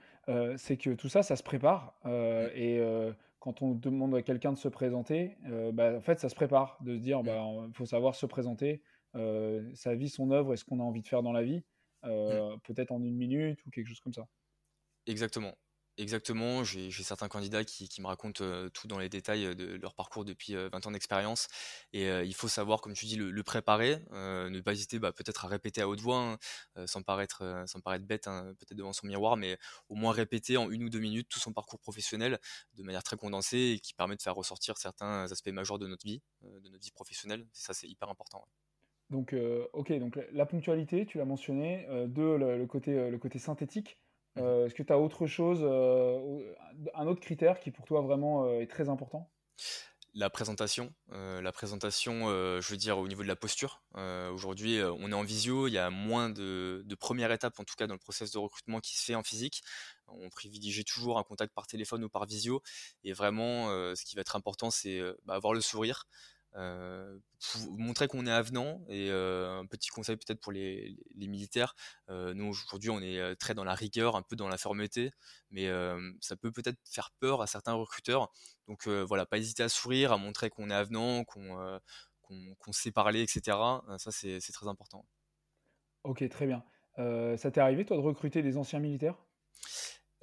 c'est 0.58 0.78
que 0.78 0.92
tout 0.92 1.10
ça, 1.10 1.22
ça 1.22 1.36
se 1.36 1.44
prépare. 1.44 1.94
Mmh. 2.06 2.10
Et 2.56 2.82
quand 3.40 3.62
on 3.62 3.76
demande 3.76 4.16
à 4.16 4.24
quelqu'un 4.24 4.52
de 4.52 4.58
se 4.58 4.68
présenter, 4.68 5.38
bah, 5.74 5.94
en 5.96 6.02
fait, 6.02 6.20
ça 6.20 6.30
se 6.30 6.36
prépare, 6.36 6.78
de 6.82 6.96
se 6.96 7.02
dire, 7.02 7.20
il 7.20 7.30
mmh. 7.30 7.68
bah, 7.68 7.68
faut 7.74 7.86
savoir 7.86 8.16
se 8.16 8.26
présenter, 8.26 8.82
sa 9.14 9.94
vie, 9.94 10.10
son 10.10 10.32
œuvre 10.32 10.54
et 10.54 10.58
ce 10.58 10.66
qu'on 10.66 10.80
a 10.80 10.84
envie 10.84 11.04
de 11.04 11.08
faire 11.08 11.22
dans 11.22 11.34
la 11.34 11.44
vie. 11.44 11.64
Mmh. 12.04 12.08
Euh, 12.10 12.58
peut-être 12.64 12.92
en 12.92 13.02
une 13.04 13.16
minute 13.16 13.60
ou 13.66 13.72
quelque 13.72 13.88
chose 13.88 14.00
comme 14.00 14.14
ça. 14.14 14.28
Exactement. 15.06 15.56
Exactement, 15.98 16.64
j'ai 16.64 16.92
certains 16.92 17.28
candidats 17.28 17.66
qui, 17.66 17.90
me 18.00 18.08
racontent 18.08 18.42
euh, 18.42 18.70
tout 18.70 18.88
dans 18.88 19.00
les 19.00 19.10
détails 19.10 19.54
de 19.54 19.76
leur 19.82 19.96
parcours 19.96 20.24
depuis 20.24 20.54
20 20.54 20.74
euh, 20.74 20.88
ans 20.88 20.92
d'expérience. 20.92 21.50
Et 21.92 22.08
il 22.08 22.34
faut 22.34 22.48
savoir, 22.48 22.80
comme 22.80 22.94
tu 22.94 23.06
dis, 23.06 23.18
le, 23.18 23.44
préparer, 23.44 23.98
ne 24.12 24.62
pas 24.62 24.72
hésiter 24.72 24.98
bah, 24.98 25.12
peut-être 25.12 25.44
à 25.44 25.50
répéter 25.50 25.82
à 25.82 25.90
haute 25.90 26.00
voix, 26.00 26.38
hein, 26.78 26.88
sans, 26.88 27.02
paraître, 27.02 27.66
sans 27.68 27.82
paraître 27.82 28.06
bête, 28.06 28.28
hein, 28.30 28.54
peut-être 28.60 28.78
devant 28.78 28.94
son 28.94 29.08
miroir, 29.08 29.36
mais 29.36 29.58
au 29.90 29.96
moins 29.96 30.14
répéter 30.14 30.56
en 30.56 30.72
une 30.72 30.86
ou 30.86 30.90
deux 30.90 31.00
minutes 31.00 31.28
tout 31.28 31.40
son 31.40 31.52
parcours 31.52 31.82
professionnel 31.82 32.40
de 32.76 32.84
manière 32.84 33.04
très 33.04 33.18
condensée 33.18 33.74
et 33.76 33.80
qui 33.82 33.94
permet 33.94 34.16
de 34.16 34.22
faire 34.22 34.36
ressortir 34.36 34.78
certains 34.78 35.30
aspects 35.30 35.50
majeurs 35.50 35.80
de 35.80 35.88
notre 35.88 36.06
vie, 36.06 36.22
de 36.44 36.70
notre 36.70 36.86
vie 36.86 36.92
professionnelle. 36.92 37.46
ça, 37.52 37.74
c'est 37.74 37.90
hyper 37.90 38.08
important. 38.08 38.48
Donc, 39.10 39.34
euh, 39.34 39.66
ok, 39.74 39.92
donc 40.00 40.20
la 40.32 40.46
ponctualité, 40.46 41.06
tu 41.06 41.18
l'as 41.18 41.26
mentionné. 41.26 41.86
Euh, 41.90 42.08
deux, 42.08 42.38
le, 42.38 42.66
côté, 42.68 42.98
euh, 42.98 43.10
le 43.10 43.18
côté 43.18 43.40
synthétique. 43.40 43.98
Mmh 44.36 44.42
est-ce 44.42 44.76
que 44.76 44.84
tu 44.84 44.94
as 44.94 45.00
autre 45.00 45.26
chose, 45.26 45.64
un 45.64 47.08
autre 47.08 47.20
critère 47.20 47.60
qui 47.60 47.72
pour 47.72 47.86
toi 47.86 48.02
vraiment 48.02 48.48
est 48.60 48.68
très 48.68 48.88
important? 48.88 49.30
La 50.14 50.30
présentation, 50.30 50.94
la 51.10 51.52
présentation, 51.52 52.30
je 52.62 52.70
veux 52.70 52.78
dire 52.78 53.00
au 53.00 53.08
niveau 53.08 53.24
de 53.24 53.28
la 53.28 53.36
posture. 53.36 53.82
Aujourd'hui, 54.32 54.80
on 54.82 55.12
est 55.12 55.16
en 55.16 55.24
visio, 55.24 55.68
il 55.68 55.74
y 55.74 55.78
a 55.78 55.90
moins 55.90 56.30
de, 56.30 56.86
premières 57.00 57.32
étapes, 57.32 57.60
en 57.60 57.64
tout 57.64 57.76
cas 57.76 57.88
dans 57.88 57.96
le 57.96 58.00
process 58.00 58.32
de 58.32 58.38
recrutement, 58.38 58.80
qui 58.80 58.98
se 58.98 59.04
fait 59.04 59.16
en 59.16 59.24
physique. 59.24 59.62
On 60.08 60.30
privilégie 60.30 60.86
toujours 60.86 61.18
un 61.18 61.24
contact 61.24 61.54
par 61.54 61.68
téléphone 61.68 62.04
ou 62.04 62.10
par 62.10 62.26
visio. 62.26 62.62
Et 63.04 63.12
vraiment, 63.12 63.68
ce 63.96 64.06
qui 64.06 64.16
va 64.16 64.22
être 64.22 64.38
important, 64.38 64.70
c'est 64.70 65.02
bah, 65.26 65.34
avoir 65.34 65.54
le 65.54 65.62
sourire, 65.62 66.06
euh, 66.56 67.20
montrer 67.78 68.08
qu'on 68.08 68.26
est 68.26 68.32
avenant 68.32 68.82
et 68.88 69.12
euh, 69.12 69.60
un 69.60 69.68
petit 69.68 69.90
conseil 69.90 70.18
peut-être 70.18 70.42
pour 70.42 70.52
les, 70.52 70.98
militaires 71.16 71.76
euh, 72.10 72.34
nous 72.34 72.48
aujourd'hui 72.48 72.90
on 72.90 73.00
est 73.02 73.36
très 73.36 73.54
dans 73.54 73.64
la 73.64 73.76
rigueur 73.76 74.16
un 74.16 74.24
peu 74.24 74.36
dans 74.36 74.48
la 74.48 74.58
fermeté 74.58 75.12
mais 75.52 75.70
ça 76.22 76.36
peut 76.36 76.52
peut-être 76.52 76.80
faire 76.90 77.12
peur 77.20 77.42
à 77.42 77.48
certains 77.48 77.74
recruteurs. 77.74 78.32
Donc 78.68 78.88
voilà 78.88 79.26
pas 79.26 79.38
hésiter 79.38 79.64
à 79.64 79.70
sourire 79.70 80.12
à 80.12 80.18
montrer 80.18 80.50
qu'on 80.50 80.70
est 80.70 80.74
avenant 80.74 81.24
qu'on 81.24 81.80
qu'on 82.24 82.72
sait 82.72 82.92
parler 82.92 83.22
etc 83.22 83.58
ça 83.98 84.12
c'est 84.12 84.40
très 84.52 84.68
important. 84.68 85.06
Ok 86.04 86.28
très 86.30 86.48
bien. 86.48 86.64
Ça 86.98 87.52
t'est 87.52 87.62
arrivé 87.62 87.86
toi 87.86 87.98
de 87.98 88.02
recruter 88.02 88.42
des 88.42 88.58
anciens 88.58 88.80
militaires? 88.80 89.18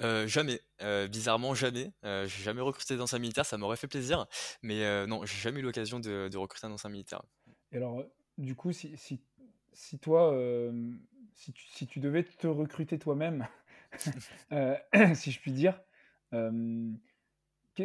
Euh, 0.02 0.26
jamais, 0.26 0.60
euh, 0.82 1.08
bizarrement 1.08 1.54
jamais. 1.54 1.90
Euh, 2.04 2.26
j'ai 2.26 2.42
jamais 2.42 2.60
recruté 2.60 2.96
dans 2.96 3.14
un 3.14 3.18
militaire, 3.18 3.46
ça 3.46 3.56
m'aurait 3.56 3.76
fait 3.76 3.88
plaisir, 3.88 4.26
mais 4.62 5.06
non, 5.06 5.24
j'ai 5.24 5.38
jamais 5.38 5.60
eu 5.60 5.62
l'occasion 5.62 6.00
de, 6.00 6.36
recruter 6.36 6.68
dans 6.68 6.86
un 6.86 6.90
militaire. 6.90 7.22
Et 7.72 7.76
alors, 7.76 8.04
du 8.38 8.54
coup, 8.54 8.72
si, 8.72 8.96
si, 8.96 9.98
toi, 9.98 10.36
si 11.34 11.52
tu, 11.52 11.66
si, 11.68 11.86
tu, 11.86 12.00
devais 12.00 12.24
te 12.24 12.46
recruter 12.46 12.98
toi-même, 12.98 13.46
si 15.14 15.30
je 15.30 15.40
puis 15.40 15.52
dire, 15.52 15.80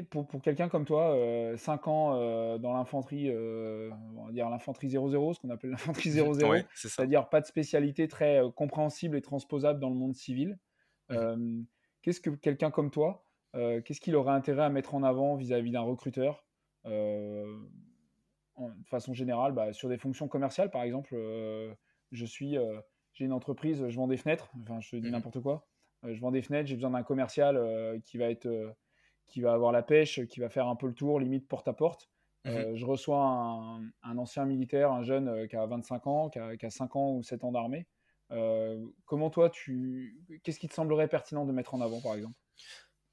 pour, 0.10 0.28
pour 0.28 0.42
quelqu'un 0.42 0.68
comme 0.68 0.86
toi, 0.86 1.16
5 1.56 1.88
ans 1.88 2.58
dans 2.58 2.74
l'infanterie, 2.74 3.32
on 3.32 4.26
va 4.26 4.32
dire 4.34 4.50
l'infanterie 4.50 4.90
00, 4.90 5.34
ce 5.34 5.40
qu'on 5.40 5.50
appelle 5.50 5.72
l'infanterie 5.72 6.12
00, 6.12 6.34
c'est-à-dire 6.76 7.30
pas 7.30 7.40
de 7.40 7.46
spécialité 7.46 8.10
très 8.10 8.42
compréhensible 8.56 9.16
et 9.16 9.22
transposable 9.22 9.80
dans 9.80 9.90
le 9.90 9.96
monde 9.96 10.16
civil. 10.16 10.60
Mmh 11.10 11.64
Qu'est-ce 12.02 12.22
que 12.22 12.30
quelqu'un 12.30 12.72
comme 12.72 12.90
toi, 12.90 13.26
euh, 13.56 13.82
qu'est-ce 13.82 14.02
qu'il 14.02 14.16
aurait 14.16 14.34
intérêt 14.34 14.64
à 14.64 14.70
mettre 14.70 14.96
en 14.96 15.04
avant 15.04 15.36
vis-à-vis 15.36 15.72
d'un 15.72 15.82
recruteur 15.82 16.46
euh, 16.86 17.60
de 18.58 18.88
façon 18.88 19.14
générale, 19.14 19.54
bah, 19.54 19.74
sur 19.74 19.90
des 19.90 19.98
fonctions 19.98 20.28
commerciales, 20.28 20.70
par 20.70 20.84
exemple, 20.84 21.16
je 22.12 22.26
suis, 22.26 22.58
j'ai 23.14 23.26
une 23.26 23.34
entreprise, 23.34 23.88
je 23.88 23.96
vends 23.96 24.08
des 24.08 24.18
fenêtres, 24.18 24.52
enfin, 24.62 24.80
je 24.82 24.98
dis 24.98 25.08
mmh 25.08 25.12
n'importe 25.12 25.42
quoi. 25.42 25.68
je 26.04 26.20
vends 26.20 26.32
des 26.32 26.44
fenêtres, 26.44 26.68
j'ai 26.68 26.76
besoin 26.76 26.92
d'un 26.92 27.02
commercial 27.02 28.00
qui 28.04 28.18
va 28.18 28.30
être, 28.30 28.48
qui 29.28 29.42
va 29.42 29.54
avoir 29.54 29.72
la 29.72 29.82
pêche, 29.82 30.26
qui 30.28 30.40
va 30.42 30.50
faire 30.50 30.68
un 30.68 30.76
peu 30.76 30.88
le 30.88 30.94
tour, 30.94 31.20
limite 31.20 31.48
porte 31.48 31.68
à 31.68 31.74
porte. 31.74 32.12
Mmh 32.46 32.76
je 32.76 32.86
reçois 32.86 33.24
un, 34.04 34.18
ancien 34.18 34.46
militaire, 34.46 34.92
un 34.92 35.04
jeune 35.04 35.48
qui 35.48 35.56
a 35.56 35.66
25 35.66 36.08
ans, 36.08 36.30
qui 36.30 36.38
a, 36.38 36.56
qui 36.56 36.66
a 36.66 36.70
5 36.70 36.96
ans 36.96 37.14
ou 37.14 37.24
7 37.24 37.44
ans 37.44 37.52
d'armée. 37.52 37.88
Comment 39.06 39.30
toi, 39.30 39.50
tu, 39.50 40.20
qu'est-ce 40.44 40.60
qui 40.60 40.68
te 40.68 40.74
semblerait 40.74 41.08
pertinent 41.08 41.46
de 41.46 41.52
mettre 41.52 41.74
en 41.74 41.82
avant, 41.82 42.02
par 42.02 42.16
exemple? 42.16 42.38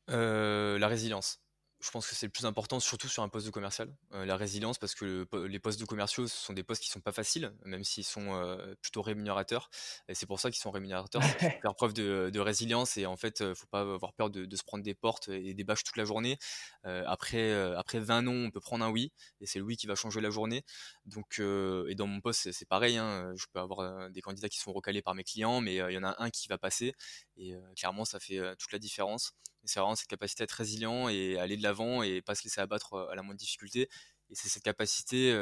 La 0.09 0.88
résilience 0.88 1.42
je 1.81 1.91
pense 1.91 2.09
que 2.09 2.14
c'est 2.17 2.27
le 2.27 2.33
plus 2.33 2.45
important, 2.45 2.81
surtout 2.81 3.09
sur 3.09 3.23
un 3.23 3.29
poste 3.29 3.47
de 3.47 3.53
commercial, 3.53 3.88
euh, 4.12 4.25
la 4.25 4.37
résilience, 4.37 4.79
parce 4.79 4.95
que 4.95 5.27
les 5.47 5.59
postes 5.61 5.79
de 5.79 5.85
commerciaux, 5.85 6.27
ce 6.27 6.37
sont 6.37 6.53
des 6.53 6.64
postes 6.64 6.83
qui 6.83 6.91
sont 6.91 7.01
pas 7.01 7.12
faciles, 7.12 7.53
même 7.64 7.85
s'ils 7.85 8.05
sont 8.05 8.35
euh, 8.35 8.75
plutôt 8.83 9.01
rémunérateurs. 9.01 9.71
Et 10.09 10.14
c'est 10.14 10.27
pour 10.27 10.41
ça 10.41 10.51
qu'ils 10.51 10.61
sont 10.61 10.73
rémunérateurs, 10.73 11.23
faire 11.62 11.75
preuve 11.75 11.93
de, 11.93 12.38
résilience 12.38 12.97
et 12.97 13.07
en 13.07 13.17
fait, 13.17 13.41
ne 13.43 13.55
faut 13.55 13.67
pas 13.67 13.81
avoir 13.81 14.12
peur 14.12 14.31
de, 14.31 14.57
se 14.57 14.62
prendre 14.64 14.83
des 14.83 14.95
portes 14.95 15.29
et 15.29 15.55
des 15.55 15.64
bâches 15.64 15.85
toute 15.85 15.97
la 15.97 16.05
journée. 16.05 16.38
Euh, 16.85 17.05
après, 17.07 17.53
après 17.77 18.01
20 18.01 18.23
non, 18.23 18.47
on 18.47 18.51
peut 18.51 18.61
prendre 18.61 18.85
un 18.85 18.91
oui, 18.91 19.12
et 19.41 19.47
c'est 19.47 19.59
le 19.59 19.64
oui 19.64 19.77
qui 19.77 19.87
va 19.87 19.95
changer 19.95 20.21
la 20.21 20.31
journée. 20.31 20.64
Donc, 21.07 21.38
et 21.41 21.95
dans 21.95 22.07
mon 22.07 22.21
poste, 22.21 22.51
c'est 22.53 22.69
pareil. 22.69 22.97
Hein, 22.97 23.33
je 23.37 23.47
peux 23.53 23.61
avoir 23.61 24.11
des 24.11 24.21
candidats 24.21 24.49
qui 24.49 24.59
sont 24.59 24.73
recalés 24.73 25.03
par 25.03 25.14
mes 25.14 25.25
clients, 25.25 25.61
mais 25.61 25.77
il 25.77 25.93
y 25.93 25.99
en 25.99 26.05
a 26.05 26.17
un 26.19 26.31
qui 26.31 26.49
va 26.49 26.59
passer, 26.59 26.95
et 27.38 27.55
clairement, 27.77 28.05
ça 28.05 28.20
fait 28.20 28.38
toute 28.57 28.72
la 28.72 28.79
différence 28.79 29.35
c'est 29.68 29.81
vraiment 29.81 29.94
cette 29.94 30.09
capacité 30.09 30.42
à 30.42 30.44
être 30.44 30.53
résilient 30.53 31.09
et 31.09 31.38
aller 31.38 31.57
de 31.57 31.62
l'avant 31.62 32.03
et 32.03 32.22
pas 32.22 32.35
se 32.35 32.44
laisser 32.44 32.61
abattre 32.61 33.09
à 33.11 33.14
la 33.14 33.22
moindre 33.22 33.38
difficulté. 33.38 33.88
Et 34.31 34.35
c'est 34.35 34.48
cette 34.51 34.62
capacité, 34.62 35.33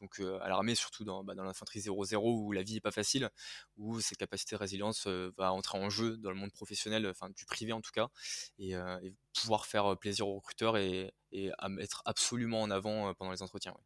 donc 0.00 0.20
à 0.20 0.48
l'armée, 0.48 0.74
surtout 0.74 1.04
dans, 1.04 1.22
bah, 1.22 1.34
dans 1.34 1.44
l'infanterie 1.44 1.80
0-0 1.80 2.16
où 2.22 2.52
la 2.52 2.62
vie 2.62 2.74
n'est 2.74 2.80
pas 2.80 2.90
facile, 2.90 3.28
où 3.76 4.00
cette 4.00 4.16
capacité 4.16 4.56
de 4.56 4.60
résilience 4.60 5.06
va 5.06 5.52
entrer 5.52 5.78
en 5.78 5.90
jeu 5.90 6.16
dans 6.16 6.30
le 6.30 6.36
monde 6.36 6.52
professionnel, 6.52 7.06
enfin 7.06 7.28
du 7.28 7.44
privé 7.44 7.72
en 7.72 7.82
tout 7.82 7.90
cas, 7.92 8.08
et, 8.58 8.74
pouvoir 9.38 9.66
faire 9.66 9.98
plaisir 9.98 10.28
aux 10.28 10.36
recruteurs 10.36 10.78
et, 10.78 11.12
à 11.58 11.68
mettre 11.68 12.02
absolument 12.06 12.62
en 12.62 12.70
avant 12.70 13.12
pendant 13.14 13.32
les 13.32 13.42
entretiens. 13.42 13.76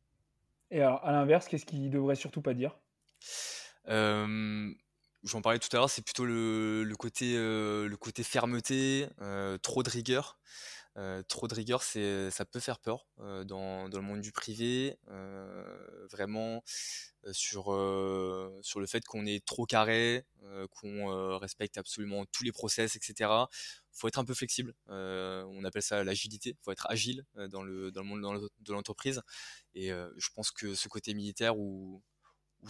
Et 0.71 0.81
alors, 0.81 1.05
à 1.05 1.13
l'inverse, 1.13 1.47
qu'est-ce 1.49 1.67
qu'il 1.67 1.91
devrait 1.91 2.17
surtout 2.17 2.43
pas 2.43 2.55
dire? 2.55 2.79
J'en 5.27 5.43
parlais 5.43 5.59
tout 5.59 5.69
à 5.73 5.77
l'heure, 5.77 5.91
c'est 5.91 6.03
plutôt 6.03 6.25
le, 6.25 6.95
côté, 6.99 7.35
le 7.35 7.97
côté 7.97 8.23
fermeté, 8.23 9.09
trop 9.63 9.83
de 9.83 9.91
rigueur. 9.91 10.39
trop 11.29 11.49
de 11.49 11.55
rigueur, 11.55 11.83
c'est, 11.83 12.31
ça 12.31 12.45
peut 12.45 12.61
faire 12.61 12.79
peur 12.79 13.09
dans, 13.19 13.89
le 13.89 14.01
monde 14.01 14.21
du 14.21 14.33
privé, 14.33 14.97
vraiment 16.11 16.63
sur, 17.33 17.65
sur 18.63 18.81
le 18.81 18.87
fait 18.87 19.05
qu'on 19.05 19.27
est 19.27 19.45
trop 19.45 19.67
carré, 19.67 20.25
qu'on 20.71 21.39
respecte 21.39 21.77
absolument 21.77 22.25
tous 22.27 22.45
les 22.45 22.53
process, 22.53 22.97
etc. 22.97 23.31
faut 23.93 24.09
être 24.09 24.19
un 24.19 24.25
peu 24.25 24.35
flexible. 24.35 24.75
on 24.89 25.65
appelle 25.65 25.83
ça 25.83 26.05
l'agilité. 26.05 26.57
faut 26.63 26.73
être 26.73 26.87
agile 26.89 27.25
dans 27.51 27.63
le, 27.63 27.91
dans 27.91 28.03
le 28.03 28.09
monde 28.09 28.49
de 28.61 28.73
l'entreprise. 28.73 29.23
Et 29.75 29.89
je 29.89 30.29
pense 30.35 30.53
que 30.53 30.75
ce 30.75 30.89
côté 30.89 31.15
militaire 31.15 31.59
où 31.59 32.03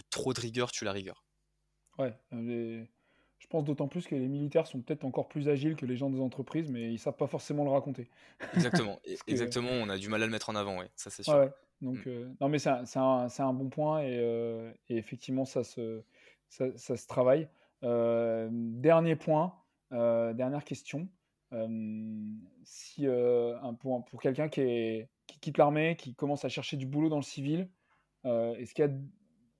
trop 0.09 0.33
de 0.33 0.39
rigueur 0.39 0.71
tue 0.71 0.85
la 0.85 0.91
rigueur. 0.91 1.26
Ouais, 1.97 2.13
je 3.39 3.47
pense 3.47 3.63
d'autant 3.63 3.87
plus 3.87 4.07
que 4.07 4.15
les 4.15 4.27
militaires 4.27 4.67
sont 4.67 4.81
peut-être 4.81 5.05
encore 5.05 5.27
plus 5.27 5.47
agiles 5.47 5.75
que 5.75 5.85
les 5.85 5.95
gens 5.95 6.09
des 6.09 6.19
entreprises, 6.19 6.71
mais 6.71 6.91
ils 6.91 6.99
savent 6.99 7.15
pas 7.15 7.27
forcément 7.27 7.63
le 7.63 7.69
raconter. 7.69 8.09
Exactement, 8.53 8.99
exactement, 9.27 9.69
on 9.71 9.89
a 9.89 9.97
du 9.97 10.09
mal 10.09 10.23
à 10.23 10.25
le 10.25 10.31
mettre 10.31 10.49
en 10.49 10.55
avant, 10.55 10.79
ouais, 10.79 10.89
ça 10.95 11.09
c'est 11.09 11.23
sûr. 11.23 11.33
Ouais, 11.33 11.51
Donc, 11.81 12.05
mm. 12.05 12.09
euh, 12.09 12.29
non, 12.41 12.49
mais 12.49 12.59
c'est 12.59 12.69
un, 12.69 13.27
un, 13.37 13.53
bon 13.53 13.69
point 13.69 14.01
et, 14.01 14.17
euh, 14.19 14.71
et, 14.89 14.97
effectivement, 14.97 15.45
ça 15.45 15.63
se, 15.63 16.01
ça, 16.49 16.65
ça 16.77 16.97
se 16.97 17.07
travaille. 17.07 17.47
Euh, 17.83 18.49
dernier 18.51 19.15
point, 19.15 19.53
dernière 19.91 20.63
question. 20.63 21.07
si 22.63 23.05
un, 23.05 23.73
pour, 23.79 24.03
pour 24.05 24.21
quelqu'un 24.21 24.49
qui, 24.49 25.05
qui 25.27 25.39
quitte 25.39 25.57
l'armée, 25.57 25.95
qui 25.95 26.15
commence 26.15 26.43
à 26.43 26.49
chercher 26.49 26.77
du 26.77 26.87
boulot 26.87 27.09
dans 27.09 27.17
le 27.17 27.21
civil, 27.21 27.69
est-ce 28.25 28.73
qu'il 28.73 28.83
y 28.83 28.87
a 28.87 28.91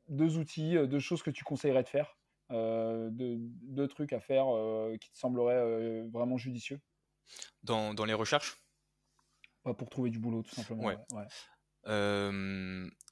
deux 0.10 0.38
outils, 0.38 0.74
deux 0.88 1.00
choses 1.00 1.22
que 1.22 1.32
tu 1.32 1.44
conseillerais 1.44 1.84
de 1.84 1.90
faire? 1.90 2.18
Euh, 2.52 3.10
deux, 3.12 3.88
trucs 3.88 4.14
à 4.14 4.20
faire 4.20 4.46
euh, 4.48 4.96
qui 4.98 5.12
te 5.12 5.18
sembleraient 5.18 5.56
euh, 5.56 6.08
vraiment 6.12 6.38
judicieux 6.38 6.80
dans, 7.64 7.94
dans 7.94 8.06
les 8.06 8.14
recherches? 8.14 8.58
Pour 9.78 9.90
trouver 9.90 10.10
du 10.10 10.20
boulot, 10.20 10.44
tout 10.44 10.56
simplement. 10.56 10.84
Ouais. 11.12 11.28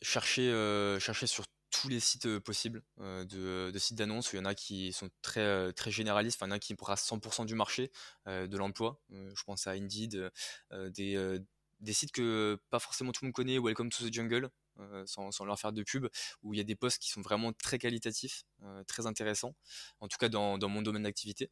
chercher, 0.02 0.98
chercher 1.02 1.28
sur 1.28 1.44
tous 1.70 1.90
les 1.90 2.00
sites 2.00 2.40
possibles 2.40 2.82
de, 2.98 3.72
de, 3.72 3.78
sites 3.78 3.98
d'annonces. 3.98 4.32
Il 4.32 4.38
y 4.38 4.40
en 4.40 4.46
a 4.46 4.56
qui 4.56 4.94
sont 4.94 5.10
très, 5.22 5.74
très 5.74 5.92
généralistes, 5.92 6.38
enfin, 6.38 6.48
il 6.48 6.52
y 6.52 6.54
en 6.54 6.56
a 6.56 6.60
qui 6.60 6.74
brassent 6.74 7.12
100% 7.12 7.46
du 7.46 7.56
marché 7.56 7.92
de 8.26 8.56
l'emploi. 8.56 9.02
je 9.10 9.44
pense 9.44 9.68
à 9.68 9.72
Indeed, 9.72 10.32
des, 10.72 11.40
des 11.82 11.94
sites 11.94 12.14
que 12.14 12.58
pas 12.70 12.80
forcément 12.80 13.12
tout 13.12 13.26
le 13.26 13.28
monde 13.28 13.34
connaît, 13.34 13.60
Welcome 13.60 13.90
to 13.90 14.08
the 14.08 14.14
Jungle, 14.14 14.50
euh, 14.80 15.04
sans, 15.06 15.46
leur 15.46 15.60
faire 15.60 15.72
de 15.72 15.84
pub, 15.84 16.08
où 16.44 16.54
il 16.54 16.58
y 16.58 16.60
a 16.60 16.64
des 16.64 16.76
postes 16.76 17.02
qui 17.02 17.10
sont 17.10 17.22
vraiment 17.22 17.54
très 17.54 17.78
qualitatifs, 17.78 18.44
euh, 18.64 18.84
très 18.84 19.06
intéressants, 19.06 19.56
en 20.00 20.08
tout 20.08 20.18
cas 20.18 20.30
dans, 20.30 20.58
mon 20.68 20.82
domaine 20.82 21.04
d'activité. 21.04 21.50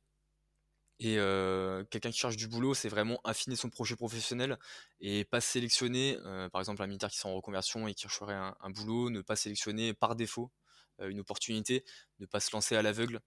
Et 0.99 1.17
euh, 1.17 1.83
quelqu'un 1.85 2.11
qui 2.11 2.19
cherche 2.19 2.35
du 2.35 2.47
boulot, 2.47 2.73
c'est 2.73 2.89
vraiment 2.89 3.19
affiner 3.23 3.55
son 3.55 3.69
projet 3.69 3.95
professionnel 3.95 4.57
et 4.99 5.25
pas 5.25 5.41
sélectionner, 5.41 6.17
par 6.51 6.61
exemple 6.61 6.83
un 6.83 6.87
militaire 6.87 7.09
qui 7.09 7.19
est 7.19 7.25
en 7.25 7.33
reconversion 7.33 7.87
et 7.87 7.93
qui 7.93 8.03
chercherait 8.03 8.35
un, 8.35 8.69
boulot, 8.69 9.09
ne 9.09 9.21
pas 9.21 9.35
sélectionner 9.35 9.93
par 9.93 10.15
défaut 10.15 10.51
une 10.99 11.19
opportunité, 11.19 11.83
ne 12.19 12.25
pas 12.25 12.39
se 12.39 12.55
lancer 12.55 12.75
à 12.75 12.81
l'aveugle 12.81 13.21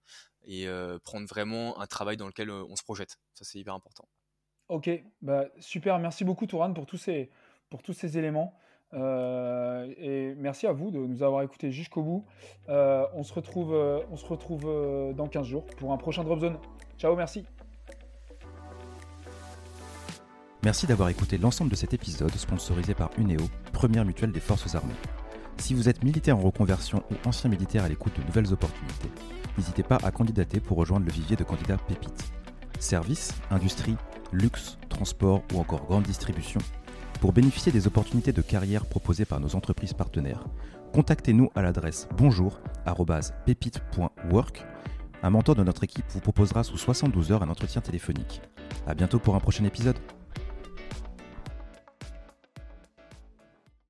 et 0.45 0.67
prendre 1.03 1.27
vraiment 1.27 1.79
un 1.79 1.87
travail 1.87 2.17
dans 2.17 2.27
lequel 2.27 2.49
on 2.49 2.75
se 2.75 2.83
projette. 2.83 3.17
Ça, 3.33 3.43
c'est 3.43 3.59
hyper 3.59 3.73
important. 3.73 4.07
Ok, 4.69 4.89
bah, 5.21 5.45
super. 5.59 5.99
Merci 5.99 6.23
beaucoup, 6.23 6.45
Touran, 6.45 6.73
pour 6.73 6.85
tous 6.85 6.97
ces, 6.97 7.29
pour 7.69 7.83
tous 7.83 7.93
ces 7.93 8.17
éléments. 8.17 8.57
Euh, 8.93 9.87
et 9.97 10.33
merci 10.37 10.65
à 10.65 10.71
vous 10.71 10.91
de 10.91 10.97
nous 10.97 11.23
avoir 11.23 11.41
écoutés 11.43 11.71
jusqu'au 11.71 12.03
bout. 12.03 12.25
Euh, 12.69 13.05
on 13.13 13.23
se 13.23 13.33
retrouve, 13.33 13.73
euh, 13.73 13.99
on 14.11 14.17
se 14.17 14.25
retrouve 14.25 14.63
dans 15.15 15.27
15 15.27 15.45
jours 15.45 15.65
pour 15.77 15.91
un 15.91 15.97
prochain 15.97 16.23
Drop 16.23 16.39
Zone. 16.39 16.57
Ciao, 16.97 17.15
merci. 17.15 17.45
Merci 20.63 20.87
d'avoir 20.87 21.09
écouté 21.09 21.37
l'ensemble 21.37 21.69
de 21.71 21.75
cet 21.75 21.93
épisode 21.93 22.31
sponsorisé 22.31 22.93
par 22.93 23.11
Uneo, 23.17 23.43
première 23.73 24.05
mutuelle 24.05 24.31
des 24.31 24.39
forces 24.39 24.73
armées. 24.75 24.93
Si 25.57 25.73
vous 25.73 25.87
êtes 25.89 26.03
militaire 26.03 26.37
en 26.37 26.41
reconversion 26.41 27.03
ou 27.11 27.27
ancien 27.27 27.49
militaire 27.49 27.83
à 27.83 27.89
l'écoute 27.89 28.13
de 28.19 28.25
nouvelles 28.25 28.51
opportunités, 28.53 29.09
n'hésitez 29.57 29.83
pas 29.83 29.97
à 30.03 30.11
candidater 30.11 30.59
pour 30.59 30.77
rejoindre 30.77 31.05
le 31.05 31.11
vivier 31.11 31.35
de 31.35 31.43
candidats 31.43 31.77
pépites. 31.77 32.31
Services, 32.79 33.33
industrie, 33.49 33.95
luxe, 34.31 34.77
transport 34.89 35.41
ou 35.53 35.59
encore 35.59 35.85
grande 35.85 36.03
distribution 36.03 36.59
pour 37.17 37.33
bénéficier 37.33 37.71
des 37.71 37.87
opportunités 37.87 38.31
de 38.31 38.41
carrière 38.41 38.85
proposées 38.85 39.25
par 39.25 39.39
nos 39.39 39.55
entreprises 39.55 39.93
partenaires, 39.93 40.45
contactez-nous 40.93 41.49
à 41.55 41.61
l'adresse 41.61 42.07
bonjour@pépite.work. 42.17 44.65
Un 45.23 45.31
mentor 45.31 45.55
de 45.55 45.63
notre 45.63 45.83
équipe 45.83 46.05
vous 46.09 46.19
proposera 46.19 46.63
sous 46.63 46.77
72 46.77 47.31
heures 47.31 47.41
un 47.43 47.49
entretien 47.49 47.81
téléphonique. 47.81 48.41
A 48.85 48.93
bientôt 48.93 49.19
pour 49.19 49.35
un 49.35 49.39
prochain 49.39 49.65
épisode. 49.65 49.97